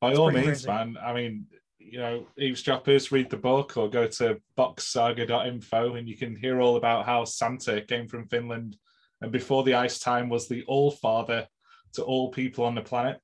By 0.00 0.14
all 0.14 0.30
means, 0.30 0.46
crazy. 0.46 0.68
man. 0.68 0.96
I 1.02 1.12
mean, 1.12 1.46
you 1.78 1.98
know, 1.98 2.26
eavesdroppers, 2.38 3.10
read 3.10 3.30
the 3.30 3.36
book 3.36 3.76
or 3.76 3.88
go 3.90 4.06
to 4.06 4.40
boxsaga.info 4.56 5.94
and 5.94 6.08
you 6.08 6.16
can 6.16 6.36
hear 6.36 6.60
all 6.60 6.76
about 6.76 7.04
how 7.04 7.24
Santa 7.24 7.80
came 7.80 8.06
from 8.06 8.28
Finland 8.28 8.76
and 9.20 9.32
before 9.32 9.62
the 9.62 9.74
ice 9.74 9.98
time 9.98 10.28
was 10.28 10.48
the 10.48 10.62
all 10.64 10.90
father 10.90 11.46
to 11.94 12.02
all 12.02 12.30
people 12.30 12.64
on 12.64 12.74
the 12.74 12.80
planet 12.80 13.20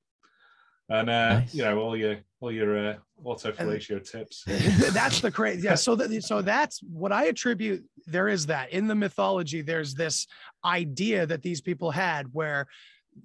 and 0.89 1.09
uh, 1.09 1.39
nice. 1.39 1.53
you 1.53 1.63
know 1.63 1.79
all 1.79 1.95
your 1.95 2.17
all 2.39 2.51
your 2.51 2.89
uh, 2.89 2.95
autofellatio 3.23 4.09
tips. 4.09 4.43
that's 4.91 5.21
the 5.21 5.31
crazy. 5.31 5.63
Yeah. 5.63 5.75
So 5.75 5.95
that 5.95 6.23
so 6.23 6.41
that's 6.41 6.79
what 6.83 7.11
I 7.11 7.25
attribute. 7.25 7.83
There 8.07 8.27
is 8.27 8.45
that 8.47 8.71
in 8.71 8.87
the 8.87 8.95
mythology. 8.95 9.61
There's 9.61 9.93
this 9.93 10.27
idea 10.65 11.25
that 11.25 11.41
these 11.41 11.61
people 11.61 11.91
had 11.91 12.27
where 12.33 12.67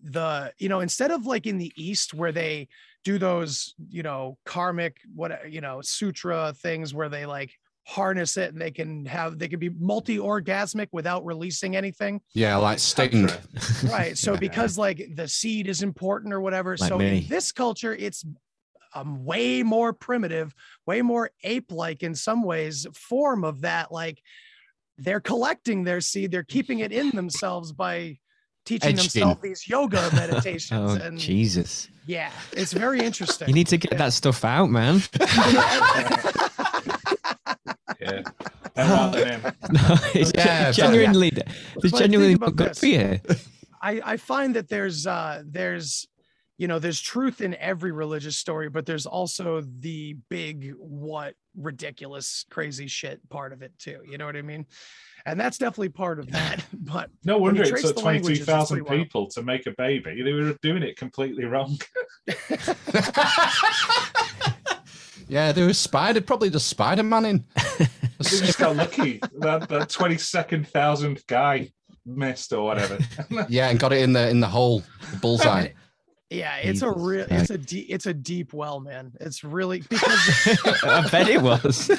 the 0.02 0.52
you 0.58 0.68
know 0.68 0.80
instead 0.80 1.10
of 1.10 1.26
like 1.26 1.46
in 1.46 1.58
the 1.58 1.72
east 1.76 2.14
where 2.14 2.32
they 2.32 2.68
do 3.04 3.18
those, 3.18 3.74
you 3.90 4.02
know, 4.02 4.38
karmic 4.44 4.96
what 5.14 5.52
you 5.52 5.60
know, 5.60 5.80
sutra 5.82 6.54
things 6.56 6.94
where 6.94 7.08
they 7.08 7.26
like 7.26 7.52
harness 7.86 8.36
it 8.38 8.52
and 8.52 8.60
they 8.60 8.70
can 8.70 9.04
have 9.04 9.38
they 9.38 9.46
can 9.46 9.60
be 9.60 9.68
multi-orgasmic 9.68 10.88
without 10.92 11.24
releasing 11.24 11.76
anything. 11.76 12.20
Yeah, 12.32 12.56
like 12.56 12.78
Sting. 12.78 13.28
Right. 13.84 14.16
So 14.16 14.36
because 14.36 14.78
like 14.78 15.06
the 15.14 15.28
seed 15.28 15.68
is 15.68 15.82
important 15.82 16.32
or 16.32 16.40
whatever. 16.40 16.76
Like 16.78 16.88
so 16.88 16.98
me. 16.98 17.18
in 17.18 17.28
this 17.28 17.52
culture, 17.52 17.94
it's 17.94 18.24
um 18.94 19.24
way 19.24 19.62
more 19.62 19.92
primitive, 19.92 20.54
way 20.86 21.02
more 21.02 21.30
ape-like 21.42 22.02
in 22.02 22.14
some 22.14 22.42
ways, 22.42 22.86
form 22.94 23.44
of 23.44 23.60
that. 23.62 23.92
Like 23.92 24.20
they're 24.96 25.20
collecting 25.20 25.84
their 25.84 26.00
seed, 26.00 26.30
they're 26.30 26.42
keeping 26.42 26.78
it 26.78 26.92
in 26.92 27.10
themselves 27.10 27.72
by 27.72 28.18
teaching 28.64 28.90
Edging. 28.90 28.96
themselves 28.96 29.42
these 29.42 29.68
yoga 29.68 30.10
meditations. 30.14 30.72
Oh 30.72 30.94
and 30.94 31.18
Jesus! 31.18 31.88
yeah, 32.06 32.30
it's 32.52 32.72
very 32.72 33.00
interesting. 33.00 33.48
You 33.48 33.54
need 33.54 33.66
to 33.68 33.76
get 33.76 33.98
that 33.98 34.14
stuff 34.14 34.42
out, 34.42 34.70
man. 34.70 35.02
Yeah. 38.04 38.22
They're 38.74 38.84
out 38.84 39.12
there, 39.12 39.38
man. 39.38 39.54
no, 39.70 39.96
it's 40.14 40.32
Yeah, 40.34 40.72
genuinely, 40.72 41.28
it's 41.28 41.90
But 41.90 41.94
genuinely 41.98 42.34
think 42.34 42.40
not 42.40 42.52
about 42.52 42.56
good 42.56 42.76
for 42.76 42.86
you. 42.86 43.20
I, 43.80 44.00
I 44.04 44.16
find 44.16 44.56
that 44.56 44.68
there's 44.68 45.06
uh 45.06 45.42
there's 45.46 46.06
you 46.56 46.68
know 46.68 46.78
there's 46.78 47.00
truth 47.00 47.40
in 47.40 47.54
every 47.56 47.92
religious 47.92 48.36
story 48.36 48.68
but 48.70 48.86
there's 48.86 49.06
also 49.06 49.62
the 49.80 50.16
big 50.30 50.72
what 50.78 51.34
ridiculous 51.56 52.44
crazy 52.50 52.86
shit 52.86 53.20
part 53.28 53.52
of 53.52 53.62
it 53.62 53.72
too 53.78 54.00
you 54.08 54.16
know 54.18 54.24
what 54.26 54.36
i 54.36 54.42
mean 54.42 54.64
and 55.26 55.38
that's 55.38 55.58
definitely 55.58 55.88
part 55.88 56.18
of 56.18 56.30
that 56.30 56.64
but 56.72 57.10
No 57.24 57.38
when 57.38 57.56
you 57.56 57.60
wonder 57.60 57.62
it 57.62 57.68
trace 57.70 57.82
took 57.82 57.96
the 57.96 58.02
22,000 58.02 58.76
pretty 58.76 58.88
wild. 58.88 59.02
people 59.04 59.26
to 59.30 59.42
make 59.42 59.66
a 59.66 59.72
baby. 59.72 60.22
They 60.22 60.32
were 60.32 60.54
doing 60.62 60.82
it 60.82 60.96
completely 60.96 61.44
wrong. 61.44 61.78
Yeah, 65.28 65.52
there 65.52 65.66
was 65.66 65.78
Spider, 65.78 66.20
probably 66.20 66.50
just 66.50 66.68
Spider 66.68 67.02
Man 67.02 67.24
in. 67.24 67.44
They 68.16 68.46
just 68.46 68.58
got 68.58 68.76
lucky. 68.76 69.18
That, 69.40 69.68
that 69.68 69.88
22nd 69.88 70.68
thousandth 70.68 71.26
guy 71.26 71.72
missed 72.06 72.52
or 72.52 72.64
whatever. 72.64 72.96
yeah, 73.48 73.68
and 73.68 73.78
got 73.78 73.92
it 73.92 74.02
in 74.02 74.12
the 74.12 74.28
in 74.30 74.40
the 74.40 74.46
hole, 74.46 74.82
the 75.10 75.16
bullseye. 75.18 75.68
yeah 76.30 76.56
it's 76.56 76.82
a 76.82 76.90
real 76.90 77.26
it's 77.30 77.50
a 77.50 77.58
deep 77.58 77.86
it's 77.90 78.06
a 78.06 78.14
deep 78.14 78.52
well 78.54 78.80
man 78.80 79.12
it's 79.20 79.44
really 79.44 79.82
because 79.82 80.82
I 80.82 81.06
bet 81.10 81.28
it 81.28 81.40
was. 81.40 81.90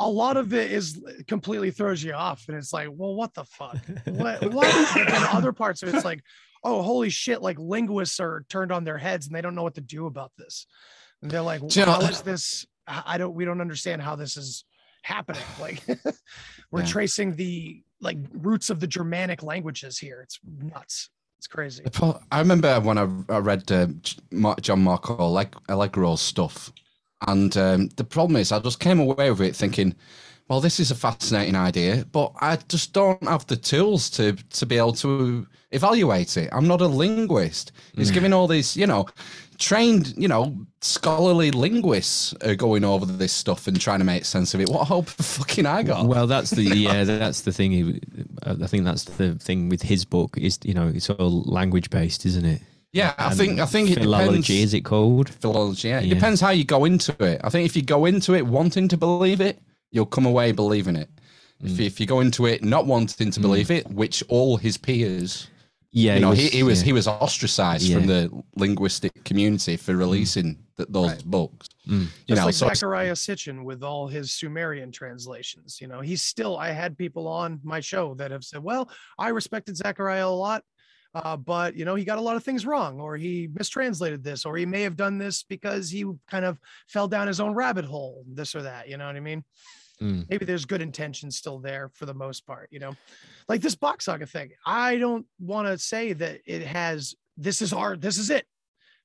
a 0.00 0.08
lot 0.08 0.36
of 0.36 0.54
it 0.54 0.70
is 0.70 1.02
completely 1.26 1.70
throws 1.70 2.02
you 2.02 2.12
off 2.12 2.44
and 2.48 2.56
it's 2.56 2.72
like 2.72 2.88
well 2.90 3.14
what 3.14 3.34
the 3.34 3.44
fuck 3.44 3.78
what 4.06 4.42
what 4.52 4.90
But 4.94 5.08
then 5.08 5.22
other 5.32 5.52
parts 5.52 5.82
of 5.82 5.92
it's 5.92 6.04
like 6.04 6.22
oh 6.62 6.82
holy 6.82 7.10
shit 7.10 7.42
like 7.42 7.58
linguists 7.58 8.20
are 8.20 8.44
turned 8.48 8.72
on 8.72 8.84
their 8.84 8.98
heads 8.98 9.26
and 9.26 9.34
they 9.34 9.40
don't 9.40 9.56
know 9.56 9.64
what 9.64 9.74
to 9.74 9.80
do 9.80 10.06
about 10.06 10.30
this 10.38 10.66
and 11.22 11.30
they're 11.30 11.40
like 11.42 11.62
know- 11.62 11.84
how 11.84 12.00
is 12.00 12.22
this? 12.22 12.66
I 12.86 13.02
I 13.06 13.18
don't 13.18 13.34
we 13.34 13.44
don't 13.44 13.60
understand 13.60 14.02
how 14.02 14.16
this 14.16 14.36
is 14.36 14.64
happening. 15.02 15.42
Like 15.60 15.82
we're 16.70 16.80
Yeah. 16.80 16.86
tracing 16.86 17.36
the 17.36 17.82
like 18.00 18.18
roots 18.32 18.70
of 18.70 18.80
the 18.80 18.86
germanic 18.86 19.42
languages 19.42 19.98
here. 19.98 20.20
It's 20.22 20.38
nuts. 20.58 21.10
It's 21.38 21.46
crazy. 21.46 21.82
I 22.30 22.38
remember 22.38 22.78
when 22.80 22.98
I, 22.98 23.08
I 23.30 23.38
read 23.38 23.70
uh, 23.72 23.86
John 24.60 24.82
Marco 24.82 25.16
Alleg- 25.16 25.54
Allegro's 25.70 26.20
stuff, 26.20 26.70
and 27.26 27.56
um, 27.56 27.88
the 27.96 28.04
problem 28.04 28.36
is 28.36 28.52
I 28.52 28.58
just 28.58 28.78
came 28.78 29.00
away 29.00 29.30
with 29.30 29.40
it 29.40 29.56
thinking, 29.56 29.94
well, 30.50 30.60
this 30.60 30.80
is 30.80 30.90
a 30.90 30.96
fascinating 30.96 31.54
idea, 31.54 32.04
but 32.10 32.32
I 32.40 32.58
just 32.68 32.92
don't 32.92 33.22
have 33.22 33.46
the 33.46 33.56
tools 33.56 34.10
to 34.10 34.32
to 34.32 34.66
be 34.66 34.78
able 34.78 34.94
to 34.94 35.46
evaluate 35.70 36.36
it. 36.36 36.48
I'm 36.52 36.66
not 36.66 36.80
a 36.80 36.88
linguist. 36.88 37.70
He's 37.94 38.10
mm. 38.10 38.14
giving 38.14 38.32
all 38.32 38.48
these, 38.48 38.76
you 38.76 38.88
know, 38.88 39.06
trained, 39.58 40.12
you 40.16 40.26
know, 40.26 40.56
scholarly 40.80 41.52
linguists 41.52 42.34
are 42.44 42.56
going 42.56 42.82
over 42.82 43.06
this 43.06 43.32
stuff 43.32 43.68
and 43.68 43.80
trying 43.80 44.00
to 44.00 44.04
make 44.04 44.24
sense 44.24 44.52
of 44.52 44.60
it. 44.60 44.68
What 44.68 44.88
hope 44.88 45.08
fucking 45.08 45.66
I 45.66 45.84
got? 45.84 46.08
Well, 46.08 46.26
that's 46.26 46.50
the 46.50 46.64
yeah, 46.76 47.04
that's 47.04 47.42
the 47.42 47.52
thing. 47.52 48.00
I 48.42 48.66
think 48.66 48.84
that's 48.84 49.04
the 49.04 49.36
thing 49.36 49.68
with 49.68 49.82
his 49.82 50.04
book 50.04 50.36
is 50.36 50.58
you 50.64 50.74
know 50.74 50.88
it's 50.88 51.08
all 51.10 51.42
language 51.44 51.90
based, 51.90 52.26
isn't 52.26 52.44
it? 52.44 52.60
yeah, 52.92 53.14
I 53.18 53.28
And 53.28 53.36
think 53.38 53.60
I 53.60 53.66
think 53.66 53.90
it 53.90 54.00
philology 54.00 54.40
depends. 54.40 54.50
is 54.50 54.74
it 54.74 54.80
called? 54.80 55.28
philology. 55.28 55.88
Yeah. 55.88 56.00
It 56.00 56.06
Yeah. 56.06 56.14
depends 56.14 56.40
how 56.40 56.50
you 56.50 56.64
go 56.64 56.84
into 56.86 57.12
it. 57.22 57.40
I 57.44 57.50
think 57.50 57.66
if 57.66 57.76
you 57.76 57.82
go 57.82 58.04
into 58.04 58.34
it 58.34 58.46
wanting 58.46 58.88
to 58.88 58.96
believe 58.96 59.40
it, 59.40 59.62
you'll 59.90 60.06
come 60.06 60.26
away 60.26 60.52
believing 60.52 60.96
it. 60.96 61.08
If, 61.62 61.72
Mm. 61.72 61.78
you, 61.78 61.84
if 61.86 62.00
you 62.00 62.06
go 62.06 62.20
into 62.20 62.46
it 62.46 62.64
not 62.64 62.86
wanting 62.86 63.30
to 63.30 63.40
believe 63.40 63.70
it, 63.70 63.86
which 63.90 64.22
all 64.28 64.56
his 64.56 64.78
peers, 64.78 65.48
Yeah, 65.92 66.14
you 66.14 66.20
know, 66.20 66.30
he, 66.32 66.48
he 66.48 66.62
was 66.62 66.80
yeah. 66.80 66.86
he 66.86 66.92
was 66.92 67.06
ostracized 67.08 67.92
from 67.92 68.06
the 68.06 68.30
linguistic 68.56 69.24
community 69.24 69.76
for 69.76 69.94
releasing 69.96 70.56
th- 70.76 70.88
those 70.90 71.22
books. 71.22 71.68
Mm. 71.88 72.02
You 72.02 72.06
Just 72.28 72.38
know, 72.40 72.46
like 72.46 72.54
so 72.54 72.86
Zecharia 72.86 73.12
Sitchin 73.16 73.64
with 73.64 73.82
all 73.82 74.06
his 74.08 74.30
Sumerian 74.32 74.90
translations. 74.92 75.80
You 75.80 75.88
know, 75.88 76.00
he's 76.00 76.22
still. 76.22 76.56
I 76.56 76.70
had 76.70 76.96
people 76.96 77.26
on 77.28 77.60
my 77.62 77.80
show 77.80 78.14
that 78.14 78.30
have 78.30 78.44
said, 78.44 78.62
"Well, 78.62 78.88
I 79.18 79.28
respected 79.30 79.76
Zachariah 79.76 80.28
a 80.28 80.28
lot, 80.28 80.62
uh, 81.14 81.36
but 81.36 81.74
you 81.76 81.84
know, 81.84 81.96
he 81.96 82.04
got 82.04 82.18
a 82.18 82.22
lot 82.22 82.36
of 82.36 82.44
things 82.44 82.64
wrong, 82.64 83.00
or 83.00 83.16
he 83.16 83.48
mistranslated 83.52 84.22
this, 84.22 84.46
or 84.46 84.56
he 84.56 84.64
may 84.64 84.82
have 84.82 84.96
done 84.96 85.18
this 85.18 85.42
because 85.42 85.90
he 85.90 86.04
kind 86.30 86.44
of 86.46 86.58
fell 86.86 87.08
down 87.08 87.26
his 87.26 87.40
own 87.40 87.52
rabbit 87.52 87.84
hole, 87.84 88.24
this 88.26 88.54
or 88.54 88.62
that." 88.62 88.88
You 88.88 88.96
know 88.96 89.06
what 89.06 89.16
I 89.16 89.20
mean? 89.20 89.44
Mm. 90.02 90.28
Maybe 90.30 90.44
there's 90.44 90.64
good 90.64 90.82
intentions 90.82 91.36
still 91.36 91.58
there 91.58 91.90
for 91.94 92.06
the 92.06 92.14
most 92.14 92.46
part. 92.46 92.68
You 92.70 92.80
know, 92.80 92.96
like 93.48 93.60
this 93.60 93.74
Bock 93.74 94.00
saga 94.00 94.26
thing. 94.26 94.50
I 94.64 94.96
don't 94.96 95.26
want 95.38 95.68
to 95.68 95.78
say 95.78 96.12
that 96.14 96.40
it 96.46 96.62
has. 96.62 97.14
This 97.36 97.62
is 97.62 97.72
our. 97.72 97.96
This 97.96 98.18
is 98.18 98.30
it 98.30 98.46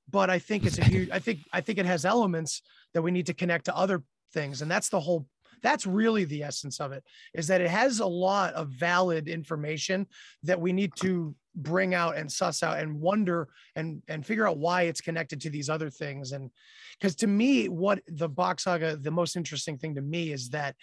but 0.10 0.30
I 0.30 0.40
think 0.40 0.66
it's 0.66 0.78
a 0.78 0.84
huge. 0.84 1.10
I 1.12 1.20
think 1.20 1.40
I 1.52 1.62
think 1.62 1.80
it 1.80 1.86
has 1.86 2.06
elements 2.06 2.62
that 2.94 3.02
we 3.02 3.12
need 3.12 3.26
to 3.28 3.34
connect 3.34 3.66
to 3.66 3.76
other 3.76 4.04
things, 4.34 4.62
and 4.62 4.70
that's 4.70 4.90
the 4.90 5.00
whole. 5.00 5.28
That's 5.62 5.88
really 5.88 6.26
the 6.26 6.44
essence 6.44 6.80
of 6.80 6.92
it. 6.92 7.04
Is 7.34 7.48
that 7.48 7.62
it 7.62 7.70
has 7.70 8.00
a 8.00 8.06
lot 8.06 8.54
of 8.54 8.70
valid 8.70 9.28
information 9.28 10.08
that 10.44 10.60
we 10.60 10.74
need 10.74 10.92
to 10.98 11.36
bring 11.56 11.94
out 11.94 12.18
and 12.18 12.32
suss 12.32 12.64
out 12.64 12.80
and 12.80 13.00
wonder 13.00 13.48
and 13.76 14.02
and 14.08 14.26
figure 14.26 14.48
out 14.48 14.58
why 14.58 14.84
it's 14.84 15.02
connected 15.02 15.42
to 15.42 15.50
these 15.50 15.70
other 15.70 15.90
things. 15.90 16.32
And 16.32 16.52
because 17.00 17.16
to 17.18 17.28
me, 17.28 17.70
what 17.70 18.02
the 18.08 18.30
Bock 18.30 18.60
saga, 18.60 18.96
the 18.98 19.12
most 19.12 19.36
interesting 19.36 19.78
thing 19.78 19.96
to 19.96 20.02
me 20.02 20.32
is 20.32 20.50
that 20.50 20.76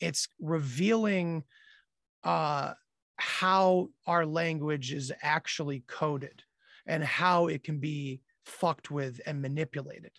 it's 0.00 0.28
revealing 0.40 1.44
uh 2.24 2.74
how 3.16 3.88
our 4.06 4.24
language 4.24 4.92
is 4.92 5.12
actually 5.22 5.84
coded 5.86 6.42
and 6.86 7.04
how 7.04 7.48
it 7.48 7.62
can 7.62 7.78
be 7.78 8.22
fucked 8.46 8.90
with 8.90 9.20
and 9.26 9.42
manipulated. 9.42 10.12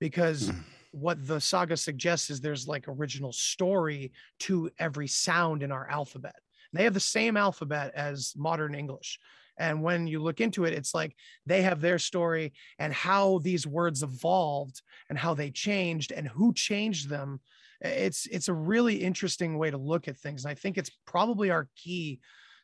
Because 0.00 0.50
what 0.90 1.26
the 1.26 1.40
saga 1.40 1.76
suggests 1.76 2.30
is 2.30 2.40
there's 2.40 2.66
like 2.66 2.84
original 2.88 3.32
story 3.32 4.12
to 4.40 4.70
every 4.78 5.06
sound 5.06 5.62
in 5.62 5.70
our 5.70 5.88
alphabet. 5.90 6.36
They 6.72 6.84
have 6.84 6.94
the 6.94 7.00
same 7.00 7.36
alphabet 7.36 7.92
as 7.94 8.34
modern 8.36 8.74
english 8.74 9.18
and 9.58 9.82
when 9.82 10.06
you 10.06 10.20
look 10.20 10.40
into 10.40 10.64
it 10.64 10.72
it's 10.74 10.94
like 10.94 11.14
they 11.46 11.62
have 11.62 11.80
their 11.80 11.98
story 11.98 12.52
and 12.78 12.92
how 12.92 13.38
these 13.38 13.66
words 13.66 14.02
evolved 14.02 14.82
and 15.08 15.18
how 15.18 15.34
they 15.34 15.50
changed 15.50 16.12
and 16.12 16.28
who 16.28 16.52
changed 16.52 17.08
them. 17.08 17.40
It's 17.80 18.26
it's 18.26 18.48
a 18.48 18.54
really 18.54 18.96
interesting 18.96 19.58
way 19.58 19.70
to 19.70 19.78
look 19.78 20.08
at 20.08 20.16
things. 20.18 20.44
And 20.44 20.50
i 20.52 20.54
think 20.54 20.78
it's 20.78 20.90
probably 21.06 21.50
our 21.50 21.68
key 21.76 22.20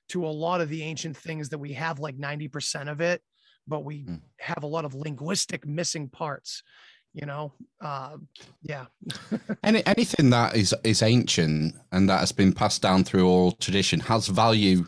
to 0.08 0.26
a 0.26 0.28
lot 0.28 0.60
of 0.60 0.68
the 0.68 0.82
ancient 0.82 1.16
things 1.16 1.48
that 1.50 1.58
we 1.58 1.72
have 1.74 1.98
like 1.98 2.16
90% 2.18 2.90
of 2.90 3.00
it 3.00 3.22
but 3.68 3.84
we 3.84 4.04
Mm. 4.04 4.20
have 4.40 4.64
a 4.64 4.66
lot 4.66 4.84
of 4.84 4.94
linguistic 4.94 5.66
missing 5.66 6.08
parts 6.08 6.62
you 7.14 7.26
know? 7.26 7.52
Uh 7.80 8.16
yeah. 8.62 8.86
Any, 9.62 9.84
anything 9.86 10.30
that 10.30 10.56
is 10.56 10.74
is 10.82 11.02
ancient 11.02 11.74
and 11.92 12.08
that 12.08 12.20
has 12.20 12.32
been 12.32 12.52
passed 12.52 12.80
down 12.82 13.04
through 13.04 13.28
oral 13.28 13.52
tradition 13.52 14.00
has 14.00 14.26
value 14.28 14.86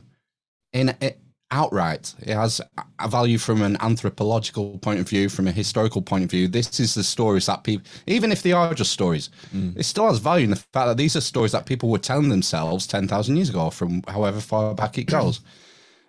in 0.72 0.88
it 1.00 1.20
outright. 1.51 2.14
It 2.20 2.34
has 2.34 2.61
a 2.99 3.09
value 3.09 3.38
from 3.38 3.62
an 3.62 3.76
anthropological 3.80 4.78
point 4.78 5.01
of 5.01 5.09
view, 5.09 5.28
from 5.28 5.47
a 5.47 5.53
historical 5.53 6.03
point 6.03 6.24
of 6.24 6.30
view. 6.30 6.49
This 6.49 6.80
is 6.80 6.95
the 6.95 7.05
stories 7.05 7.47
that 7.47 7.64
people, 7.64 7.86
even 8.07 8.32
if 8.32 8.42
they 8.42 8.53
are 8.53 8.74
just 8.74 8.92
stories, 8.92 9.30
mm. 9.55 9.76
it 9.76 9.84
still 9.84 10.09
has 10.09 10.18
value 10.18 10.45
in 10.45 10.51
the 10.51 10.57
fact 10.57 10.88
that 10.88 10.97
these 10.97 11.16
are 11.16 11.20
stories 11.20 11.53
that 11.53 11.66
people 11.66 11.88
were 11.88 11.99
telling 11.99 12.28
themselves 12.28 12.86
ten 12.86 13.07
thousand 13.09 13.36
years 13.36 13.51
ago, 13.51 13.70
from 13.70 14.03
however 14.09 14.40
far 14.40 14.74
back 14.74 14.99
it 14.99 15.05
goes. 15.05 15.40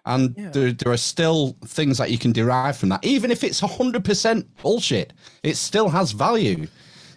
And 0.07 0.36
Yeah. 0.38 0.49
there, 0.51 0.71
there 0.71 0.93
are 0.93 0.97
still 0.97 1.57
things 1.65 1.97
that 1.97 2.11
you 2.11 2.19
can 2.19 2.31
derive 2.31 2.77
from 2.77 2.89
that, 2.89 3.03
even 3.03 3.31
if 3.31 3.43
it's 3.43 3.59
hundred 3.59 4.05
percent 4.05 4.45
bullshit. 4.61 5.13
It 5.41 5.57
still 5.57 5.89
has 5.89 6.11
value. 6.11 6.67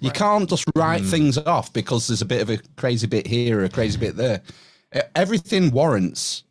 You 0.00 0.10
can't 0.10 0.48
just 0.48 0.64
write 0.74 1.02
mm. 1.02 1.10
things 1.10 1.36
off 1.36 1.70
because 1.72 2.06
there's 2.06 2.22
a 2.22 2.24
bit 2.24 2.40
of 2.40 2.48
a 2.48 2.58
crazy 2.78 3.06
bit 3.06 3.26
here 3.26 3.60
or 3.60 3.64
a 3.64 3.68
crazy 3.68 3.98
bit 3.98 4.16
there. 4.16 4.40
Everything 5.14 5.70
warrants 5.70 6.44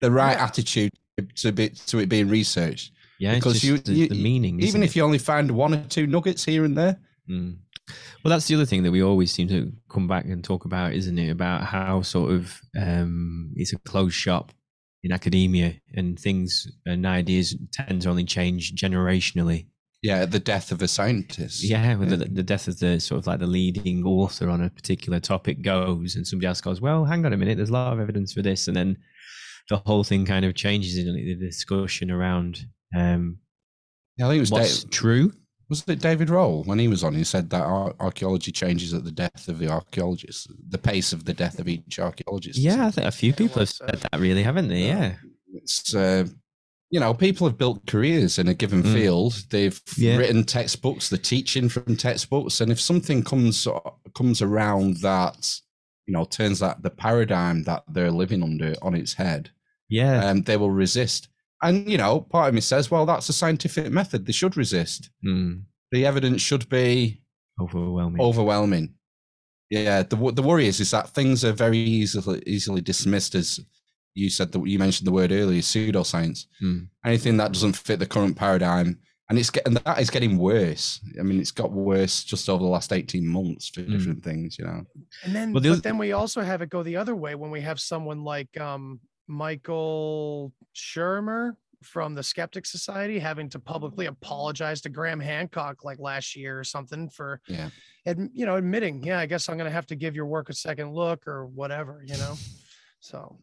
the 0.00 0.10
right 0.10 0.36
Yeah. 0.36 0.44
attitude 0.44 0.92
to 1.36 1.52
be 1.52 1.70
to 1.70 1.98
it 1.98 2.08
being 2.08 2.28
researched. 2.28 2.92
Yeah, 3.18 3.34
because 3.34 3.54
just 3.54 3.64
you, 3.64 3.78
the, 3.78 3.92
you 3.92 4.08
the 4.08 4.22
meaning. 4.22 4.60
even 4.62 4.82
if 4.82 4.90
it? 4.90 4.96
you 4.96 5.02
only 5.04 5.18
find 5.18 5.50
one 5.50 5.74
or 5.74 5.82
two 5.88 6.06
nuggets 6.06 6.44
here 6.44 6.64
and 6.64 6.76
there. 6.78 6.98
Mm. 7.28 7.56
Well, 8.22 8.30
that's 8.30 8.46
the 8.46 8.54
other 8.54 8.66
thing 8.66 8.82
that 8.84 8.92
we 8.92 9.02
always 9.02 9.32
seem 9.32 9.48
to 9.48 9.72
come 9.88 10.06
back 10.06 10.26
and 10.26 10.44
talk 10.44 10.64
about, 10.66 10.92
isn't 10.92 11.18
it? 11.18 11.30
About 11.30 11.64
how 11.64 12.02
sort 12.02 12.30
of 12.32 12.60
um, 12.78 13.52
it's 13.56 13.72
a 13.72 13.78
closed 13.78 14.14
shop 14.14 14.52
in 15.02 15.10
academia 15.10 15.74
and 15.94 16.18
things 16.18 16.70
and 16.86 17.06
ideas 17.06 17.56
tend 17.72 18.02
to 18.02 18.10
only 18.10 18.24
change 18.24 18.74
generationally. 18.74 19.66
Yeah, 20.02 20.26
the 20.26 20.38
death 20.38 20.70
of 20.70 20.80
a 20.82 20.86
scientist. 20.86 21.64
Yeah, 21.64 21.96
with 21.96 22.10
The, 22.10 22.16
the 22.18 22.42
death 22.44 22.68
of 22.68 22.78
the 22.78 23.00
sort 23.00 23.18
of 23.18 23.26
like 23.26 23.40
the 23.40 23.46
leading 23.48 24.04
author 24.04 24.48
on 24.48 24.62
a 24.62 24.70
particular 24.70 25.18
topic 25.18 25.62
goes, 25.62 26.14
and 26.14 26.24
somebody 26.24 26.46
else 26.46 26.60
goes, 26.60 26.80
"Well, 26.80 27.04
hang 27.04 27.26
on 27.26 27.32
a 27.32 27.36
minute, 27.36 27.56
there's 27.56 27.70
a 27.70 27.72
lot 27.72 27.92
of 27.94 27.98
evidence 28.00 28.32
for 28.32 28.42
this," 28.42 28.68
and 28.68 28.76
then 28.76 28.96
the 29.68 29.76
whole 29.78 30.04
thing 30.04 30.24
kind 30.24 30.44
of 30.44 30.54
changes 30.54 30.96
in 30.98 31.14
the 31.14 31.34
discussion 31.34 32.10
around 32.10 32.60
um, 32.96 33.38
yeah, 34.16 34.26
I 34.26 34.30
think 34.30 34.38
it 34.38 34.40
was 34.40 34.50
what's 34.50 34.82
Dave, 34.84 34.90
true. 34.90 35.32
Was 35.68 35.84
it 35.86 36.00
David 36.00 36.28
Rohl 36.28 36.64
when 36.66 36.78
he 36.78 36.88
was 36.88 37.04
on? 37.04 37.14
He 37.14 37.24
said 37.24 37.50
that 37.50 37.60
ar- 37.62 37.94
archaeology 38.00 38.50
changes 38.50 38.94
at 38.94 39.04
the 39.04 39.12
death 39.12 39.46
of 39.48 39.58
the 39.58 39.68
archaeologist, 39.68 40.50
the 40.70 40.78
pace 40.78 41.12
of 41.12 41.26
the 41.26 41.34
death 41.34 41.58
of 41.58 41.68
each 41.68 41.98
archaeologist. 41.98 42.58
Yeah, 42.58 42.86
I 42.86 42.90
think 42.90 43.06
a 43.06 43.10
few 43.12 43.32
people 43.34 43.58
have 43.60 43.68
said 43.68 43.96
that, 44.10 44.18
really, 44.18 44.42
haven't 44.42 44.68
they? 44.68 44.86
Yeah. 44.86 45.16
It's 45.52 45.94
uh, 45.94 46.26
you 46.90 46.98
know, 46.98 47.12
people 47.12 47.46
have 47.46 47.58
built 47.58 47.84
careers 47.86 48.38
in 48.38 48.48
a 48.48 48.54
given 48.54 48.82
Mm. 48.82 48.94
field. 48.94 49.44
They've 49.50 49.78
Yeah. 49.98 50.16
written 50.16 50.44
textbooks, 50.44 51.10
they're 51.10 51.18
teaching 51.18 51.68
from 51.68 51.96
textbooks, 51.96 52.62
and 52.62 52.72
if 52.72 52.80
something 52.80 53.22
comes 53.22 53.68
comes 54.14 54.40
around 54.40 54.96
that 55.02 55.60
you 56.06 56.14
know 56.14 56.24
turns 56.24 56.60
that 56.60 56.82
the 56.82 56.90
paradigm 56.90 57.64
that 57.64 57.84
they're 57.88 58.10
living 58.10 58.42
under 58.42 58.74
on 58.80 58.94
its 58.94 59.12
head, 59.12 59.50
Yeah. 59.88 60.24
um, 60.28 60.42
they 60.42 60.56
will 60.56 60.70
resist. 60.70 61.28
And 61.62 61.90
you 61.90 61.98
know, 61.98 62.20
part 62.20 62.48
of 62.48 62.54
me 62.54 62.60
says, 62.60 62.90
well, 62.90 63.06
that's 63.06 63.28
a 63.28 63.32
scientific 63.32 63.90
method. 63.90 64.26
They 64.26 64.32
should 64.32 64.56
resist. 64.56 65.10
Mm. 65.26 65.62
The 65.90 66.06
evidence 66.06 66.42
should 66.42 66.68
be 66.68 67.22
Overwhelming. 67.60 68.20
overwhelming. 68.20 68.94
Yeah, 69.70 70.02
the 70.02 70.16
the 70.32 70.42
worry 70.42 70.66
is 70.66 70.80
is 70.80 70.90
that 70.92 71.10
things 71.10 71.44
are 71.44 71.52
very 71.52 71.78
easily 71.78 72.42
easily 72.46 72.80
dismissed 72.80 73.34
as 73.34 73.60
you 74.14 74.30
said 74.30 74.50
that 74.52 74.66
you 74.66 74.78
mentioned 74.78 75.06
the 75.06 75.12
word 75.12 75.30
earlier, 75.32 75.60
pseudoscience. 75.60 76.46
Hmm. 76.60 76.84
Anything 77.04 77.36
that 77.36 77.52
doesn't 77.52 77.76
fit 77.76 77.98
the 77.98 78.06
current 78.06 78.36
paradigm, 78.36 78.98
and 79.28 79.38
it's 79.38 79.50
getting 79.50 79.74
that 79.74 80.00
is 80.00 80.10
getting 80.10 80.38
worse. 80.38 81.00
I 81.20 81.22
mean, 81.22 81.38
it's 81.40 81.50
got 81.50 81.70
worse 81.72 82.24
just 82.24 82.48
over 82.48 82.62
the 82.62 82.68
last 82.70 82.92
eighteen 82.92 83.26
months 83.26 83.68
for 83.68 83.82
different 83.82 84.22
things. 84.24 84.58
You 84.58 84.64
know, 84.66 84.84
And 85.24 85.34
then, 85.36 85.52
Well, 85.52 85.62
the 85.62 85.70
but 85.74 85.82
then 85.82 85.98
we 85.98 86.12
also 86.12 86.40
have 86.40 86.62
it 86.62 86.70
go 86.70 86.82
the 86.82 86.96
other 86.96 87.14
way 87.14 87.34
when 87.34 87.50
we 87.50 87.60
have 87.60 87.78
someone 87.78 88.24
like 88.24 88.58
um, 88.60 89.00
Michael 89.28 90.52
Shermer 90.74 91.52
from 91.82 92.14
the 92.14 92.22
Skeptic 92.22 92.66
Society 92.66 93.18
having 93.18 93.48
to 93.50 93.58
publicly 93.60 94.06
apologize 94.06 94.80
to 94.80 94.88
Graham 94.88 95.20
Hancock 95.20 95.84
like 95.84 95.98
last 96.00 96.34
year 96.34 96.58
or 96.58 96.64
something 96.64 97.08
for, 97.08 97.40
yeah. 97.46 97.70
and 98.04 98.30
you 98.32 98.46
know, 98.46 98.56
admitting, 98.56 99.02
yeah, 99.04 99.20
I 99.20 99.26
guess 99.26 99.48
I'm 99.48 99.56
going 99.56 99.68
to 99.70 99.72
have 99.74 99.86
to 99.86 99.94
give 99.96 100.16
your 100.16 100.26
work 100.26 100.48
a 100.48 100.54
second 100.54 100.92
look 100.92 101.26
or 101.28 101.46
whatever, 101.46 102.02
you 102.04 102.16
know. 102.16 102.34
So, 103.00 103.36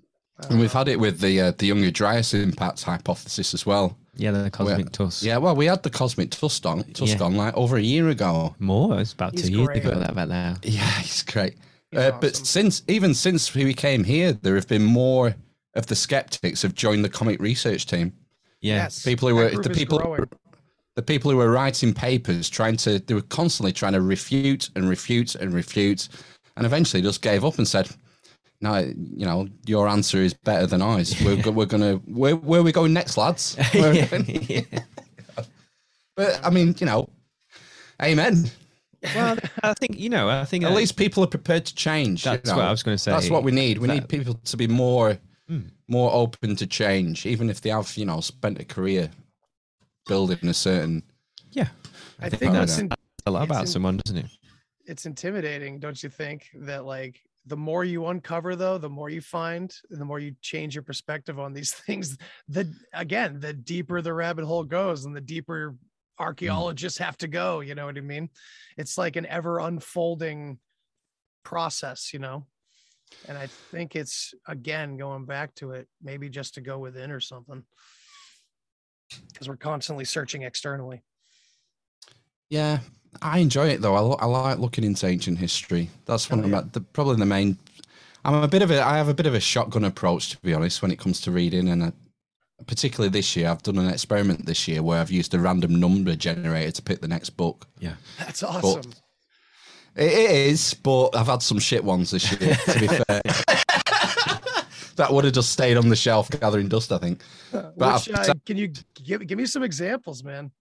And 0.50 0.60
we've 0.60 0.74
had 0.74 0.90
it 0.90 1.00
with 1.00 1.22
the 1.22 1.40
uh, 1.40 1.52
the 1.58 1.68
Younger 1.68 1.92
Dryas 1.92 2.34
impact 2.34 2.84
hypothesis 2.84 3.54
as 3.54 3.66
well. 3.66 3.98
Yeah, 4.18 4.32
the 4.32 4.50
cosmic 4.50 4.78
Where- 4.78 4.86
tusk. 4.86 5.24
Yeah, 5.24 5.38
well, 5.38 5.56
we 5.56 5.66
had 5.68 5.84
the 5.84 5.90
cosmic 5.90 6.32
tusk 6.32 6.66
on, 6.66 6.84
tusk 6.92 7.20
Yeah. 7.20 7.26
on 7.26 7.36
like 7.36 7.54
over 7.56 7.78
a 7.78 7.82
year 7.82 8.10
ago. 8.10 8.56
More. 8.60 9.00
It's 9.00 9.14
about 9.14 9.34
He's 9.34 9.50
two 9.50 9.58
years 9.60 9.78
ago. 9.78 9.98
That 9.98 10.10
about 10.12 10.28
now. 10.30 10.56
Yeah, 10.62 10.82
he's 11.00 11.24
great. 11.24 11.56
He's 11.92 12.00
uh, 12.02 12.18
But 12.20 12.36
since 12.36 12.84
even 12.90 13.14
since 13.14 13.54
we 13.54 13.74
came 13.74 14.04
here, 14.04 14.34
there 14.34 14.56
have 14.56 14.68
been 14.68 14.84
more 14.84 15.36
of 15.76 15.88
the 15.88 15.96
skeptics 15.96 16.62
have 16.62 16.74
joined 16.74 17.04
the 17.04 17.10
comet 17.10 17.40
research 17.40 17.86
team. 17.86 18.14
Yeah. 18.62 18.76
yes, 18.76 19.04
People 19.04 19.30
who 19.30 19.36
were 19.36 19.50
the 19.50 19.70
people 19.70 20.00
growing. 20.00 20.30
the 20.96 21.02
people 21.02 21.30
who 21.30 21.38
were 21.38 21.52
writing 21.52 21.94
papers 21.94 22.50
trying 22.50 22.78
to 22.78 23.00
they 23.00 23.14
were 23.14 23.22
constantly 23.22 23.72
trying 23.72 23.94
to 23.94 24.02
refute 24.02 24.70
and 24.76 24.88
refute 24.90 25.36
and 25.36 25.54
refute, 25.54 26.08
and 26.58 26.66
eventually 26.66 27.02
just 27.04 27.22
gave 27.22 27.46
up 27.46 27.58
and 27.58 27.68
said, 27.68 27.90
"No, 28.62 28.78
you 28.80 29.26
know, 29.26 29.48
your 29.66 29.88
answer 29.88 30.18
is 30.18 30.34
better 30.34 30.66
than 30.66 30.82
ours. 30.82 31.16
We're 31.26 31.52
we're 31.52 31.66
gonna 31.68 31.96
where 32.06 32.36
where 32.36 32.62
are 32.62 32.64
we 32.64 32.72
going 32.72 32.94
next, 32.94 33.18
lads?" 33.18 33.56
Where 33.74 33.90
are 33.90 33.94
we 33.94 34.02
going?" 34.06 34.66
But 36.16 36.40
I 36.46 36.50
mean, 36.50 36.76
you 36.80 36.86
know, 36.86 37.10
amen. 38.02 38.50
Well, 39.14 39.38
I 39.62 39.74
think 39.74 40.00
you 40.00 40.10
know. 40.10 40.30
I 40.30 40.46
think 40.46 40.64
At 40.64 40.72
uh, 40.72 40.76
least 40.76 40.96
people 40.96 41.24
are 41.24 41.28
prepared 41.28 41.66
to 41.66 41.76
change. 41.76 42.26
you 42.26 42.32
That's 42.32 42.50
what. 42.52 42.62
I 42.62 42.72
was 42.72 42.82
gonna 42.84 42.98
say. 42.98 43.12
That's 43.12 43.30
what 43.30 43.44
we 43.44 43.52
need. 43.52 43.78
We 43.80 43.88
That- 43.88 43.94
need 43.96 44.08
people 44.10 44.36
to 44.46 44.58
be 44.58 44.68
more 44.68 45.18
Hmm. 45.48 45.68
more 45.88 46.12
open 46.12 46.56
to 46.56 46.66
change, 46.66 47.26
even 47.26 47.50
if 47.50 47.62
they 47.62 47.70
have, 47.70 47.96
you 47.98 48.06
know, 48.06 48.20
spent 48.20 48.60
a 48.60 48.66
career 48.66 49.12
building 50.08 50.40
a 50.44 50.54
certain. 50.54 51.04
Yeah, 51.52 51.68
I 52.20 52.30
think 52.30 52.40
think 52.40 52.54
that's 52.54 52.78
that's 52.78 52.82
in, 52.82 52.90
a 53.28 53.32
lot 53.32 53.44
about 53.44 53.62
in- 53.62 53.68
someone, 53.68 53.98
doesn't 53.98 54.26
it? 54.26 54.32
it's 54.88 55.06
intimidating, 55.06 55.80
don't 55.80 56.02
you 56.02 56.10
think? 56.10 56.50
That 56.54 56.86
like 56.86 57.20
the 57.46 57.58
more 57.58 57.84
you 57.84 58.08
uncover, 58.08 58.56
though, 58.56 58.78
the 58.78 58.90
more 58.90 59.10
you 59.10 59.22
find, 59.22 59.74
and 59.92 60.02
the 60.02 60.06
more 60.06 60.20
you 60.20 60.36
change 60.42 60.76
your 60.76 60.84
perspective 60.84 61.40
on 61.40 61.54
these 61.54 61.74
things. 61.86 62.18
The 62.48 62.72
again, 62.94 63.40
the 63.40 63.54
deeper 63.54 64.02
the 64.02 64.14
rabbit 64.14 64.46
hole 64.46 64.64
goes, 64.64 65.06
and 65.06 65.16
the 65.16 65.22
deeper 65.22 65.76
archaeologists 66.20 66.98
have 67.00 67.18
to 67.18 67.28
go. 67.28 67.60
You 67.60 67.76
know 67.76 67.86
what 67.86 67.98
I 67.98 68.02
mean? 68.02 68.30
It's 68.78 68.98
like 68.98 69.16
an 69.16 69.26
ever 69.26 69.60
unfolding 69.60 70.60
process, 71.44 72.14
you 72.14 72.20
know. 72.20 72.46
And 73.28 73.38
I 73.38 73.48
think 73.72 73.96
it's 73.96 74.34
again 74.48 74.98
going 74.98 75.26
back 75.26 75.56
to 75.56 75.72
it, 75.72 75.88
maybe 76.02 76.30
just 76.30 76.56
to 76.56 76.62
go 76.62 76.80
within 76.80 77.12
or 77.12 77.20
something, 77.20 77.64
because 79.32 79.48
we're 79.48 79.58
constantly 79.58 80.06
searching 80.06 80.44
externally. 80.44 81.04
Yeah, 82.50 82.80
I 83.22 83.40
enjoy 83.40 83.70
it 83.70 83.82
though. 83.82 83.96
I, 83.96 84.00
lo- 84.00 84.18
I 84.20 84.26
like 84.26 84.60
looking 84.60 84.84
into 84.84 85.08
ancient 85.08 85.38
history. 85.38 85.90
That's 86.06 86.30
one 86.30 86.42
Oh, 86.42 86.44
of 86.44 86.50
my, 86.50 86.62
the, 86.62 86.82
probably 86.82 87.16
the 87.18 87.26
main. 87.26 87.58
I'm 88.24 88.44
a 88.44 88.48
bit 88.48 88.62
of 88.62 88.72
a. 88.72 88.82
I 88.82 88.98
have 88.98 89.08
a 89.08 89.14
bit 89.14 89.28
of 89.28 89.36
a 89.36 89.40
shotgun 89.40 89.84
approach 89.86 90.32
to 90.32 90.38
be 90.40 90.54
honest 90.54 90.82
when 90.82 90.92
it 90.92 91.00
comes 91.00 91.22
to 91.22 91.32
reading, 91.32 91.70
and 91.70 91.84
I, 91.84 91.92
particularly 92.68 93.10
this 93.10 93.36
year, 93.36 93.50
I've 93.50 93.64
done 93.64 93.78
an 93.78 93.90
experiment 93.90 94.46
this 94.46 94.68
year 94.68 94.82
where 94.82 95.00
I've 95.00 95.12
used 95.12 95.34
a 95.34 95.40
random 95.40 95.80
number 95.80 96.16
generator 96.16 96.72
to 96.72 96.82
pick 96.82 97.02
the 97.02 97.08
next 97.08 97.32
book. 97.32 97.68
Yeah. 97.80 97.96
That's 98.18 98.44
awesome. 98.44 98.80
It 98.92 98.96
it 99.96 100.12
is, 100.12 100.74
but 100.74 101.16
I've 101.16 101.28
had 101.28 101.42
some 101.42 101.60
shit 101.60 101.84
ones 101.84 102.12
this 102.12 102.32
year. 102.32 102.56
To 102.56 102.80
be 102.80 102.88
fair, 103.08 103.22
that 104.96 105.08
would 105.12 105.24
have 105.24 105.34
just 105.34 105.52
stayed 105.52 105.78
on 105.78 105.90
the 105.90 105.96
shelf 105.96 106.30
gathering 106.30 106.68
dust. 106.68 106.92
I 106.92 106.98
think. 106.98 107.22
But 107.52 107.76
Which, 107.76 108.10
uh, 108.10 108.34
can 108.46 108.58
you 108.58 108.72
give 109.04 109.26
give 109.26 109.38
me 109.38 109.46
some 109.46 109.64
examples, 109.64 110.24
man? 110.24 110.52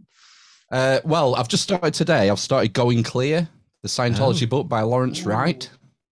Uh, 0.71 1.01
well, 1.05 1.35
I've 1.35 1.49
just 1.49 1.63
started 1.63 1.95
today. 1.95 2.31
I've 2.31 2.39
started 2.39 2.73
Going 2.73 3.03
Clear, 3.03 3.49
the 3.83 3.89
Scientology 3.89 4.49
book 4.49 4.69
by 4.69 4.81
Lawrence 4.81 5.23
Wright. 5.23 5.69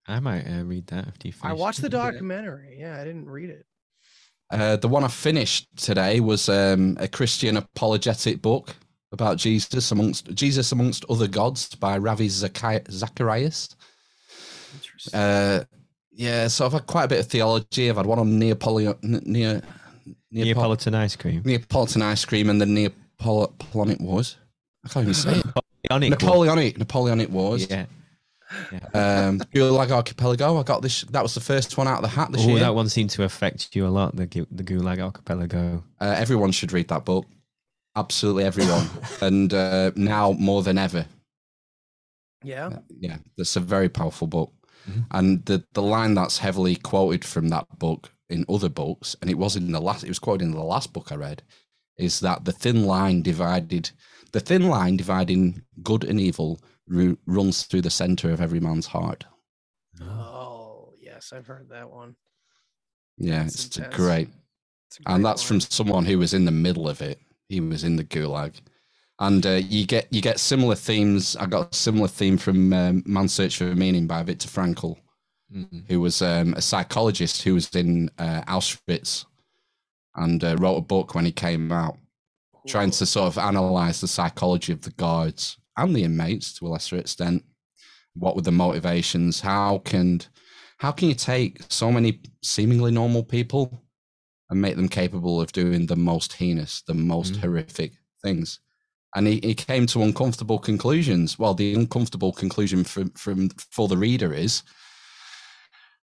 I 0.07 0.19
might 0.19 0.45
uh, 0.45 0.63
read 0.63 0.87
that 0.87 1.07
after 1.07 1.27
you 1.27 1.33
I 1.41 1.53
watched 1.53 1.81
the 1.81 1.89
documentary. 1.89 2.77
Yeah, 2.79 2.99
I 2.99 3.05
didn't 3.05 3.29
read 3.29 3.49
it. 3.49 3.65
Uh, 4.51 4.75
the 4.75 4.87
one 4.87 5.03
I 5.03 5.07
finished 5.07 5.67
today 5.75 6.19
was 6.19 6.49
um, 6.49 6.97
a 6.99 7.07
Christian 7.07 7.57
apologetic 7.57 8.41
book 8.41 8.75
about 9.13 9.37
Jesus 9.37 9.91
amongst 9.91 10.33
Jesus 10.33 10.71
amongst 10.73 11.05
other 11.09 11.27
gods 11.27 11.73
by 11.75 11.97
Ravi 11.97 12.27
Zachai- 12.27 12.89
Zacharias. 12.91 13.69
Uh, 15.13 15.61
yeah, 16.11 16.47
so 16.47 16.65
I've 16.65 16.73
had 16.73 16.85
quite 16.87 17.05
a 17.05 17.07
bit 17.07 17.19
of 17.19 17.27
theology. 17.27 17.89
I've 17.89 17.97
had 17.97 18.05
one 18.05 18.19
on 18.19 18.37
Neapolitan, 18.39 19.21
Neo, 19.25 19.61
Neapolitan 20.31 20.95
ice 20.95 21.15
cream. 21.15 21.41
Neapolitan 21.45 22.01
ice 22.01 22.25
cream 22.25 22.49
and 22.49 22.59
the 22.61 22.65
Neapolitanic 22.65 24.01
Wars. 24.01 24.37
I 24.85 24.89
can't 24.89 25.03
even 25.03 25.13
say 25.13 25.39
it. 25.39 25.45
Napoleonic 25.45 26.09
War. 26.09 26.09
Napoleonic 26.09 26.77
Napoleonic 26.77 27.29
Wars. 27.29 27.67
Yeah. 27.69 27.85
Um, 28.93 29.39
Gulag 29.39 29.89
Archipelago. 29.89 30.59
I 30.59 30.63
got 30.63 30.81
this. 30.83 31.01
That 31.05 31.23
was 31.23 31.33
the 31.33 31.39
first 31.41 31.75
one 31.77 31.87
out 31.87 31.97
of 31.97 32.01
the 32.03 32.07
hat 32.09 32.31
this 32.31 32.43
Oh, 32.43 32.49
year. 32.49 32.59
that 32.59 32.75
one 32.75 32.87
seemed 32.89 33.09
to 33.11 33.23
affect 33.23 33.75
you 33.75 33.87
a 33.87 33.89
lot. 33.89 34.15
The 34.15 34.27
Gu- 34.27 34.47
the 34.51 34.63
Gulag 34.63 34.99
Archipelago. 34.99 35.83
Uh, 35.99 36.13
everyone 36.17 36.51
should 36.51 36.71
read 36.71 36.87
that 36.89 37.03
book. 37.05 37.25
Absolutely 37.95 38.43
everyone. 38.43 38.87
and 39.21 39.53
uh, 39.53 39.91
now 39.95 40.31
more 40.33 40.63
than 40.63 40.77
ever. 40.77 41.05
Yeah. 42.43 42.79
Yeah, 42.99 43.17
that's 43.37 43.55
a 43.55 43.59
very 43.61 43.89
powerful 43.89 44.27
book. 44.27 44.51
And 45.11 45.45
the, 45.45 45.63
the 45.73 45.81
line 45.81 46.13
that's 46.13 46.39
heavily 46.39 46.75
quoted 46.75 47.23
from 47.23 47.47
that 47.49 47.67
book 47.79 48.11
in 48.29 48.45
other 48.49 48.67
books, 48.67 49.15
and 49.21 49.29
it 49.31 49.37
was 49.37 49.55
in 49.55 49.71
the 49.71 49.79
last, 49.79 50.03
it 50.03 50.09
was 50.09 50.19
quoted 50.19 50.43
in 50.43 50.51
the 50.51 50.61
last 50.61 50.91
book 50.91 51.09
I 51.11 51.15
read, 51.15 51.41
is 51.97 52.19
that 52.19 52.43
the 52.43 52.51
thin 52.51 52.83
line 52.85 53.21
divided, 53.21 53.91
the 54.33 54.41
thin 54.41 54.67
line 54.67 54.97
dividing 54.97 55.61
good 55.83 56.03
and 56.03 56.19
evil 56.19 56.59
ru- 56.85 57.17
runs 57.25 57.63
through 57.63 57.81
the 57.83 57.89
center 57.89 58.29
of 58.31 58.41
every 58.41 58.59
man's 58.59 58.87
heart. 58.87 59.23
Oh, 60.01 60.93
yes, 60.99 61.31
I've 61.33 61.47
heard 61.47 61.69
that 61.69 61.89
one. 61.89 62.17
Yeah, 63.17 63.43
That's 63.43 63.65
it's 63.65 63.77
intense. 63.77 63.95
great. 63.95 64.29
It's 64.89 64.97
and 65.05 65.23
great 65.23 65.23
that's 65.23 65.43
from 65.43 65.61
someone 65.61 66.05
who 66.05 66.17
was 66.17 66.33
in 66.33 66.43
the 66.43 66.51
middle 66.51 66.89
of 66.89 67.01
it. 67.01 67.19
He 67.53 67.59
was 67.59 67.83
in 67.83 67.95
the 67.95 68.03
gulag, 68.03 68.55
and 69.19 69.45
uh, 69.45 69.61
you 69.69 69.85
get 69.85 70.07
you 70.11 70.21
get 70.21 70.39
similar 70.39 70.75
themes. 70.75 71.35
I 71.35 71.45
got 71.45 71.73
a 71.73 71.77
similar 71.77 72.07
theme 72.07 72.37
from 72.37 72.73
um, 72.73 73.03
"Man's 73.05 73.33
Search 73.33 73.57
for 73.57 73.75
Meaning" 73.75 74.07
by 74.07 74.23
Viktor 74.23 74.47
Frankl, 74.47 74.97
who 75.87 76.01
was 76.01 76.21
um, 76.21 76.53
a 76.55 76.61
psychologist 76.61 77.43
who 77.43 77.53
was 77.53 77.69
in 77.75 78.09
uh, 78.17 78.41
Auschwitz, 78.47 79.25
and 80.15 80.43
uh, 80.43 80.55
wrote 80.57 80.77
a 80.77 80.81
book 80.81 81.13
when 81.13 81.25
he 81.25 81.31
came 81.31 81.71
out, 81.71 81.97
trying 82.67 82.91
to 82.91 83.05
sort 83.05 83.27
of 83.27 83.37
analyze 83.37 84.01
the 84.01 84.07
psychology 84.07 84.73
of 84.73 84.81
the 84.81 84.91
guards 84.91 85.57
and 85.77 85.95
the 85.95 86.03
inmates 86.03 86.53
to 86.53 86.67
a 86.67 86.69
lesser 86.69 86.97
extent. 86.97 87.43
What 88.15 88.35
were 88.35 88.41
the 88.41 88.51
motivations? 88.51 89.41
How 89.41 89.79
can 89.79 90.21
how 90.77 90.91
can 90.91 91.07
you 91.07 91.15
take 91.15 91.61
so 91.69 91.91
many 91.91 92.21
seemingly 92.41 92.91
normal 92.91 93.23
people 93.23 93.83
and 94.49 94.61
make 94.61 94.75
them 94.75 94.89
capable 94.89 95.41
of 95.41 95.51
doing 95.51 95.85
the 95.85 95.95
most 95.95 96.33
heinous, 96.33 96.81
the 96.87 96.93
most 96.93 97.33
Mm. 97.33 97.39
horrific 97.39 97.93
things. 98.21 98.59
And 99.15 99.27
he, 99.27 99.39
he 99.43 99.53
came 99.53 99.85
to 99.87 100.01
uncomfortable 100.01 100.57
conclusions. 100.59 101.37
Well, 101.37 101.53
the 101.53 101.75
uncomfortable 101.75 102.31
conclusion 102.31 102.83
from, 102.83 103.11
from 103.11 103.49
for 103.71 103.87
the 103.87 103.97
reader 103.97 104.33
is 104.33 104.63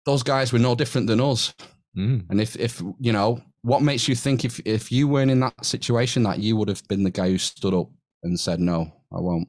those 0.05 0.23
guys 0.23 0.51
were 0.51 0.59
no 0.59 0.75
different 0.75 1.07
than 1.07 1.21
us. 1.21 1.53
Mm. 1.97 2.25
And 2.29 2.41
if, 2.41 2.55
if 2.57 2.81
you 2.99 3.13
know, 3.13 3.41
what 3.61 3.81
makes 3.81 4.07
you 4.07 4.15
think 4.15 4.45
if, 4.45 4.59
if 4.65 4.91
you 4.91 5.07
weren't 5.07 5.31
in 5.31 5.39
that 5.41 5.65
situation 5.65 6.23
that 6.23 6.39
you 6.39 6.55
would 6.55 6.67
have 6.67 6.85
been 6.87 7.03
the 7.03 7.09
guy 7.09 7.29
who 7.29 7.37
stood 7.37 7.73
up 7.73 7.89
and 8.23 8.39
said, 8.39 8.59
no, 8.59 8.91
I 9.13 9.19
won't. 9.19 9.47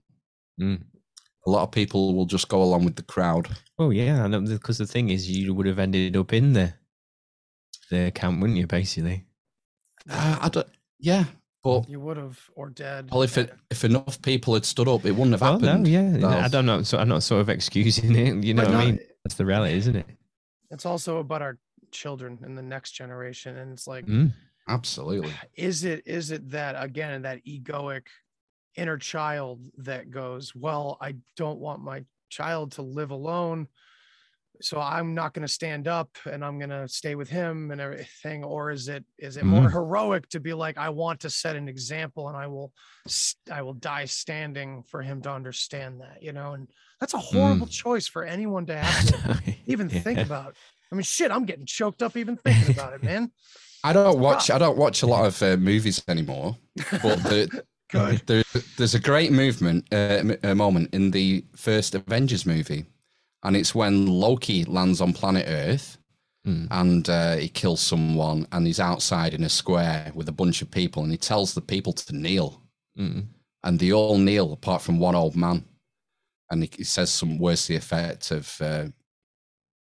Mm. 0.61 0.83
A 1.47 1.51
lot 1.51 1.63
of 1.63 1.71
people 1.73 2.15
will 2.15 2.27
just 2.27 2.49
go 2.49 2.63
along 2.63 2.85
with 2.85 2.97
the 2.97 3.03
crowd. 3.03 3.49
Oh 3.79 3.91
yeah, 3.91 4.29
because 4.29 4.79
the 4.79 4.87
thing 4.87 5.09
is, 5.09 5.29
you 5.31 5.55
would 5.55 5.67
have 5.67 5.79
ended 5.79 6.17
up 6.17 6.33
in 6.33 6.53
the 6.53 6.73
the 7.91 8.07
account, 8.07 8.41
wouldn't 8.41 8.59
you? 8.59 8.67
Basically. 8.67 9.25
Uh, 10.09 10.39
I 10.41 10.49
don't, 10.49 10.67
yeah, 10.99 11.25
but 11.63 11.89
You 11.89 12.01
would 12.01 12.17
have 12.17 12.41
or 12.57 12.71
dead. 12.71 13.11
well, 13.13 13.23
if 13.23 13.37
it, 13.37 13.53
if 13.71 13.85
enough 13.85 14.21
people 14.23 14.55
had 14.55 14.65
stood 14.65 14.89
up, 14.89 15.05
it 15.05 15.13
wouldn't 15.13 15.33
have 15.33 15.43
Well, 15.43 15.59
no, 15.61 15.69
happened. 15.69 15.89
yeah, 15.89 16.11
That 16.19 16.45
I 16.45 16.49
don't 16.49 16.65
know. 16.67 16.83
So 16.83 16.97
I'm 16.99 17.09
not 17.09 17.23
sort 17.23 17.43
of 17.43 17.49
excusing 17.51 18.17
it. 18.17 18.43
You 18.45 18.55
know 18.55 18.63
But 18.65 18.73
what 18.73 18.81
I 18.81 18.85
mean? 18.87 18.99
That's 19.25 19.35
the 19.35 19.45
reality, 19.45 19.75
isn't 19.77 19.97
it? 19.97 20.07
It's 20.71 20.87
also 20.87 21.19
about 21.19 21.43
our 21.43 21.59
children 21.91 22.39
and 22.43 22.57
the 22.57 22.63
next 22.63 22.93
generation, 22.93 23.59
and 23.59 23.73
it's 23.73 23.87
like, 23.87 24.07
Mm. 24.07 24.33
Absolutely. 24.69 25.33
is 25.57 25.85
it 25.85 26.03
is 26.07 26.31
it 26.31 26.49
that 26.51 26.77
again 26.83 27.23
that 27.23 27.45
egoic 27.45 28.03
inner 28.77 28.97
child 28.97 29.61
that 29.79 30.11
goes, 30.13 30.55
well, 30.55 30.97
I 31.01 31.17
don't 31.37 31.59
want 31.59 31.83
my 31.83 32.05
child 32.29 32.73
to 32.73 32.83
live 32.83 33.11
alone, 33.11 33.67
so 34.61 34.81
I'm 34.81 35.15
not 35.15 35.33
going 35.35 35.47
to 35.47 35.53
stand 35.53 35.89
up 35.89 36.11
and 36.31 36.45
I'm 36.45 36.59
going 36.59 36.71
to 36.71 36.89
stay 36.89 37.15
with 37.15 37.29
him 37.29 37.71
and 37.71 37.81
everything, 37.81 38.45
or 38.45 38.71
is 38.71 38.89
it 38.89 39.05
is 39.19 39.37
it 39.37 39.45
more 39.45 39.65
Mhm. 39.69 39.73
heroic 39.73 40.29
to 40.31 40.41
be 40.41 40.53
like, 40.53 40.77
I 40.79 40.89
want 40.91 41.21
to 41.21 41.31
set 41.31 41.57
an 41.57 41.69
example 41.69 42.29
and 42.29 42.37
I 42.37 42.47
will 42.47 42.73
I 43.51 43.63
will 43.63 43.75
die 43.75 44.05
standing 44.05 44.83
for 44.83 45.03
him 45.03 45.23
to 45.23 45.31
understand 45.33 46.01
that, 46.01 46.23
you 46.23 46.33
know, 46.33 46.53
and 46.53 46.69
that's 47.01 47.15
a 47.15 47.19
horrible 47.19 47.67
choice 47.67 48.07
for 48.07 48.25
anyone 48.25 48.67
to 48.67 48.77
have 48.77 49.07
to 49.07 49.55
even 49.67 49.89
think 49.89 50.19
about. 50.19 50.57
I 50.93 50.95
mean, 50.97 51.03
shit, 51.05 51.31
I'm 51.31 51.45
getting 51.45 51.67
choked 51.67 52.03
up 52.03 52.17
even 52.17 52.37
thinking 52.37 52.71
about 52.75 52.93
it, 52.95 53.03
man. 53.03 53.31
I 53.83 53.93
don't 53.93 54.19
watch. 54.19 54.51
I 54.51 54.59
don't 54.59 54.77
watch 54.77 55.03
a 55.03 55.07
lot 55.07 55.25
of 55.25 55.43
uh, 55.43 55.57
movies 55.57 56.03
anymore. 56.09 56.57
But 57.03 57.23
the, 57.23 57.65
there, 58.27 58.43
there's 58.77 58.95
a 58.95 59.01
great 59.01 59.33
movement, 59.33 59.87
uh, 59.93 60.35
a 60.43 60.55
moment 60.55 60.93
in 60.93 61.11
the 61.13 61.45
first 61.57 61.95
Avengers 61.95 62.45
movie, 62.45 62.85
and 63.43 63.57
it's 63.57 63.75
when 63.75 64.07
Loki 64.07 64.65
lands 64.65 65.01
on 65.01 65.13
planet 65.13 65.47
Earth, 65.49 65.97
Mm. 66.47 66.69
and 66.71 67.11
uh, 67.11 67.37
he 67.37 67.49
kills 67.51 67.83
someone, 67.83 68.47
and 68.51 68.67
he's 68.67 68.81
outside 68.81 69.35
in 69.35 69.45
a 69.45 69.49
square 69.51 70.11
with 70.15 70.27
a 70.27 70.33
bunch 70.33 70.63
of 70.63 70.71
people, 70.71 71.03
and 71.03 71.13
he 71.13 71.19
tells 71.19 71.53
the 71.53 71.61
people 71.61 71.93
to 71.93 72.17
kneel, 72.17 72.63
Mm. 72.99 73.27
and 73.63 73.79
they 73.79 73.93
all 73.93 74.17
kneel 74.17 74.53
apart 74.55 74.81
from 74.81 74.99
one 74.99 75.15
old 75.15 75.37
man, 75.37 75.65
and 76.51 76.63
he, 76.63 76.71
he 76.79 76.85
says 76.85 77.11
some 77.11 77.39
words 77.39 77.67
to 77.67 77.73
the 77.75 77.77
effect 77.77 78.31
of, 78.31 78.57
uh, 78.63 78.87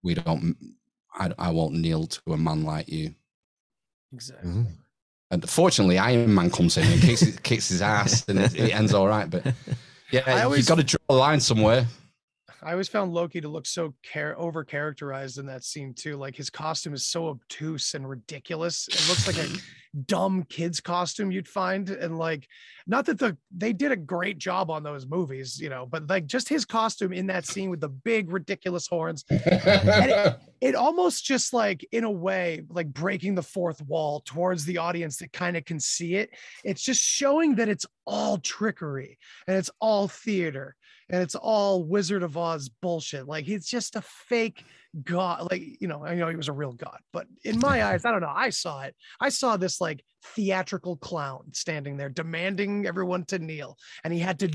"We 0.03 0.15
don't, 0.15 0.57
I, 1.13 1.31
I 1.39 1.49
won't 1.51 1.75
kneel 1.75 2.07
to 2.07 2.33
a 2.33 2.37
man 2.37 2.63
like 2.65 2.89
you." 2.89 3.15
Exactly. 4.11 4.51
Mm. 4.51 4.65
And 5.31 5.49
fortunately, 5.49 5.97
Iron 5.97 6.33
Man 6.33 6.49
comes 6.49 6.75
in 6.75 6.91
and 6.91 7.01
kicks, 7.01 7.23
kicks 7.39 7.69
his 7.69 7.81
ass, 7.81 8.27
and 8.27 8.37
it, 8.39 8.53
it 8.55 8.71
ends 8.75 8.93
all 8.93 9.07
right. 9.07 9.29
But 9.29 9.45
yeah, 10.11 10.23
I 10.25 10.41
always- 10.41 10.57
you've 10.59 10.67
got 10.67 10.79
to 10.79 10.83
draw 10.83 10.99
a 11.07 11.13
line 11.15 11.39
somewhere. 11.39 11.87
I 12.61 12.71
always 12.71 12.89
found 12.89 13.13
Loki 13.13 13.39
to 13.41 13.47
look 13.47 13.65
so 13.65 13.93
care 14.03 14.37
over 14.37 14.63
characterized 14.63 15.37
in 15.37 15.45
that 15.45 15.63
scene 15.63 15.93
too. 15.93 16.17
Like 16.17 16.35
his 16.35 16.49
costume 16.49 16.93
is 16.93 17.05
so 17.05 17.27
obtuse 17.27 17.93
and 17.93 18.09
ridiculous. 18.09 18.87
It 18.87 19.07
looks 19.07 19.27
like 19.27 19.37
a 19.37 19.49
dumb 20.05 20.43
kid's 20.43 20.79
costume 20.79 21.31
you'd 21.31 21.47
find. 21.47 21.89
And 21.89 22.17
like, 22.17 22.47
not 22.87 23.05
that 23.07 23.19
the 23.19 23.37
they 23.55 23.73
did 23.73 23.91
a 23.91 23.95
great 23.95 24.37
job 24.37 24.69
on 24.69 24.83
those 24.83 25.07
movies, 25.07 25.59
you 25.59 25.69
know, 25.69 25.85
but 25.85 26.09
like 26.09 26.25
just 26.25 26.49
his 26.49 26.65
costume 26.65 27.13
in 27.13 27.27
that 27.27 27.45
scene 27.45 27.69
with 27.69 27.81
the 27.81 27.89
big 27.89 28.31
ridiculous 28.31 28.87
horns. 28.87 29.23
And 29.29 29.39
it, 30.09 30.39
it 30.61 30.75
almost 30.75 31.23
just 31.25 31.53
like 31.53 31.87
in 31.91 32.03
a 32.03 32.11
way 32.11 32.63
like 32.69 32.87
breaking 32.87 33.35
the 33.35 33.43
fourth 33.43 33.81
wall 33.81 34.21
towards 34.25 34.65
the 34.65 34.77
audience 34.77 35.17
that 35.17 35.31
kind 35.31 35.55
of 35.55 35.65
can 35.65 35.79
see 35.79 36.15
it 36.15 36.29
it's 36.63 36.81
just 36.81 37.01
showing 37.01 37.55
that 37.55 37.69
it's 37.69 37.85
all 38.05 38.37
trickery 38.37 39.17
and 39.47 39.57
it's 39.57 39.71
all 39.79 40.07
theater 40.07 40.75
and 41.09 41.21
it's 41.21 41.35
all 41.35 41.83
wizard 41.83 42.23
of 42.23 42.37
oz 42.37 42.69
bullshit 42.81 43.27
like 43.27 43.45
he's 43.45 43.67
just 43.67 43.95
a 43.95 44.01
fake 44.01 44.63
god 45.03 45.47
like 45.51 45.61
you 45.79 45.87
know 45.87 46.03
i 46.05 46.15
know 46.15 46.27
he 46.27 46.35
was 46.35 46.47
a 46.47 46.53
real 46.53 46.73
god 46.73 46.97
but 47.13 47.27
in 47.43 47.59
my 47.61 47.83
eyes 47.83 48.05
i 48.05 48.11
don't 48.11 48.21
know 48.21 48.33
i 48.33 48.49
saw 48.49 48.81
it. 48.81 48.95
I 49.19 49.29
saw 49.29 49.57
this 49.57 49.79
like 49.79 50.03
theatrical 50.35 50.97
clown 50.97 51.45
standing 51.53 51.97
there 51.97 52.09
demanding 52.09 52.85
everyone 52.85 53.25
to 53.25 53.39
kneel 53.39 53.77
and 54.03 54.13
he 54.13 54.19
had 54.19 54.39
to 54.39 54.51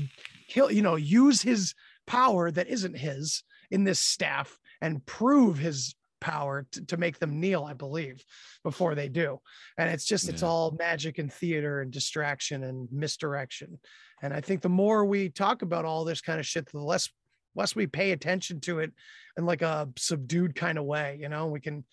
kill 0.47 0.71
you 0.71 0.81
know 0.81 0.95
use 0.95 1.41
his 1.41 1.73
power 2.05 2.51
that 2.51 2.67
isn't 2.67 2.97
his 2.97 3.43
in 3.71 3.83
this 3.83 3.99
staff 3.99 4.59
and 4.81 5.05
prove 5.05 5.57
his 5.57 5.95
power 6.21 6.65
to, 6.71 6.85
to 6.85 6.97
make 6.97 7.19
them 7.19 7.39
kneel 7.39 7.63
i 7.63 7.73
believe 7.73 8.23
before 8.63 8.95
they 8.95 9.07
do. 9.07 9.39
And 9.77 9.89
it's 9.89 10.05
just 10.05 10.27
it's 10.27 10.43
all 10.43 10.75
magic 10.77 11.19
and 11.19 11.31
theater 11.31 11.81
and 11.81 11.91
distraction 11.91 12.63
and 12.63 12.87
misdirection. 12.91 13.79
And 14.21 14.33
i 14.33 14.41
think 14.41 14.61
the 14.61 14.69
more 14.69 15.05
we 15.05 15.29
talk 15.29 15.61
about 15.61 15.85
all 15.85 16.03
this 16.03 16.21
kind 16.21 16.39
of 16.39 16.45
shit 16.45 16.69
the 16.71 16.79
less 16.79 17.09
less 17.55 17.75
we 17.75 17.87
pay 17.87 18.11
attention 18.11 18.59
to 18.61 18.79
it 18.79 18.91
in 19.37 19.45
like 19.45 19.61
a 19.61 19.89
subdued 19.97 20.55
kind 20.55 20.77
of 20.77 20.85
way 20.85 21.17
you 21.19 21.29
know 21.29 21.47
we 21.47 21.59
can 21.59 21.83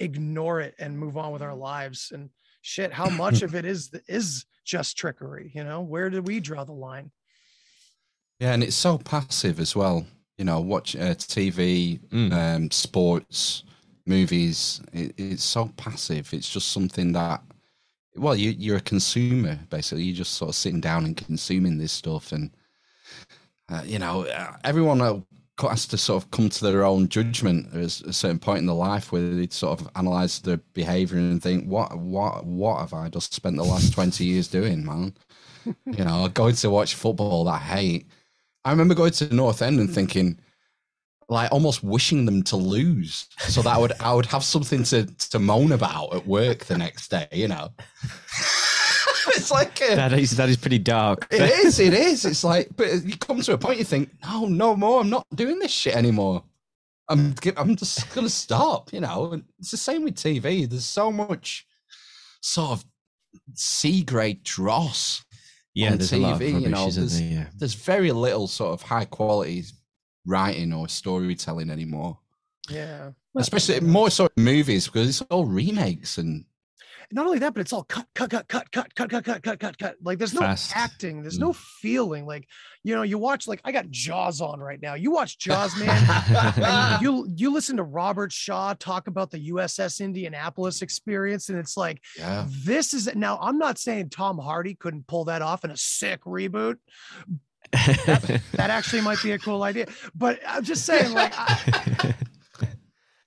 ignore 0.00 0.60
it 0.60 0.74
and 0.78 0.98
move 0.98 1.16
on 1.16 1.32
with 1.32 1.42
our 1.42 1.54
lives 1.54 2.10
and 2.14 2.30
shit 2.62 2.92
how 2.92 3.08
much 3.24 3.42
of 3.42 3.54
it 3.54 3.64
is 3.64 3.90
is 4.08 4.44
just 4.64 4.96
trickery 4.96 5.50
you 5.54 5.64
know 5.64 5.80
where 5.80 6.10
do 6.10 6.22
we 6.22 6.40
draw 6.40 6.64
the 6.64 6.72
line 6.72 7.10
Yeah, 8.40 8.52
and 8.54 8.62
it's 8.62 8.76
so 8.76 8.98
passive 8.98 9.60
as 9.60 9.76
well. 9.76 10.04
You 10.38 10.44
know, 10.44 10.60
watch 10.60 10.96
uh, 10.96 11.14
TV, 11.14 12.00
Mm. 12.10 12.32
um, 12.32 12.70
sports, 12.70 13.62
movies. 14.06 14.80
It, 14.92 15.14
it's 15.16 15.44
so 15.44 15.68
passive. 15.76 16.32
It's 16.34 16.48
just 16.50 16.72
something 16.72 17.12
that, 17.12 17.40
well, 18.16 18.34
you, 18.34 18.50
you're 18.50 18.78
a 18.78 18.80
consumer 18.80 19.58
basically. 19.70 20.04
You're 20.04 20.16
just 20.24 20.34
sort 20.34 20.48
of 20.48 20.54
sitting 20.56 20.80
down 20.80 21.04
and 21.04 21.16
consuming 21.16 21.78
this 21.78 21.92
stuff, 21.92 22.32
and 22.32 22.50
uh, 23.68 23.82
you 23.84 23.98
know, 23.98 24.26
uh, 24.26 24.56
everyone 24.64 25.24
has 25.60 25.86
to 25.86 25.98
sort 25.98 26.22
of 26.22 26.30
come 26.30 26.48
to 26.48 26.64
their 26.64 26.84
own 26.84 27.08
judgment 27.08 27.68
at 27.74 27.80
a 27.80 28.12
certain 28.12 28.38
point 28.38 28.58
in 28.58 28.66
their 28.66 28.74
life 28.74 29.12
where 29.12 29.22
they 29.22 29.48
sort 29.48 29.80
of 29.80 29.88
analyze 29.96 30.40
their 30.40 30.58
behavior 30.74 31.18
and 31.18 31.42
think, 31.42 31.66
what, 31.66 31.96
what, 31.96 32.44
what 32.44 32.80
have 32.80 32.94
I 32.94 33.08
just 33.08 33.34
spent 33.34 33.56
the 33.56 33.64
last 33.64 33.92
twenty 33.92 34.24
years 34.24 34.48
doing, 34.48 34.84
man? 34.84 35.14
you 35.86 36.04
know, 36.04 36.28
going 36.28 36.54
to 36.56 36.70
watch 36.70 36.94
football 36.94 37.44
that 37.44 37.52
I 37.52 37.58
hate. 37.58 38.06
I 38.64 38.70
remember 38.70 38.94
going 38.94 39.12
to 39.12 39.34
North 39.34 39.62
End 39.62 39.80
and 39.80 39.92
thinking, 39.92 40.38
like, 41.28 41.50
almost 41.52 41.82
wishing 41.82 42.26
them 42.26 42.42
to 42.44 42.56
lose, 42.56 43.28
so 43.38 43.62
that 43.62 43.74
I 43.74 43.78
would 43.78 43.92
I 44.00 44.14
would 44.14 44.26
have 44.26 44.44
something 44.44 44.84
to 44.84 45.06
to 45.06 45.38
moan 45.38 45.72
about 45.72 46.14
at 46.14 46.26
work 46.26 46.66
the 46.66 46.78
next 46.78 47.08
day. 47.10 47.28
You 47.32 47.48
know, 47.48 47.70
it's 49.42 49.50
like 49.50 49.80
a, 49.82 49.96
That 49.96 50.12
is 50.12 50.30
that 50.36 50.48
is 50.48 50.56
pretty 50.56 50.78
dark. 50.78 51.26
it 51.30 51.42
is, 51.42 51.78
it 51.80 51.92
is. 51.94 52.24
It's 52.24 52.44
like, 52.44 52.68
but 52.76 53.04
you 53.04 53.16
come 53.16 53.40
to 53.40 53.52
a 53.52 53.58
point 53.58 53.78
you 53.78 53.84
think, 53.84 54.10
no, 54.24 54.46
no 54.46 54.74
more. 54.76 55.00
I'm 55.00 55.10
not 55.10 55.26
doing 55.34 55.58
this 55.58 55.72
shit 55.72 55.96
anymore. 55.96 56.42
I'm 57.08 57.34
I'm 57.56 57.76
just 57.76 58.14
gonna 58.14 58.28
stop. 58.28 58.92
You 58.92 59.00
know, 59.00 59.32
and 59.32 59.44
it's 59.58 59.70
the 59.72 59.76
same 59.76 60.04
with 60.04 60.14
TV. 60.14 60.68
There's 60.68 60.84
so 60.86 61.10
much 61.12 61.66
sort 62.40 62.70
of 62.70 62.84
C 63.54 64.02
grade 64.02 64.42
dross 64.44 65.24
Yeah, 65.74 65.92
on 65.92 65.98
there's 65.98 66.12
a 66.12 66.16
lot 66.18 66.34
of 66.34 66.40
TV. 66.40 66.62
You 66.62 66.68
know, 66.68 66.78
rubbish, 66.78 66.96
isn't 66.96 67.02
there's, 67.02 67.20
there? 67.20 67.28
Yeah. 67.30 67.46
there's 67.56 67.74
very 67.74 68.12
little 68.12 68.46
sort 68.46 68.72
of 68.72 68.82
high 68.82 69.04
quality 69.06 69.64
writing 70.26 70.72
or 70.72 70.88
storytelling 70.88 71.70
anymore. 71.70 72.18
yeah 72.70 73.10
Especially 73.36 73.80
more 73.80 74.10
so 74.10 74.28
in 74.36 74.44
movies 74.44 74.86
because 74.86 75.08
it's 75.08 75.22
all 75.30 75.46
remakes 75.46 76.18
and 76.18 76.44
not 77.12 77.26
only 77.26 77.38
that, 77.40 77.54
but 77.54 77.60
it's 77.60 77.72
all 77.72 77.84
cut, 77.84 78.06
cut, 78.14 78.30
cut, 78.30 78.48
cut, 78.48 78.70
cut, 78.72 78.94
cut, 78.94 79.10
cut, 79.10 79.24
cut, 79.24 79.42
cut, 79.42 79.58
cut, 79.60 79.78
cut. 79.78 79.96
Like 80.02 80.18
there's 80.18 80.34
no 80.34 80.40
Fast. 80.40 80.72
acting, 80.76 81.22
there's 81.22 81.36
Mm. 81.36 81.40
no 81.42 81.52
feeling. 81.52 82.26
Like 82.26 82.46
you 82.84 82.94
know, 82.94 83.02
you 83.02 83.18
watch 83.18 83.46
like 83.46 83.60
I 83.64 83.72
got 83.72 83.90
Jaws 83.90 84.40
on 84.40 84.58
right 84.60 84.80
now. 84.80 84.94
You 84.94 85.10
watch 85.12 85.38
Jaws, 85.38 85.76
man. 85.78 86.98
you 87.02 87.28
you 87.36 87.52
listen 87.52 87.76
to 87.76 87.82
Robert 87.82 88.32
Shaw 88.32 88.74
talk 88.74 89.06
about 89.06 89.30
the 89.30 89.50
USS 89.50 90.00
Indianapolis 90.00 90.82
experience, 90.82 91.48
and 91.48 91.58
it's 91.58 91.76
like 91.76 92.00
yeah. 92.18 92.46
this 92.64 92.92
is 92.94 93.14
now. 93.14 93.38
I'm 93.40 93.58
not 93.58 93.78
saying 93.78 94.10
Tom 94.10 94.38
Hardy 94.38 94.74
couldn't 94.74 95.06
pull 95.06 95.24
that 95.26 95.42
off 95.42 95.64
in 95.64 95.70
a 95.70 95.76
sick 95.76 96.22
reboot. 96.24 96.76
That 97.72 98.68
actually 98.70 99.00
might 99.02 99.22
be 99.22 99.32
a 99.32 99.38
cool 99.38 99.62
idea, 99.62 99.86
but 100.14 100.40
I'm 100.46 100.62
just 100.64 100.84
saying, 100.84 101.12
like, 101.12 101.32
I, 101.36 102.14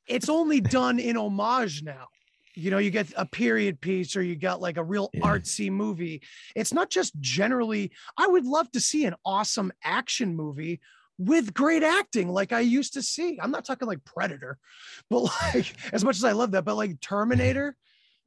it's 0.07 0.29
only 0.29 0.61
done 0.61 0.99
in 0.99 1.17
homage 1.17 1.81
now. 1.83 2.07
You 2.55 2.71
know, 2.71 2.77
you 2.77 2.89
get 2.91 3.11
a 3.17 3.25
period 3.25 3.81
piece 3.81 4.15
or 4.15 4.21
you 4.23 4.35
got 4.35 4.61
like 4.61 4.77
a 4.77 4.83
real 4.83 5.09
Yeah. 5.13 5.21
artsy 5.21 5.71
movie. 5.71 6.21
It's 6.55 6.73
not 6.73 6.89
just 6.89 7.19
generally, 7.19 7.91
I 8.17 8.27
would 8.27 8.45
love 8.45 8.71
to 8.71 8.79
see 8.79 9.05
an 9.05 9.15
awesome 9.25 9.71
action 9.83 10.35
movie 10.35 10.79
with 11.17 11.53
great 11.53 11.83
acting 11.83 12.29
like 12.29 12.51
I 12.51 12.59
used 12.59 12.93
to 12.93 13.01
see. 13.01 13.39
I'm 13.41 13.51
not 13.51 13.65
talking 13.65 13.87
like 13.87 14.03
Predator, 14.03 14.57
but 15.09 15.21
like 15.53 15.73
as 15.93 16.03
much 16.03 16.17
as 16.17 16.23
I 16.23 16.31
love 16.33 16.51
that, 16.51 16.65
but 16.65 16.75
like 16.75 16.99
Terminator, 17.01 17.75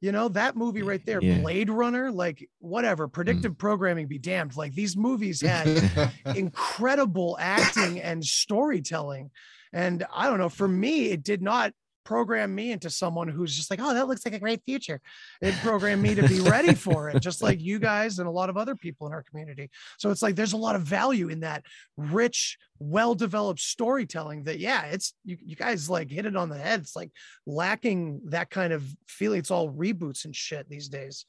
You 0.01 0.13
know, 0.13 0.29
that 0.29 0.55
movie 0.55 0.81
right 0.81 1.05
there, 1.05 1.21
Yeah. 1.21 1.39
Blade 1.39 1.69
Runner, 1.69 2.09
like 2.09 2.47
whatever, 2.59 3.07
predictive 3.09 3.53
mm. 3.53 3.57
programming 3.57 4.07
be 4.07 4.17
damned. 4.17 4.55
Like 4.55 4.73
these 4.73 4.95
movies 4.95 5.41
had 5.41 6.11
incredible 6.35 7.37
acting 7.39 7.99
and 8.01 8.23
storytelling. 8.23 9.29
And 9.73 10.05
I 10.13 10.29
don't 10.29 10.39
know, 10.39 10.49
for 10.49 10.67
me, 10.67 11.09
it 11.11 11.21
did 11.23 11.41
not 11.41 11.73
program 12.09 12.55
me 12.55 12.71
into 12.71 12.89
someone 12.89 13.27
who's 13.27 13.55
just 13.55 13.69
like, 13.69 13.79
oh, 13.79 13.93
that 13.93 14.07
looks 14.07 14.25
like 14.25 14.33
a 14.33 14.39
great 14.39 14.63
future. 14.65 14.99
It 15.43 15.53
programmed 15.61 16.01
me 16.01 16.15
to 16.15 16.27
be 16.27 16.39
ready 16.39 16.73
for 16.73 17.07
it, 17.09 17.21
just 17.21 17.43
like 17.43 17.61
you 17.61 17.77
guys 17.77 18.17
and 18.17 18.27
a 18.27 18.31
lot 18.31 18.49
of 18.49 18.57
other 18.57 18.75
people 18.75 19.05
in 19.05 19.13
our 19.13 19.21
community. 19.21 19.69
So 19.99 20.09
it's 20.09 20.23
like 20.23 20.35
there's 20.35 20.53
a 20.53 20.57
lot 20.57 20.75
of 20.75 20.81
value 20.81 21.29
in 21.29 21.41
that 21.41 21.65
rich, 21.97 22.57
well-developed 22.79 23.59
storytelling 23.59 24.45
that, 24.45 24.57
yeah, 24.57 24.85
it's 24.85 25.13
you, 25.23 25.37
you 25.45 25.55
guys 25.55 25.87
like 25.87 26.09
hit 26.09 26.25
it 26.25 26.35
on 26.35 26.49
the 26.49 26.57
head. 26.57 26.79
It's 26.79 26.95
like 26.95 27.11
lacking 27.45 28.21
that 28.29 28.49
kind 28.49 28.73
of 28.73 28.83
feeling. 29.07 29.37
It's 29.37 29.51
all 29.51 29.71
reboots 29.71 30.25
and 30.25 30.35
shit 30.35 30.67
these 30.67 30.89
days, 30.89 31.27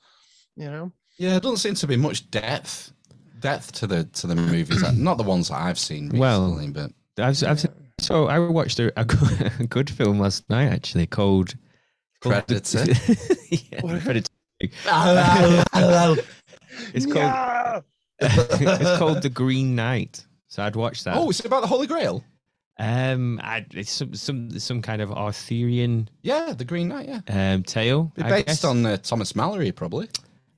you 0.57 0.71
know? 0.71 0.93
Yeah, 1.19 1.33
there 1.33 1.41
doesn't 1.41 1.59
seem 1.59 1.75
to 1.75 1.87
be 1.87 1.97
much 1.97 2.31
depth 2.31 2.93
depth 3.41 3.73
to 3.73 3.87
the 3.87 4.05
to 4.05 4.27
the 4.27 4.35
movies. 4.35 4.83
Not 4.97 5.19
the 5.19 5.25
ones 5.25 5.49
that 5.49 5.59
I've 5.61 5.79
seen 5.79 6.05
recently, 6.09 6.21
Well, 6.21 6.69
but 6.73 7.23
I've, 7.23 7.45
I've 7.45 7.61
seen- 7.61 7.80
so 8.01 8.27
I 8.27 8.39
watched 8.39 8.79
a, 8.81 8.93
a, 8.99 9.05
good, 9.07 9.53
a 9.61 9.67
good 9.67 9.91
film 9.91 10.19
last 10.19 10.49
night 10.51 10.73
actually 10.73 11.07
called 11.07 11.55
called- 12.21 12.47
Predator. 12.47 12.85
yeah, 13.51 13.81
Predator. 13.81 14.31
Hello. 14.85 16.17
it's 16.95 17.07
called 17.07 17.85
it's 18.21 18.99
called 18.99 19.23
The 19.23 19.31
Green 19.31 19.75
Knight. 19.75 20.27
So 20.49 20.63
I'd 20.63 20.77
watch 20.77 21.05
that. 21.05 21.17
oh, 21.17 21.31
it's 21.31 21.45
about 21.45 21.61
the 21.63 21.69
Holy 21.69 21.87
Grail. 21.87 22.25
Um, 22.79 23.39
I, 23.43 23.67
it's 23.73 23.91
some 23.91 24.15
some 24.15 24.59
some 24.59 24.81
kind 24.83 25.03
of 25.03 25.11
Arthurian 25.13 26.09
Yeah, 26.23 26.55
the 26.57 26.65
Green 26.65 26.89
Knight. 26.89 27.09
Yeah, 27.09 27.55
um 27.55 27.63
tale. 27.63 28.13
I 28.19 28.29
based 28.29 28.47
guess. 28.47 28.65
on 28.65 28.85
uh, 28.87 28.97
Thomas 28.97 29.35
Malory, 29.35 29.75
probably. 29.75 30.09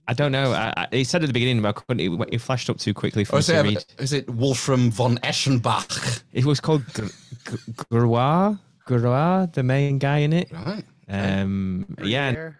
I 0.08 0.14
don't 0.14 0.32
know. 0.32 0.52
I, 0.52 0.72
I, 0.76 0.88
it 0.90 1.06
said 1.06 1.22
at 1.22 1.26
the 1.28 1.32
beginning, 1.32 1.62
but 1.62 1.68
I 1.68 1.72
couldn't. 1.72 2.00
It, 2.00 2.28
it 2.34 2.38
flashed 2.40 2.68
up 2.68 2.78
too 2.78 2.92
quickly 2.92 3.24
for 3.24 3.36
me 3.36 3.38
is 3.38 3.46
to 3.46 3.58
it, 3.58 3.62
read. 3.62 3.84
is 3.98 4.12
it 4.12 4.28
Wolfram 4.28 4.90
von 4.90 5.16
Eschenbach? 5.18 6.22
It 6.32 6.44
was 6.44 6.58
called 6.60 6.84
Gr- 6.92 7.06
Gr- 7.44 7.56
Gruar. 7.92 8.58
Gruar, 8.86 9.52
the 9.52 9.62
main 9.62 9.98
guy 9.98 10.18
in 10.18 10.32
it. 10.32 10.50
Right. 10.52 10.84
Um, 11.08 11.86
yeah, 12.02 12.32
Gruyere. 12.32 12.58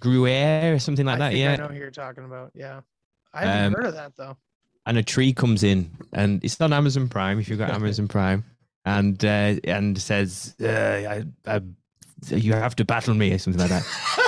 Gruer 0.00 0.74
or 0.74 0.78
something 0.80 1.06
like 1.06 1.16
I 1.16 1.18
that. 1.18 1.28
think 1.32 1.40
Yeah. 1.40 1.52
I 1.52 1.56
know 1.56 1.68
who 1.68 1.78
you're 1.78 1.90
talking 1.90 2.24
about. 2.24 2.50
Yeah. 2.54 2.80
I 3.32 3.44
haven't 3.46 3.66
Um, 3.66 3.72
heard 3.74 3.86
of 3.86 3.94
that 3.94 4.16
though. 4.16 4.36
and 4.86 4.98
a 4.98 5.02
tree 5.02 5.32
comes 5.32 5.62
in 5.62 5.90
and 6.12 6.42
it's 6.44 6.60
on 6.60 6.72
Amazon 6.72 7.08
Prime 7.08 7.38
if 7.38 7.48
you've 7.48 7.58
got 7.58 7.70
Amazon 7.70 8.08
Prime 8.08 8.44
and 8.84 9.24
uh, 9.24 9.54
and 9.64 9.96
says 9.98 10.54
uh, 10.60 10.66
I, 10.66 11.24
I, 11.46 11.60
you 12.30 12.52
have 12.52 12.74
to 12.76 12.84
battle 12.84 13.14
me 13.14 13.32
or 13.32 13.38
something 13.38 13.60
like 13.60 13.70
that. 13.70 13.86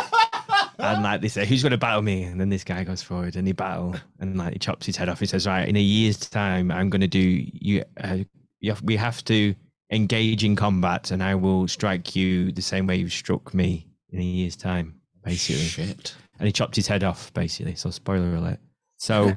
and 0.79 1.03
like 1.03 1.21
they 1.21 1.29
say, 1.29 1.47
who's 1.47 1.63
going 1.63 1.73
to 1.73 1.79
battle 1.79 2.03
me? 2.03 2.23
And 2.25 2.41
then 2.41 2.49
this 2.49 2.65
guy 2.65 2.85
goes 2.85 3.03
forward 3.03 3.37
and 3.37 3.47
he 3.47 3.53
battle 3.53 3.95
and 4.21 4.37
like 4.37 4.55
he 4.55 4.59
chops 4.59 4.87
his 4.87 4.97
head 4.97 5.09
off. 5.09 5.21
He 5.21 5.27
says, 5.27 5.47
right, 5.47 5.69
in 5.69 5.77
a 5.77 5.81
year's 5.81 6.19
time, 6.19 6.71
I'm 6.71 6.91
going 6.91 7.01
to 7.01 7.07
do 7.07 7.19
you. 7.21 7.85
Uh, 8.03 8.19
you 8.61 8.71
have, 8.71 8.83
we 8.83 8.97
have 8.97 9.25
to 9.27 9.55
engage 9.91 10.43
in 10.45 10.57
combat, 10.57 11.11
and 11.11 11.23
I 11.23 11.35
will 11.35 11.69
strike 11.69 12.17
you 12.17 12.51
the 12.53 12.63
same 12.63 12.87
way 12.87 12.97
you 12.97 13.09
struck 13.09 13.55
me 13.55 13.87
in 14.11 14.19
a 14.19 14.25
year's 14.25 14.57
time, 14.57 15.01
basically. 15.25 15.65
Shit. 15.65 16.15
And 16.39 16.47
he 16.47 16.53
chopped 16.53 16.77
his 16.77 16.87
head 16.87 17.05
off, 17.05 17.33
basically. 17.35 17.75
So 17.75 17.91
spoiler 17.91 18.35
alert. 18.35 18.59
So. 18.97 19.37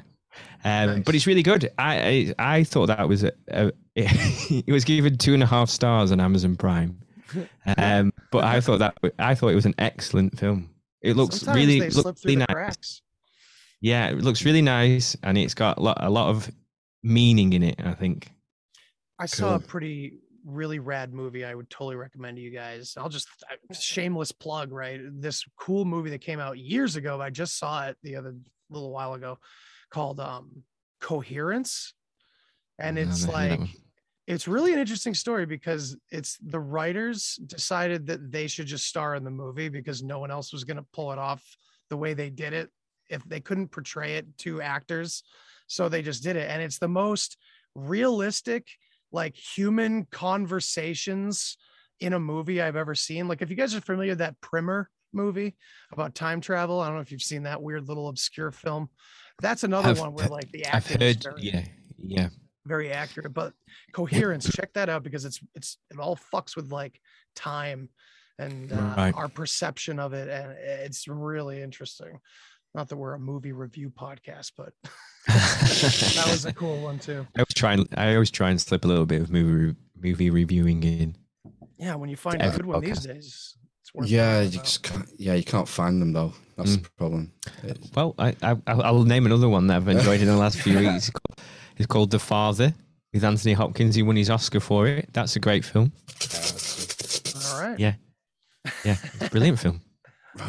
Um, 0.64 1.02
But 1.02 1.14
it's 1.14 1.26
really 1.26 1.42
good. 1.42 1.70
I 1.78 2.34
I, 2.38 2.56
I 2.58 2.64
thought 2.64 2.86
that 2.86 3.08
was 3.08 3.24
a, 3.24 3.32
a 3.50 3.72
it 3.96 4.70
was 4.70 4.84
given 4.84 5.18
two 5.18 5.34
and 5.34 5.42
a 5.42 5.46
half 5.46 5.68
stars 5.68 6.12
on 6.12 6.20
Amazon 6.20 6.56
Prime. 6.56 7.00
Um, 7.76 8.12
but 8.32 8.42
I 8.42 8.60
thought 8.60 8.78
that 8.78 8.96
I 9.18 9.36
thought 9.36 9.48
it 9.48 9.54
was 9.54 9.66
an 9.66 9.76
excellent 9.78 10.36
film. 10.38 10.69
It 11.02 11.16
looks 11.16 11.40
Sometimes 11.40 11.56
really 11.56 11.80
they 11.80 11.90
slip 11.90 12.06
looks 12.06 12.24
really 12.24 12.36
the 12.36 12.40
nice. 12.40 12.54
cracks. 12.54 13.02
Yeah, 13.80 14.08
it 14.08 14.22
looks 14.22 14.44
really 14.44 14.62
nice, 14.62 15.16
and 15.22 15.38
it's 15.38 15.54
got 15.54 15.78
a 15.78 15.80
lot, 15.80 15.98
a 16.00 16.10
lot 16.10 16.28
of 16.28 16.50
meaning 17.02 17.52
in 17.54 17.62
it. 17.62 17.80
I 17.82 17.94
think. 17.94 18.30
I 19.18 19.26
saw 19.26 19.54
a 19.56 19.60
pretty 19.60 20.14
really 20.44 20.78
rad 20.78 21.12
movie 21.12 21.44
I 21.44 21.54
would 21.54 21.68
totally 21.68 21.96
recommend 21.96 22.36
to 22.36 22.42
you 22.42 22.50
guys. 22.50 22.94
I'll 22.96 23.10
just 23.10 23.28
shameless 23.78 24.32
plug, 24.32 24.72
right? 24.72 25.00
This 25.04 25.44
cool 25.58 25.84
movie 25.84 26.10
that 26.10 26.20
came 26.20 26.40
out 26.40 26.58
years 26.58 26.96
ago. 26.96 27.20
I 27.20 27.30
just 27.30 27.58
saw 27.58 27.86
it 27.86 27.96
the 28.02 28.16
other 28.16 28.34
little 28.70 28.90
while 28.90 29.14
ago 29.14 29.38
called 29.90 30.20
um 30.20 30.62
Coherence. 31.00 31.94
And 32.78 32.98
it's 32.98 33.26
never 33.26 33.32
that 33.32 33.50
like 33.50 33.58
one. 33.60 33.68
It's 34.30 34.46
really 34.46 34.72
an 34.72 34.78
interesting 34.78 35.14
story 35.14 35.44
because 35.44 35.96
it's 36.12 36.38
the 36.38 36.60
writers 36.60 37.34
decided 37.46 38.06
that 38.06 38.30
they 38.30 38.46
should 38.46 38.66
just 38.66 38.86
star 38.86 39.16
in 39.16 39.24
the 39.24 39.30
movie 39.30 39.68
because 39.68 40.04
no 40.04 40.20
one 40.20 40.30
else 40.30 40.52
was 40.52 40.62
going 40.62 40.76
to 40.76 40.86
pull 40.92 41.10
it 41.10 41.18
off 41.18 41.42
the 41.88 41.96
way 41.96 42.14
they 42.14 42.30
did 42.30 42.52
it 42.52 42.70
if 43.08 43.24
they 43.24 43.40
couldn't 43.40 43.72
portray 43.72 44.14
it 44.14 44.38
to 44.38 44.62
actors. 44.62 45.24
So 45.66 45.88
they 45.88 46.02
just 46.02 46.22
did 46.22 46.36
it. 46.36 46.48
And 46.48 46.62
it's 46.62 46.78
the 46.78 46.88
most 46.88 47.38
realistic 47.74 48.68
like 49.10 49.34
human 49.34 50.06
conversations 50.12 51.56
in 51.98 52.12
a 52.12 52.20
movie 52.20 52.62
i've 52.62 52.76
ever 52.76 52.94
seen. 52.94 53.26
Like 53.26 53.42
if 53.42 53.50
you 53.50 53.56
guys 53.56 53.74
are 53.74 53.80
familiar 53.80 54.12
with 54.12 54.18
that 54.18 54.40
primer 54.40 54.88
movie 55.12 55.56
about 55.92 56.14
time 56.14 56.40
travel 56.40 56.78
i 56.78 56.86
don't 56.86 56.94
know 56.94 57.00
if 57.00 57.10
you've 57.10 57.20
seen 57.20 57.42
that 57.42 57.60
weird 57.60 57.88
little 57.88 58.08
obscure 58.08 58.52
film. 58.52 58.88
That's 59.42 59.64
another 59.64 59.88
I've 59.88 59.98
one 59.98 60.12
where 60.12 60.28
like 60.28 60.52
the 60.52 60.66
acting 60.66 61.16
yeah, 61.38 61.64
yeah. 61.98 62.28
Very 62.70 62.92
accurate 62.92 63.34
but 63.34 63.52
coherence 63.92 64.48
check 64.58 64.72
that 64.74 64.88
out 64.88 65.02
because 65.02 65.24
it's 65.24 65.40
it's 65.56 65.78
it 65.90 65.98
all 65.98 66.16
fucks 66.32 66.54
with 66.56 66.70
like 66.70 67.00
time 67.34 67.88
and 68.38 68.72
uh, 68.72 68.94
Right. 68.96 69.14
our 69.16 69.28
perception 69.28 69.98
of 69.98 70.12
it 70.12 70.28
and 70.28 70.52
it's 70.86 71.08
really 71.08 71.60
interesting 71.62 72.12
not 72.76 72.88
that 72.88 72.96
we're 72.96 73.14
a 73.14 73.18
movie 73.18 73.52
review 73.64 73.90
podcast 73.90 74.52
but 74.56 74.72
that 75.26 76.26
was 76.30 76.44
a 76.46 76.52
cool 76.52 76.80
one 76.80 76.98
too 76.98 77.26
I 77.36 77.40
was 77.42 77.54
trying. 77.54 77.86
I 77.96 78.14
always 78.14 78.30
try 78.30 78.50
and 78.50 78.60
slip 78.60 78.84
a 78.84 78.88
little 78.88 79.06
bit 79.06 79.20
of 79.22 79.30
movie 79.30 79.52
re- 79.66 79.74
movie 80.00 80.30
reviewing 80.30 80.82
in. 80.84 81.16
yeah 81.78 81.94
when 81.96 82.08
you 82.08 82.16
find 82.16 82.40
a 82.40 82.44
every 82.44 82.58
good 82.58 82.66
one 82.66 82.80
these 82.84 83.00
days 83.04 83.56
it's 83.82 83.92
worth 83.94 84.08
Yeah, 84.08 84.42
you 84.42 84.58
just 84.60 84.82
can't, 84.84 85.08
yeah, 85.18 85.34
you 85.34 85.42
can't 85.44 85.66
find 85.68 86.00
them 86.00 86.12
though. 86.12 86.32
That's 86.56 86.76
Mm. 86.76 86.82
the 86.84 86.90
problem. 86.98 87.32
It- 87.64 87.78
Well, 87.96 88.14
I, 88.18 88.28
I 88.42 88.50
I'll 88.66 88.82
I'll 88.88 89.04
name 89.04 89.24
another 89.26 89.48
one 89.48 89.66
that 89.68 89.76
I've 89.78 89.88
enjoyed 89.88 90.20
in 90.20 90.26
the 90.28 90.36
last 90.36 90.58
few 90.60 90.78
weeks. 90.86 91.10
It's 91.80 91.86
called, 91.86 92.10
The 92.10 92.18
Father 92.18 92.74
with 93.14 93.24
Anthony 93.24 93.54
Hopkins. 93.54 93.94
He 93.94 94.02
won 94.02 94.14
his 94.16 94.28
Oscar 94.28 94.60
for 94.60 94.86
it. 94.86 95.08
That's 95.14 95.34
a 95.36 95.40
great 95.40 95.64
film. 95.64 95.92
all 97.52 97.62
right 97.62 97.78
Yeah, 97.78 97.94
yeah, 98.84 98.96
it's 99.14 99.26
a 99.26 99.30
brilliant 99.30 99.58
film. 99.58 99.80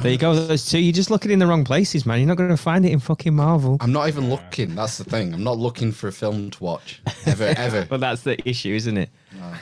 There 0.01 0.11
you 0.11 0.17
go. 0.17 0.36
Those 0.36 0.69
two. 0.69 0.77
You're 0.79 0.93
just 0.93 1.09
looking 1.09 1.32
in 1.32 1.39
the 1.39 1.47
wrong 1.47 1.63
places, 1.63 2.05
man. 2.05 2.19
You're 2.19 2.27
not 2.27 2.38
going 2.38 2.49
to 2.49 2.57
find 2.57 2.86
it 2.86 2.91
in 2.91 2.99
fucking 2.99 3.34
Marvel. 3.34 3.77
I'm 3.79 3.91
not 3.93 4.09
even 4.09 4.29
looking. 4.29 4.75
That's 4.75 4.97
the 4.97 5.05
thing. 5.05 5.34
I'm 5.34 5.43
not 5.43 5.57
looking 5.57 5.91
for 5.93 6.07
a 6.09 6.11
film 6.11 6.51
to 6.51 6.63
watch 6.63 7.01
ever, 7.25 7.53
ever. 7.57 7.86
But 7.89 7.99
that's 8.01 8.21
the 8.21 8.38
issue, 8.47 8.75
isn't 8.75 8.97
it? 8.97 9.09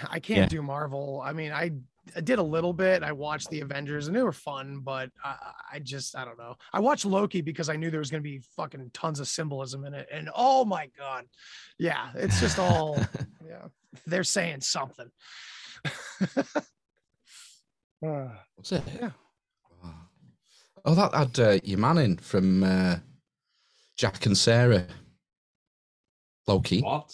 I 0.10 0.20
can't 0.20 0.40
Yeah. 0.40 0.46
do 0.48 0.62
Marvel. 0.62 1.22
I 1.24 1.32
mean, 1.34 1.52
I, 1.54 1.72
I 2.16 2.22
did 2.22 2.40
a 2.40 2.44
little 2.44 2.74
bit. 2.74 3.04
I 3.04 3.12
watched 3.12 3.50
the 3.50 3.62
Avengers 3.62 4.08
and 4.08 4.16
they 4.16 4.24
were 4.24 4.32
fun, 4.32 4.80
but 4.84 5.10
I, 5.24 5.36
I 5.74 5.80
just 5.80 6.16
I 6.16 6.26
don't 6.26 6.38
know. 6.38 6.56
I 6.74 6.80
watched 6.80 7.06
Loki 7.06 7.42
because 7.42 7.70
I 7.70 7.76
knew 7.76 7.90
there 7.90 8.00
was 8.00 8.12
going 8.12 8.24
to 8.24 8.30
be 8.30 8.42
fucking 8.56 8.92
tons 8.94 9.20
of 9.20 9.28
symbolism 9.28 9.86
in 9.86 9.94
it, 9.94 10.08
and 10.12 10.30
oh 10.36 10.66
my 10.66 10.90
god, 10.98 11.26
yeah, 11.78 12.10
it's 12.16 12.40
just 12.40 12.60
all 12.60 12.98
yeah. 13.48 13.68
They're 14.06 14.24
saying 14.24 14.62
something. 14.62 15.10
Uh, 18.02 18.30
What's 18.56 18.72
it? 18.72 18.84
Yeah. 18.98 19.10
Oh, 20.86 20.96
that 20.96 21.14
had 21.14 21.40
uh, 21.40 21.60
your 21.64 21.80
man 21.80 21.98
in 21.98 22.18
from 22.18 22.64
uh, 22.64 22.96
Jack 23.98 24.26
and 24.26 24.38
Sarah. 24.38 24.88
Loki. 26.48 26.82
What? 26.82 27.14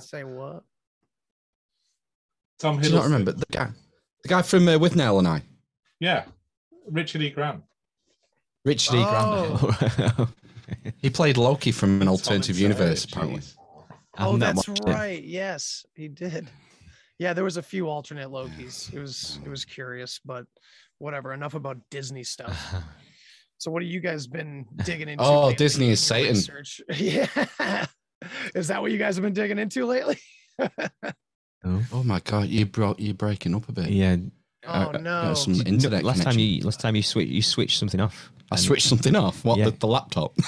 say 0.00 0.24
what? 0.24 0.64
Tom 2.58 2.80
Do 2.80 2.88
you 2.88 2.94
not 2.94 3.04
remember 3.04 3.32
the 3.32 3.46
guy? 3.50 3.68
The 4.22 4.28
guy 4.28 4.42
from 4.42 4.66
uh, 4.68 4.72
Withnail 4.72 5.18
and 5.18 5.28
I. 5.28 5.42
Yeah, 6.00 6.24
Richard 6.90 7.22
E. 7.22 7.30
Grant. 7.30 7.62
Richard 8.64 8.96
E. 8.96 9.02
Grant. 9.04 10.28
He 10.96 11.10
played 11.10 11.36
Loki 11.36 11.72
from 11.72 12.00
an 12.00 12.08
alternative 12.08 12.56
Tom 12.56 12.62
universe, 12.62 13.02
Sarah, 13.02 13.24
apparently. 13.26 13.40
jeez. 13.42 13.56
Oh, 14.18 14.36
that's 14.38 14.66
watched 14.66 14.80
it. 14.86 14.90
right. 14.90 15.22
Yes, 15.22 15.84
he 15.94 16.08
did. 16.08 16.48
Yeah, 17.18 17.34
there 17.34 17.44
was 17.44 17.58
a 17.58 17.62
few 17.62 17.88
alternate 17.88 18.30
Lokis. 18.30 18.92
It 18.92 18.98
was 18.98 19.38
it 19.44 19.48
was 19.50 19.66
curious, 19.66 20.20
but 20.24 20.46
whatever. 20.98 21.34
Enough 21.34 21.52
about 21.54 21.76
Disney 21.90 22.24
stuff. 22.24 22.74
So, 23.58 23.70
what 23.70 23.82
have 23.82 23.90
you 23.90 24.00
guys 24.00 24.26
been 24.26 24.66
digging 24.84 25.08
into? 25.08 25.22
Oh, 25.24 25.42
lately 25.46 25.54
Disney 25.54 25.90
is 25.90 26.10
your 26.10 26.18
Satan. 26.18 26.34
research? 26.34 26.80
Yeah. 26.94 27.86
Is 28.54 28.68
that 28.68 28.82
what 28.82 28.90
you 28.90 28.98
guys 28.98 29.14
have 29.16 29.22
been 29.22 29.32
digging 29.32 29.58
into 29.58 29.86
lately? 29.86 30.18
Oh, 31.64 31.82
Oh 31.92 32.02
my 32.02 32.20
god, 32.20 32.48
you 32.48 32.66
brought 32.66 32.98
you 33.00 33.14
breaking 33.14 33.54
up 33.54 33.68
a 33.68 33.72
bit. 33.72 33.88
yeah. 33.90 34.16
Oh 34.66 34.70
Uh, 34.72 34.90
uh, 34.94 34.98
no. 34.98 35.34
some 35.34 35.54
No, 35.54 35.62
internet 35.64 36.04
last 36.04 36.22
time 36.22 36.38
you 36.38 36.62
last 36.62 36.80
time 36.80 36.96
you 36.96 37.02
switch 37.02 37.28
you 37.28 37.42
switched 37.42 37.78
something 37.78 38.00
off. 38.00 38.30
I 38.50 38.54
and- 38.56 38.60
switched 38.64 38.86
something 38.88 39.14
off. 39.16 39.44
What 39.44 39.58
Yeah. 39.58 39.66
the, 39.66 39.70
the 39.72 39.86
laptop? 39.88 40.34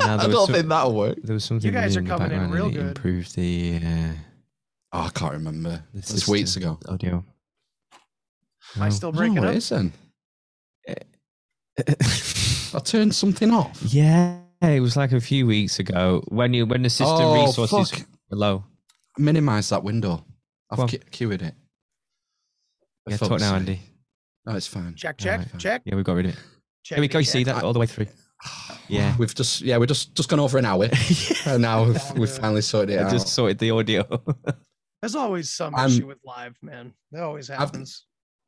No, 0.00 0.06
I 0.18 0.26
don't 0.26 0.46
some- 0.46 0.54
think 0.54 0.68
that'll 0.68 0.94
work. 0.94 1.18
There 1.22 1.34
was 1.34 1.44
something 1.44 1.72
guys 1.72 1.94
in 1.96 2.02
are 2.04 2.08
the 2.08 2.08
coming 2.18 2.32
in 2.32 2.38
background 2.40 2.52
real 2.54 2.70
good. 2.70 2.86
improved 2.88 3.34
the 3.36 3.80
uh, 3.84 4.12
Oh, 4.92 5.00
I 5.02 5.10
can't 5.10 5.32
remember. 5.32 5.82
the 5.92 5.98
It's 6.00 6.08
system 6.10 6.32
weeks 6.32 6.56
ago. 6.56 6.78
audio. 6.88 7.24
Am 8.76 8.82
I 8.82 8.88
still 8.88 9.08
I 9.08 9.12
don't 9.12 9.18
breaking 9.18 9.34
know 9.36 9.44
up? 9.48 9.54
it 9.54 9.58
is 9.58 9.68
then. 9.68 9.92
I 12.74 12.78
turned 12.80 13.14
something 13.14 13.52
off. 13.52 13.80
Yeah, 13.82 14.38
it 14.60 14.80
was 14.80 14.96
like 14.96 15.12
a 15.12 15.20
few 15.20 15.46
weeks 15.46 15.78
ago 15.78 16.22
when 16.28 16.52
you 16.52 16.66
when 16.66 16.82
the 16.82 16.90
system 16.90 17.16
Oh, 17.20 17.46
resources 17.46 17.90
fuck. 17.90 18.06
were 18.30 18.36
low. 18.36 18.64
Minimize 19.18 19.68
that 19.70 19.82
window. 19.82 20.24
I've 20.70 20.76
Go 20.76 20.82
on. 20.84 20.88
cu- 20.88 20.98
queued 21.10 21.42
it. 21.42 21.54
For 23.04 23.10
Yeah, 23.10 23.16
talk 23.16 23.28
fuck's 23.30 23.42
now, 23.42 23.48
sake. 23.50 23.56
Andy. 23.58 23.80
No, 24.46 24.56
it's 24.56 24.66
fine. 24.66 24.94
Check, 24.94 25.18
check, 25.18 25.46
check. 25.58 25.82
Yeah, 25.84 25.94
we've 25.96 26.04
got 26.04 26.14
rid 26.14 26.26
of 26.26 26.32
it. 26.32 26.38
check 26.84 26.96
Here 26.96 27.00
we 27.00 27.08
go. 27.08 27.18
You 27.18 27.24
see 27.24 27.44
that 27.44 27.62
all 27.62 27.72
the 27.72 27.78
way 27.80 27.86
through? 27.86 28.06
Yeah. 28.88 29.14
We've 29.18 29.32
just 29.32 29.60
yeah, 29.60 29.76
we're 29.76 29.86
just 29.86 30.16
just 30.16 30.28
gone 30.28 30.40
over 30.40 30.58
an 30.58 30.64
hour, 30.64 30.88
and 31.46 31.62
now 31.62 31.84
we've, 31.84 32.10
we've 32.16 32.28
finally 32.30 32.60
sorted 32.62 32.96
it 32.96 32.98
I 33.00 33.04
out. 33.04 33.12
just 33.12 33.28
sorted 33.28 33.58
the 33.60 33.70
audio. 33.70 34.02
There's 35.00 35.14
always 35.14 35.48
some 35.50 35.76
I'm- 35.76 35.88
issue 35.90 36.08
with 36.08 36.18
live, 36.24 36.56
man. 36.60 36.92
That 37.12 37.22
always 37.22 37.46
happens. 37.46 38.06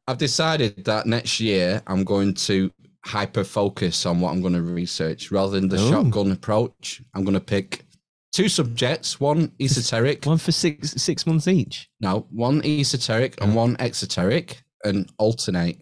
I've 0.08 0.18
decided 0.18 0.84
that 0.86 1.06
next 1.06 1.38
year 1.38 1.80
I'm 1.86 2.02
going 2.02 2.34
to 2.34 2.72
hyper 3.04 3.44
focus 3.44 4.04
on 4.04 4.20
what 4.20 4.32
I'm 4.32 4.40
going 4.40 4.54
to 4.54 4.62
research 4.62 5.30
rather 5.30 5.52
than 5.60 5.68
the 5.68 5.78
Ooh. 5.78 5.90
shotgun 5.90 6.32
approach. 6.32 7.00
I'm 7.14 7.22
going 7.22 7.34
to 7.34 7.40
pick 7.40 7.84
two 8.32 8.48
subjects, 8.48 9.20
one 9.20 9.52
esoteric, 9.60 10.24
One 10.24 10.38
for 10.38 10.52
six 10.52 10.90
six 10.92 11.26
months 11.26 11.46
each. 11.48 11.88
no, 12.00 12.26
one 12.30 12.62
esoteric 12.64 13.40
and 13.42 13.54
one 13.54 13.76
exoteric, 13.78 14.62
and 14.84 15.10
alternate. 15.18 15.78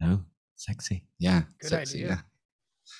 No, 0.00 0.20
sexy. 0.56 1.04
Yeah, 1.18 1.42
Good 1.60 1.70
sexy. 1.70 1.98
idea. 2.04 2.08
Yeah. 2.08 2.18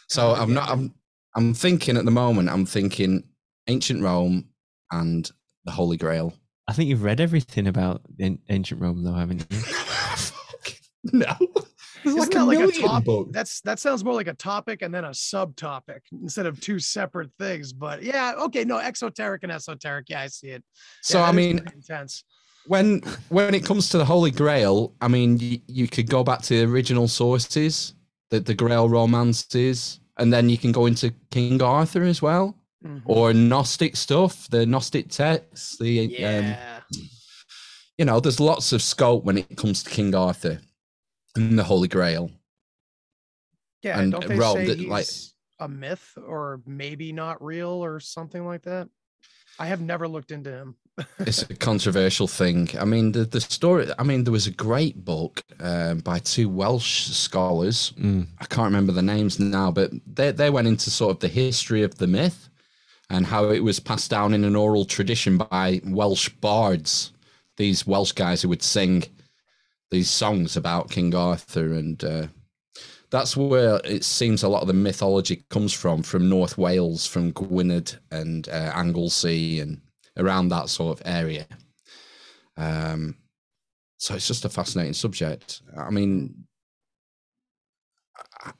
So 0.08 0.32
I'm 0.32 0.54
not. 0.54 0.68
I'm. 0.70 0.94
I'm 1.36 1.52
thinking 1.54 1.96
at 1.96 2.04
the 2.04 2.10
moment. 2.10 2.48
I'm 2.48 2.64
thinking 2.66 3.24
ancient 3.66 4.02
Rome 4.02 4.48
and 4.92 5.30
the 5.64 5.72
Holy 5.72 5.96
Grail. 5.96 6.32
I 6.68 6.72
think 6.72 6.88
you've 6.88 7.02
read 7.02 7.20
everything 7.20 7.66
about 7.66 8.02
ancient 8.48 8.80
Rome, 8.80 9.02
though, 9.04 9.12
haven't 9.14 9.46
you? 9.50 9.58
No, 11.12 11.26
there's 11.38 11.73
Isn't 12.04 12.18
like 12.18 12.30
that 12.30 12.40
a 12.42 12.44
like 12.44 12.56
a 12.58 12.60
million 12.60 12.82
topic? 12.82 13.26
That's 13.30 13.60
that 13.62 13.78
sounds 13.78 14.04
more 14.04 14.14
like 14.14 14.26
a 14.28 14.34
topic 14.34 14.82
and 14.82 14.92
then 14.94 15.04
a 15.04 15.10
subtopic 15.10 16.00
instead 16.22 16.46
of 16.46 16.60
two 16.60 16.78
separate 16.78 17.30
things. 17.38 17.72
But 17.72 18.02
yeah, 18.02 18.32
okay, 18.38 18.64
no, 18.64 18.78
exoteric 18.78 19.42
and 19.42 19.52
esoteric. 19.52 20.08
Yeah, 20.08 20.20
I 20.22 20.26
see 20.28 20.48
it. 20.48 20.62
So 21.02 21.18
Yeah, 21.18 21.28
I 21.28 21.32
mean, 21.32 21.58
intense. 21.74 22.24
when 22.66 23.00
when 23.28 23.54
it 23.54 23.64
comes 23.64 23.88
to 23.90 23.98
the 23.98 24.04
Holy 24.04 24.30
Grail, 24.30 24.94
I 25.00 25.08
mean, 25.08 25.38
you, 25.38 25.60
you 25.66 25.88
could 25.88 26.08
go 26.08 26.22
back 26.24 26.42
to 26.42 26.54
the 26.66 26.70
original 26.72 27.08
sources, 27.08 27.94
the 28.30 28.40
the 28.40 28.54
Grail 28.54 28.88
romances, 28.88 30.00
and 30.18 30.32
then 30.32 30.48
you 30.48 30.58
can 30.58 30.72
go 30.72 30.86
into 30.86 31.12
King 31.30 31.62
Arthur 31.62 32.02
as 32.02 32.20
well, 32.22 32.56
Mhm. 32.84 33.02
or 33.06 33.32
Gnostic 33.32 33.96
stuff, 33.96 34.48
the 34.50 34.66
Gnostic 34.66 35.08
texts. 35.08 35.78
The 35.78 36.00
um, 36.04 36.10
Yeah, 36.44 36.80
you 37.98 38.04
know, 38.04 38.20
there's 38.20 38.40
lots 38.40 38.72
of 38.72 38.82
scope 38.82 39.24
when 39.24 39.38
it 39.38 39.56
comes 39.56 39.82
to 39.82 39.90
King 39.90 40.14
Arthur 40.14 40.60
and 41.36 41.58
the 41.58 41.64
Holy 41.64 41.88
Grail. 41.88 42.30
yeah. 43.82 43.98
and 43.98 44.12
don't 44.12 44.28
they 44.28 44.36
Rome, 44.36 44.56
say 44.56 44.66
that, 44.66 44.78
he's 44.78 44.88
like- 44.88 45.06
a 45.60 45.68
myth 45.68 46.18
or 46.26 46.60
maybe 46.66 47.12
not 47.12 47.42
real 47.42 47.68
or 47.84 48.00
something 48.00 48.44
like 48.44 48.62
that? 48.62 48.88
I 49.58 49.66
have 49.66 49.80
never 49.80 50.08
looked 50.08 50.32
into 50.32 50.50
him. 50.50 50.76
it's 51.20 51.42
a 51.42 51.54
controversial 51.54 52.26
thing. 52.26 52.70
I 52.78 52.84
mean, 52.84 53.12
the, 53.12 53.24
the 53.24 53.40
story. 53.40 53.88
I 53.98 54.02
mean, 54.02 54.24
there 54.24 54.32
was 54.32 54.46
a 54.46 54.52
great 54.52 55.04
book 55.04 55.42
um, 55.60 55.98
by 56.00 56.18
two 56.20 56.48
Welsh 56.48 57.06
scholars. 57.10 57.92
Mm. 57.98 58.28
I 58.38 58.46
can't 58.46 58.66
remember 58.66 58.92
the 58.92 59.02
names 59.02 59.38
now, 59.38 59.70
but 59.70 59.90
they 60.06 60.30
they 60.32 60.50
went 60.50 60.68
into 60.68 60.90
sort 60.90 61.12
of 61.12 61.20
the 61.20 61.28
history 61.28 61.82
of 61.82 61.98
the 61.98 62.06
myth 62.06 62.48
and 63.10 63.26
how 63.26 63.50
it 63.50 63.60
was 63.60 63.80
passed 63.80 64.10
down 64.10 64.34
in 64.34 64.44
an 64.44 64.56
oral 64.56 64.84
tradition 64.84 65.38
by 65.38 65.80
Welsh 65.84 66.28
bards. 66.28 67.12
These 67.56 67.86
Welsh 67.86 68.12
guys 68.12 68.42
who 68.42 68.48
would 68.48 68.62
sing 68.62 69.04
these 69.94 70.10
songs 70.10 70.56
about 70.56 70.90
King 70.90 71.14
Arthur, 71.14 71.72
and 71.74 72.02
uh, 72.02 72.26
that's 73.10 73.36
where 73.36 73.80
it 73.84 74.02
seems 74.02 74.42
a 74.42 74.48
lot 74.48 74.62
of 74.62 74.66
the 74.66 74.74
mythology 74.74 75.44
comes 75.50 75.72
from, 75.72 76.02
from 76.02 76.28
North 76.28 76.58
Wales, 76.58 77.06
from 77.06 77.32
Gwynedd 77.32 77.96
and 78.10 78.48
uh, 78.48 78.72
Anglesey, 78.74 79.60
and 79.60 79.80
around 80.16 80.48
that 80.48 80.68
sort 80.68 80.98
of 80.98 81.06
area. 81.06 81.46
Um, 82.56 83.16
so 83.98 84.14
it's 84.16 84.26
just 84.26 84.44
a 84.44 84.48
fascinating 84.48 84.94
subject. 84.94 85.62
I 85.76 85.90
mean, 85.90 86.44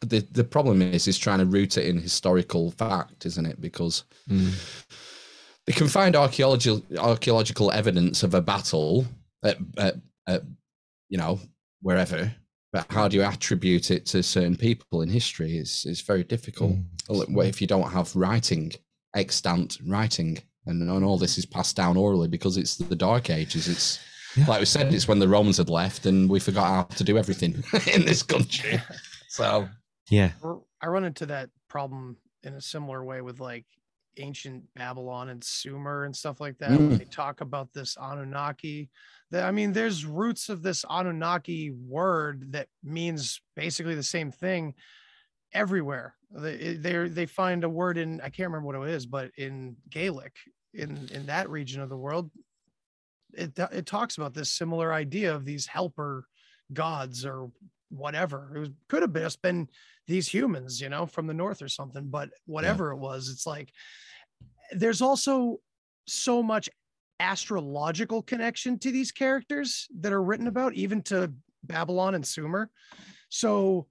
the 0.01 0.21
the 0.31 0.45
problem 0.45 0.83
is 0.83 1.09
is 1.09 1.19
trying 1.19 1.41
to 1.41 1.47
root 1.47 1.77
it 1.77 1.87
in 1.87 1.99
historical 1.99 2.71
fact, 2.71 3.27
isn't 3.27 3.47
it? 3.47 3.61
Because 3.61 4.05
Mm. 4.31 4.53
they 5.67 5.73
can 5.73 5.89
find 5.89 6.15
archaeological 6.15 6.83
archaeological 6.99 7.73
evidence 7.73 8.23
of 8.23 8.35
a 8.35 8.41
battle 8.41 9.07
at, 9.43 9.59
at, 9.77 9.97
at 10.27 10.43
you 11.09 11.19
know 11.19 11.39
wherever, 11.83 12.35
but 12.73 12.87
how 12.91 13.09
do 13.09 13.17
you 13.17 13.23
attribute 13.23 13.91
it 13.91 14.07
to 14.07 14.23
certain 14.23 14.57
people 14.57 15.03
in 15.03 15.09
history? 15.09 15.59
Is 15.59 15.85
is 15.87 16.01
very 16.01 16.25
difficult. 16.25 16.73
Mm, 16.73 16.85
well, 17.09 17.27
What 17.29 17.47
if 17.47 17.61
you 17.61 17.67
don't 17.67 17.91
have 17.91 18.15
writing, 18.17 18.73
extant 19.15 19.79
writing, 19.87 20.39
and, 20.67 20.83
and 20.89 21.05
all 21.05 21.19
this 21.19 21.39
is 21.39 21.47
passed 21.47 21.77
down 21.77 21.97
orally 21.97 22.29
because 22.29 22.57
it's 22.57 22.77
the 22.77 22.97
Dark 22.97 23.31
Ages. 23.31 23.69
It's 23.69 23.99
like 24.49 24.59
we 24.61 24.67
said, 24.67 24.93
it's 24.93 25.07
when 25.07 25.21
the 25.21 25.29
Romans 25.29 25.59
had 25.59 25.71
left 25.71 26.07
and 26.07 26.29
we 26.29 26.41
forgot 26.41 26.67
how 26.67 26.83
to 26.97 27.05
do 27.05 27.17
everything 27.19 27.63
in 27.93 28.05
this 28.05 28.23
country. 28.23 28.81
So 29.29 29.69
Yeah. 30.11 30.31
I 30.81 30.87
run 30.87 31.03
into 31.03 31.27
that 31.27 31.51
problem 31.69 32.19
in 32.45 32.55
a 32.55 32.61
similar 32.61 33.05
way 33.05 33.21
with 33.21 33.41
like 33.41 33.65
ancient 34.17 34.65
Babylon 34.75 35.29
and 35.29 35.43
Sumer 35.43 36.05
and 36.05 36.15
stuff 36.15 36.41
like 36.41 36.59
that. 36.59 36.71
Mm. 36.71 36.99
they 36.99 37.05
talk 37.05 37.41
about 37.41 37.73
this 37.73 37.97
Anunnaki, 38.01 38.91
that 39.31 39.45
I 39.45 39.51
mean, 39.51 39.73
there's 39.73 40.05
roots 40.05 40.49
of 40.49 40.63
this 40.63 40.85
Anunnaki 40.89 41.71
word 41.71 42.53
that 42.53 42.69
means 42.83 43.41
basically 43.57 43.95
the 43.95 44.03
same 44.03 44.31
thing 44.31 44.75
everywhere. 45.53 46.15
They 46.31 46.75
they 46.75 47.09
they 47.09 47.27
find 47.27 47.65
a 47.65 47.69
word 47.69 47.99
in 47.99 48.21
I 48.21 48.29
can't 48.29 48.51
remember 48.51 48.79
what 48.79 48.89
it 48.89 48.95
is, 48.95 49.07
but 49.07 49.31
in 49.37 49.77
Gaelic 49.89 50.35
in 50.73 51.09
in 51.13 51.27
that 51.27 51.49
region 51.49 51.81
of 51.81 51.89
the 51.89 51.97
world, 51.97 52.31
it 53.33 53.59
it 53.59 53.87
talks 53.87 54.17
about 54.17 54.35
this 54.35 54.51
similar 54.53 54.93
idea 54.93 55.35
of 55.35 55.45
these 55.45 55.67
helper 55.67 56.27
gods 56.73 57.25
or 57.25 57.51
whatever. 57.95 58.53
It 58.55 58.59
was, 58.59 58.71
could 58.89 59.03
have 59.03 59.15
just 59.15 59.43
been 59.43 59.69
these 60.07 60.29
humans, 60.29 60.81
you 60.81 60.89
know, 60.89 61.07
from 61.07 61.27
the 61.27 61.35
north 61.35 61.63
or 61.63 61.69
something. 61.69 62.09
But 62.09 62.31
whatever 62.47 62.93
it 62.93 62.99
was, 62.99 63.29
it's 63.29 63.47
like 63.47 63.71
there's 64.73 65.03
also 65.03 65.61
so 66.07 66.43
much 66.43 66.69
astrological 67.21 68.23
connection 68.23 68.79
to 68.81 68.91
these 68.91 69.13
characters 69.13 69.87
that 70.01 70.13
are 70.13 70.23
written 70.23 70.47
about, 70.47 70.75
even 70.75 71.03
to 71.03 71.33
Babylon 71.63 72.15
and 72.15 72.27
Sumer. 72.27 72.71
So 73.29 73.87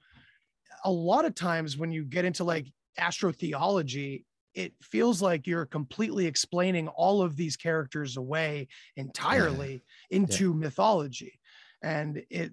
a 0.84 0.91
lot 0.91 1.26
of 1.26 1.36
times 1.36 1.78
when 1.78 1.91
you 1.91 2.04
get 2.04 2.26
into 2.26 2.43
like 2.43 2.68
astrotheology, 2.99 4.26
it 4.54 4.74
feels 4.84 5.22
like 5.22 5.47
you're 5.47 5.66
completely 5.66 6.28
explaining 6.28 6.88
all 6.89 7.22
of 7.24 7.36
these 7.36 7.58
characters 7.58 8.18
away 8.18 8.68
entirely 8.95 9.84
into 10.12 10.54
mythology. 10.54 11.39
And 11.82 12.24
it 12.30 12.51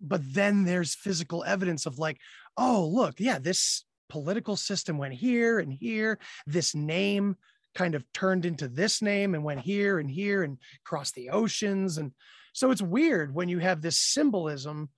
but 0.00 0.20
then 0.32 0.64
there's 0.64 0.94
physical 0.94 1.44
evidence 1.44 1.86
of 1.86 1.98
like, 1.98 2.18
oh, 2.56 2.86
look, 2.92 3.14
yeah, 3.18 3.38
this 3.38 3.84
political 4.08 4.56
system 4.56 4.98
went 4.98 5.14
here 5.14 5.58
and 5.58 5.72
here. 5.72 6.18
This 6.46 6.74
name 6.74 7.36
kind 7.74 7.94
of 7.94 8.04
turned 8.12 8.44
into 8.44 8.66
this 8.68 9.00
name 9.02 9.34
and 9.34 9.44
went 9.44 9.60
here 9.60 9.98
and 10.00 10.10
here 10.10 10.42
and 10.42 10.58
crossed 10.84 11.14
the 11.14 11.30
oceans. 11.30 11.98
And 11.98 12.12
so 12.52 12.70
it's 12.70 12.82
weird 12.82 13.34
when 13.34 13.48
you 13.48 13.58
have 13.60 13.80
this 13.80 13.98
symbolism, 13.98 14.88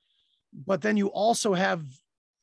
but 0.67 0.81
then 0.81 0.97
you 0.97 1.09
also 1.09 1.53
have 1.53 1.83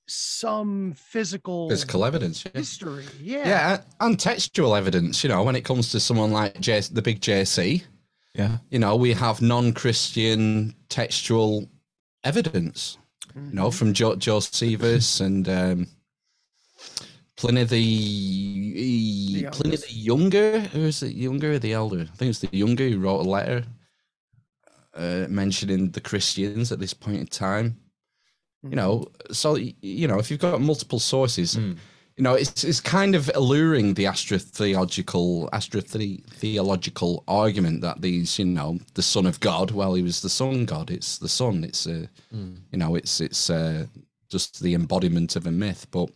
some 0.08 0.94
physical 0.94 1.70
physical 1.70 2.04
evidence. 2.04 2.44
Yeah. 2.46 2.52
history. 2.56 3.06
Yeah. 3.22 3.48
Yeah, 3.48 3.82
and 4.00 4.20
textual 4.20 4.76
evidence. 4.76 5.24
You 5.24 5.30
know, 5.30 5.44
when 5.44 5.56
it 5.56 5.64
comes 5.66 5.92
to 5.92 6.00
someone 6.00 6.32
like 6.32 6.60
J- 6.60 6.82
the 6.82 7.02
big 7.02 7.22
JC, 7.22 7.84
Yeah. 8.36 8.58
you 8.70 8.80
know, 8.80 8.96
we 8.96 9.14
have 9.14 9.42
non-Christian 9.42 10.76
textual 10.90 11.70
evidence. 12.30 12.98
You 13.36 13.54
know, 13.54 13.72
from 13.72 13.94
jo- 13.94 14.16
Josephus 14.16 15.20
and 15.20 15.48
um, 15.48 15.88
Pliny 17.38 17.64
the, 17.64 19.44
The 19.44 19.50
Pliny 19.52 19.78
the 19.78 19.94
Younger. 19.94 20.60
Who 20.60 20.82
is 20.82 21.04
it? 21.04 21.14
Younger 21.14 21.54
or 21.54 21.60
the 21.60 21.74
Elder? 21.74 22.02
I 22.02 22.16
think 22.18 22.30
it's 22.30 22.40
the 22.40 22.50
Younger 22.52 22.90
who 22.90 23.00
wrote 23.00 23.26
a 23.26 23.30
letter 23.30 23.64
uh, 24.96 25.26
mentioning 25.30 25.92
the 25.92 26.02
Christians 26.02 26.72
at 26.72 26.80
this 26.80 26.94
point 26.94 27.20
in 27.20 27.28
time. 27.28 27.78
You 28.64 28.76
know, 28.76 29.06
so 29.32 29.56
you 29.56 30.08
know, 30.08 30.20
if 30.20 30.30
you've 30.30 30.42
got 30.42 30.60
multiple 30.60 31.00
sources, 31.00 31.56
you 32.20 32.24
know, 32.24 32.34
it's 32.34 32.66
it's 32.66 32.82
kind 32.82 33.16
of 33.16 33.32
alluring 33.34 33.94
the 33.94 34.04
astrotheological 34.04 35.50
astrotheological 35.52 37.24
argument 37.30 37.80
that 37.80 38.02
these, 38.02 38.38
you 38.38 38.44
know, 38.44 38.78
the 38.96 39.02
Son 39.02 39.26
of 39.26 39.40
God. 39.40 39.72
Well, 39.72 39.94
he 39.94 40.04
was 40.04 40.22
the 40.22 40.30
Sun 40.30 40.66
God. 40.66 40.91
It's 40.91 41.18
the 41.18 41.30
Sun. 41.30 41.64
It's 41.64 41.88
uh, 41.88 42.08
you 42.34 42.78
know, 42.78 42.96
it's 42.96 43.22
it's 43.22 43.50
uh, 43.50 43.86
just 44.30 44.62
the 44.62 44.74
embodiment 44.74 45.38
of 45.38 45.48
a 45.48 45.52
myth. 45.52 45.88
But 45.91 46.10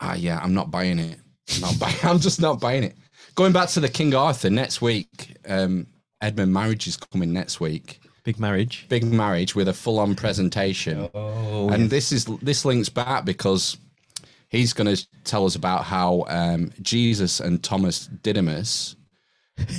ah, 0.00 0.12
yeah, 0.12 0.40
I'm 0.42 0.52
not 0.52 0.70
buying 0.70 0.98
it. 0.98 1.20
I'm 1.54 1.62
not 1.62 1.78
buying. 1.78 1.96
I'm 2.02 2.20
just 2.20 2.42
not 2.42 2.60
buying 2.60 2.84
it. 2.84 2.96
Going 3.34 3.54
back 3.54 3.70
to 3.70 3.80
the 3.80 3.88
King 3.88 4.14
Arthur 4.14 4.50
next 4.50 4.82
week. 4.82 5.38
Um, 5.48 5.86
Edmund 6.20 6.52
Marriage 6.52 6.86
is 6.86 6.98
coming 6.98 7.32
next 7.32 7.60
week. 7.60 8.00
Big 8.24 8.40
marriage. 8.40 8.86
big 8.88 9.04
marriage 9.04 9.54
with 9.54 9.68
a 9.68 9.72
full-on 9.72 10.16
presentation. 10.16 11.08
Oh, 11.14 11.68
and 11.68 11.88
this 11.88 12.10
is 12.12 12.24
this 12.42 12.64
links 12.64 12.88
back 12.88 13.24
because 13.24 13.78
he's 14.48 14.72
going 14.72 14.94
to 14.94 15.06
tell 15.24 15.44
us 15.44 15.56
about 15.56 15.84
how 15.84 16.24
um, 16.28 16.72
Jesus 16.82 17.40
and 17.40 17.62
Thomas 17.62 18.06
Didymus 18.06 18.96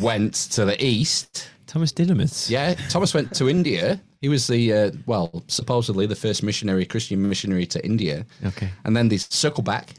went 0.02 0.34
to 0.34 0.65
the 0.65 0.84
east. 0.84 1.49
Thomas 1.65 1.91
Didymus. 1.91 2.49
Yeah, 2.49 2.76
Thomas 2.89 3.14
went 3.14 3.34
to 3.35 3.49
India. 3.49 4.02
He 4.22 4.30
was 4.30 4.48
the 4.48 4.73
uh, 4.73 4.91
well, 5.06 5.44
supposedly 5.48 6.06
the 6.06 6.15
first 6.15 6.41
missionary, 6.41 6.85
Christian 6.85 7.27
missionary 7.27 7.65
to 7.68 7.85
India. 7.85 8.26
Okay. 8.45 8.69
And 8.85 8.95
then 8.95 9.10
they 9.10 9.18
circle 9.18 9.64
back, 9.64 9.94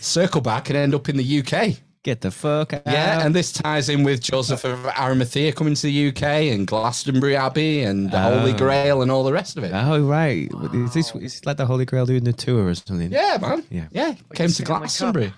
circle 0.00 0.40
back, 0.40 0.70
and 0.70 0.76
end 0.76 0.94
up 0.94 1.08
in 1.08 1.16
the 1.16 1.40
UK. 1.40 1.76
Get 2.02 2.22
the 2.22 2.30
fuck 2.30 2.72
out. 2.72 2.82
Yeah, 2.86 3.26
and 3.26 3.34
this 3.34 3.52
ties 3.52 3.90
in 3.90 4.04
with 4.04 4.22
Joseph 4.22 4.64
of 4.64 4.86
Arimathea 4.86 5.52
coming 5.52 5.74
to 5.74 5.82
the 5.82 6.08
UK 6.08 6.22
and 6.50 6.66
Glastonbury 6.66 7.36
Abbey 7.36 7.82
and 7.82 8.10
the 8.10 8.18
Holy 8.18 8.52
Oh. 8.52 8.56
Grail 8.56 9.02
and 9.02 9.10
all 9.10 9.22
the 9.22 9.34
rest 9.34 9.58
of 9.58 9.64
it. 9.64 9.72
Oh 9.74 10.00
right, 10.06 10.48
is 10.72 10.94
this 10.94 11.14
is 11.16 11.20
this 11.20 11.44
like 11.44 11.58
the 11.58 11.66
Holy 11.66 11.84
Grail 11.84 12.06
doing 12.06 12.24
the 12.24 12.32
tour 12.32 12.68
or 12.68 12.74
something? 12.74 13.12
Yeah, 13.12 13.36
man. 13.38 13.64
Yeah. 13.68 13.88
Yeah, 13.90 14.14
came 14.34 14.48
to 14.48 14.62
Glastonbury. 14.62 15.34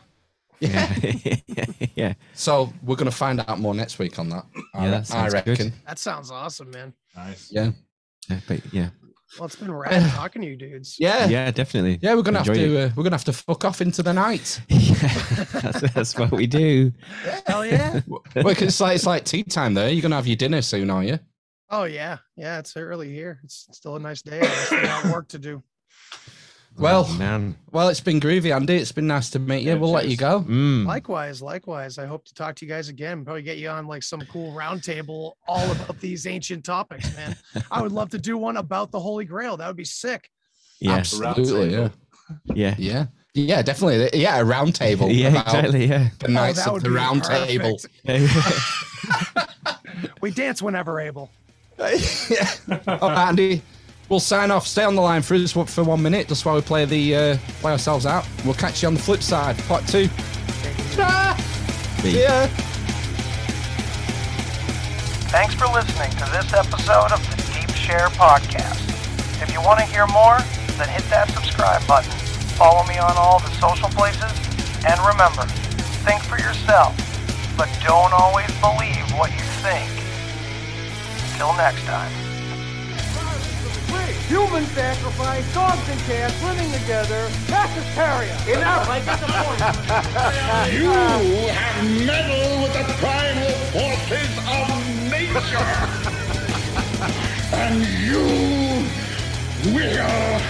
yeah, 0.60 0.94
yeah. 1.97 2.14
So 2.34 2.72
we're 2.84 2.94
going 2.94 3.10
to 3.10 3.16
find 3.16 3.40
out 3.40 3.59
more 3.59 3.74
next 3.74 3.98
week 3.98 4.20
on 4.20 4.28
that. 4.28 4.47
I, 4.74 4.84
Yeah, 4.84 4.90
that 4.93 5.01
I 5.01 5.02
sounds 5.02 5.34
good. 5.34 5.47
reckon. 5.48 5.72
That 5.89 5.98
sounds 5.98 6.30
awesome, 6.30 6.70
man. 6.70 6.94
Nice. 7.16 7.48
Yeah. 7.51 7.72
Yeah, 8.30 8.39
but 8.47 8.60
yeah, 8.72 8.90
Well, 9.38 9.46
it's 9.46 9.56
been 9.56 9.72
rad 9.74 10.10
talking 10.12 10.42
to 10.42 10.48
you 10.48 10.56
dudes. 10.56 10.96
Yeah. 10.98 11.26
yeah, 11.28 11.50
definitely. 11.50 11.98
Yeah, 12.02 12.14
we're 12.14 12.22
gonna 12.22 12.42
have 12.42 12.54
to 12.54 12.78
uh, 12.78 12.90
we're 12.96 13.02
gonna 13.02 13.14
have 13.16 13.24
to 13.24 13.32
fuck 13.32 13.64
off 13.64 13.80
into 13.80 14.02
the 14.02 14.12
night. 14.12 14.60
that's, 14.68 15.80
that's 15.92 16.18
what 16.18 16.30
we 16.32 16.46
do. 16.46 16.92
Hell 17.46 17.64
yeah. 17.64 18.00
well, 18.06 18.20
'cause 18.54 18.62
it's 18.62 18.80
like 18.80 18.96
it's 18.96 19.06
like 19.06 19.24
tea 19.24 19.42
time 19.42 19.74
there. 19.74 19.88
You're 19.90 20.02
gonna 20.02 20.16
have 20.16 20.26
your 20.26 20.36
dinner 20.36 20.62
soon, 20.62 20.90
are 20.90 21.04
you? 21.04 21.18
Oh 21.70 21.84
yeah. 21.84 22.18
Yeah, 22.36 22.59
it's 22.59 22.76
early 22.76 23.10
here. 23.12 23.40
It's 23.44 23.66
still 23.72 23.96
a 23.96 24.00
nice 24.00 24.22
day. 24.22 24.40
I 24.40 24.46
still 24.46 24.82
got 24.82 25.04
work 25.06 25.28
to 25.28 25.38
do. 25.38 25.62
Well, 26.78 27.07
Oh, 27.09 27.15
man. 27.19 27.57
well, 27.70 27.89
it's 27.89 28.01
been 28.01 28.20
groovy, 28.20 28.55
Andy. 28.55 28.77
It's 28.77 28.93
been 28.93 29.07
nice 29.07 29.31
to 29.31 29.39
meet 29.39 29.62
you. 29.62 29.70
Yeah, 29.70 29.74
we'll 29.74 29.90
let 29.90 30.09
you 30.09 30.16
go. 30.16 30.40
Mm. 30.40 30.86
Likewise, 30.86 31.43
likewise. 31.43 31.99
I 31.99 32.07
hope 32.07 32.24
to 32.24 32.35
talk 32.35 32.57
to 32.57 32.66
you 32.66 32.70
guys 32.70 32.89
again. 32.89 33.24
Probably 33.24 33.43
get 33.43 33.59
you 33.59 33.69
on 33.69 33.86
like 33.86 34.03
some 34.03 34.23
cool 34.32 34.53
roundtable 34.55 35.32
all 35.47 35.70
about 35.70 36.01
these 36.01 36.27
ancient 36.27 36.65
topics, 36.65 37.15
man. 37.15 37.36
I 37.70 37.82
would 37.82 37.93
love 37.93 38.11
to 38.11 38.19
do 38.19 38.39
one 38.39 38.57
about 38.57 38.90
the 38.90 38.99
Holy 39.01 39.24
Grail. 39.24 39.57
That 39.59 39.66
would 39.69 39.77
be 39.77 39.85
sick. 39.85 40.31
Yeah, 40.81 40.94
Absolutely, 40.97 41.73
yeah, 41.73 41.89
yeah, 42.47 42.74
yeah, 42.78 43.07
yeah, 43.35 43.62
definitely. 43.62 44.19
Yeah, 44.20 44.40
a 44.40 44.44
round 44.44 44.74
table. 44.74 45.09
yeah, 45.11 45.28
about 45.28 45.47
exactly. 45.47 45.85
Yeah. 45.86 46.09
The 46.19 46.28
Knights 46.28 46.66
Oh, 46.66 46.70
that 46.73 46.77
of 46.78 46.82
the 46.82 46.89
be 46.89 46.94
Round 46.97 47.23
Table. 47.23 47.78
We 50.20 50.31
dance 50.31 50.62
whenever 50.62 51.01
able. 51.01 51.31
yeah. 51.78 52.49
All 52.86 53.11
right, 53.11 53.28
Andy. 53.28 53.62
We'll 54.12 54.20
sign 54.20 54.51
off. 54.51 54.66
Stay 54.66 54.84
on 54.84 54.94
the 54.94 55.01
line 55.01 55.22
for 55.22 55.34
us 55.36 55.52
for 55.52 55.84
one 55.84 56.02
minute, 56.02 56.28
just 56.28 56.44
while 56.44 56.55
we 56.55 56.60
play 56.60 56.84
the 56.84 57.16
uh, 57.16 57.36
play 57.62 57.72
ourselves 57.72 58.05
out. 58.05 58.28
We'll 58.44 58.52
catch 58.52 58.82
you 58.82 58.89
on 58.89 58.93
the 58.93 59.01
flip 59.01 59.22
side, 59.22 59.56
part 59.60 59.86
two. 59.86 60.09
See 62.02 62.20
ya. 62.20 62.47
Thanks 65.32 65.55
for 65.55 65.64
listening 65.68 66.10
to 66.10 66.30
this 66.30 66.52
episode 66.52 67.10
of 67.10 67.24
the 67.30 67.36
Deep 67.55 67.74
Share 67.74 68.09
Podcast. 68.09 68.84
If 69.40 69.51
you 69.51 69.62
want 69.62 69.80
to 69.80 69.86
hear 69.86 70.06
more, 70.09 70.36
then 70.76 70.90
hit 70.90 71.09
that 71.09 71.30
subscribe 71.30 71.80
button. 71.86 72.12
Follow 72.59 72.86
me 72.86 72.98
on 72.98 73.16
all 73.16 73.39
the 73.39 73.51
social 73.52 73.89
places. 73.89 74.30
And 74.84 75.01
remember, 75.01 75.47
think 76.05 76.20
for 76.24 76.36
yourself, 76.36 76.94
but 77.56 77.70
don't 77.82 78.12
always 78.12 78.51
believe 78.60 79.10
what 79.16 79.32
you 79.32 79.40
think. 79.64 79.89
Till 81.39 81.55
next 81.55 81.82
time. 81.86 82.31
Human 84.32 84.64
sacrifice, 84.68 85.44
dogs 85.52 85.86
and 85.90 86.00
cats 86.09 86.32
living 86.42 86.72
together, 86.72 87.28
vegetarian. 87.52 88.32
Enough, 88.48 88.88
I 88.88 89.00
get 89.04 89.20
the 89.20 89.26
point. 89.28 89.60
You 90.72 90.88
have 91.52 91.84
meddled 92.06 92.62
with 92.62 92.72
the 92.72 92.84
primal 92.96 93.52
forces 93.76 94.32
of 94.48 94.72
nature. 95.12 95.68
and 97.60 97.84
you 98.00 98.24
will 99.76 100.40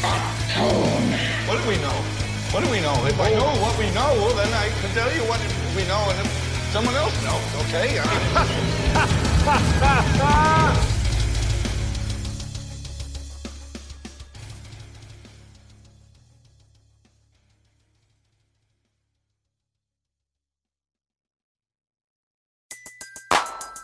atone. 0.00 1.12
What 1.44 1.60
do 1.60 1.68
we 1.68 1.76
know? 1.84 2.00
What 2.48 2.64
do 2.64 2.70
we 2.70 2.80
know? 2.80 2.96
If 3.04 3.20
I 3.20 3.28
know 3.34 3.52
what 3.60 3.76
we 3.78 3.90
know, 3.90 4.32
then 4.40 4.54
I 4.54 4.70
can 4.80 4.90
tell 4.94 5.12
you 5.12 5.20
what 5.28 5.38
we 5.76 5.84
know, 5.84 6.00
and 6.08 6.18
if 6.24 6.32
someone 6.72 6.94
else 6.94 7.12
knows, 7.22 7.44
okay? 7.68 8.00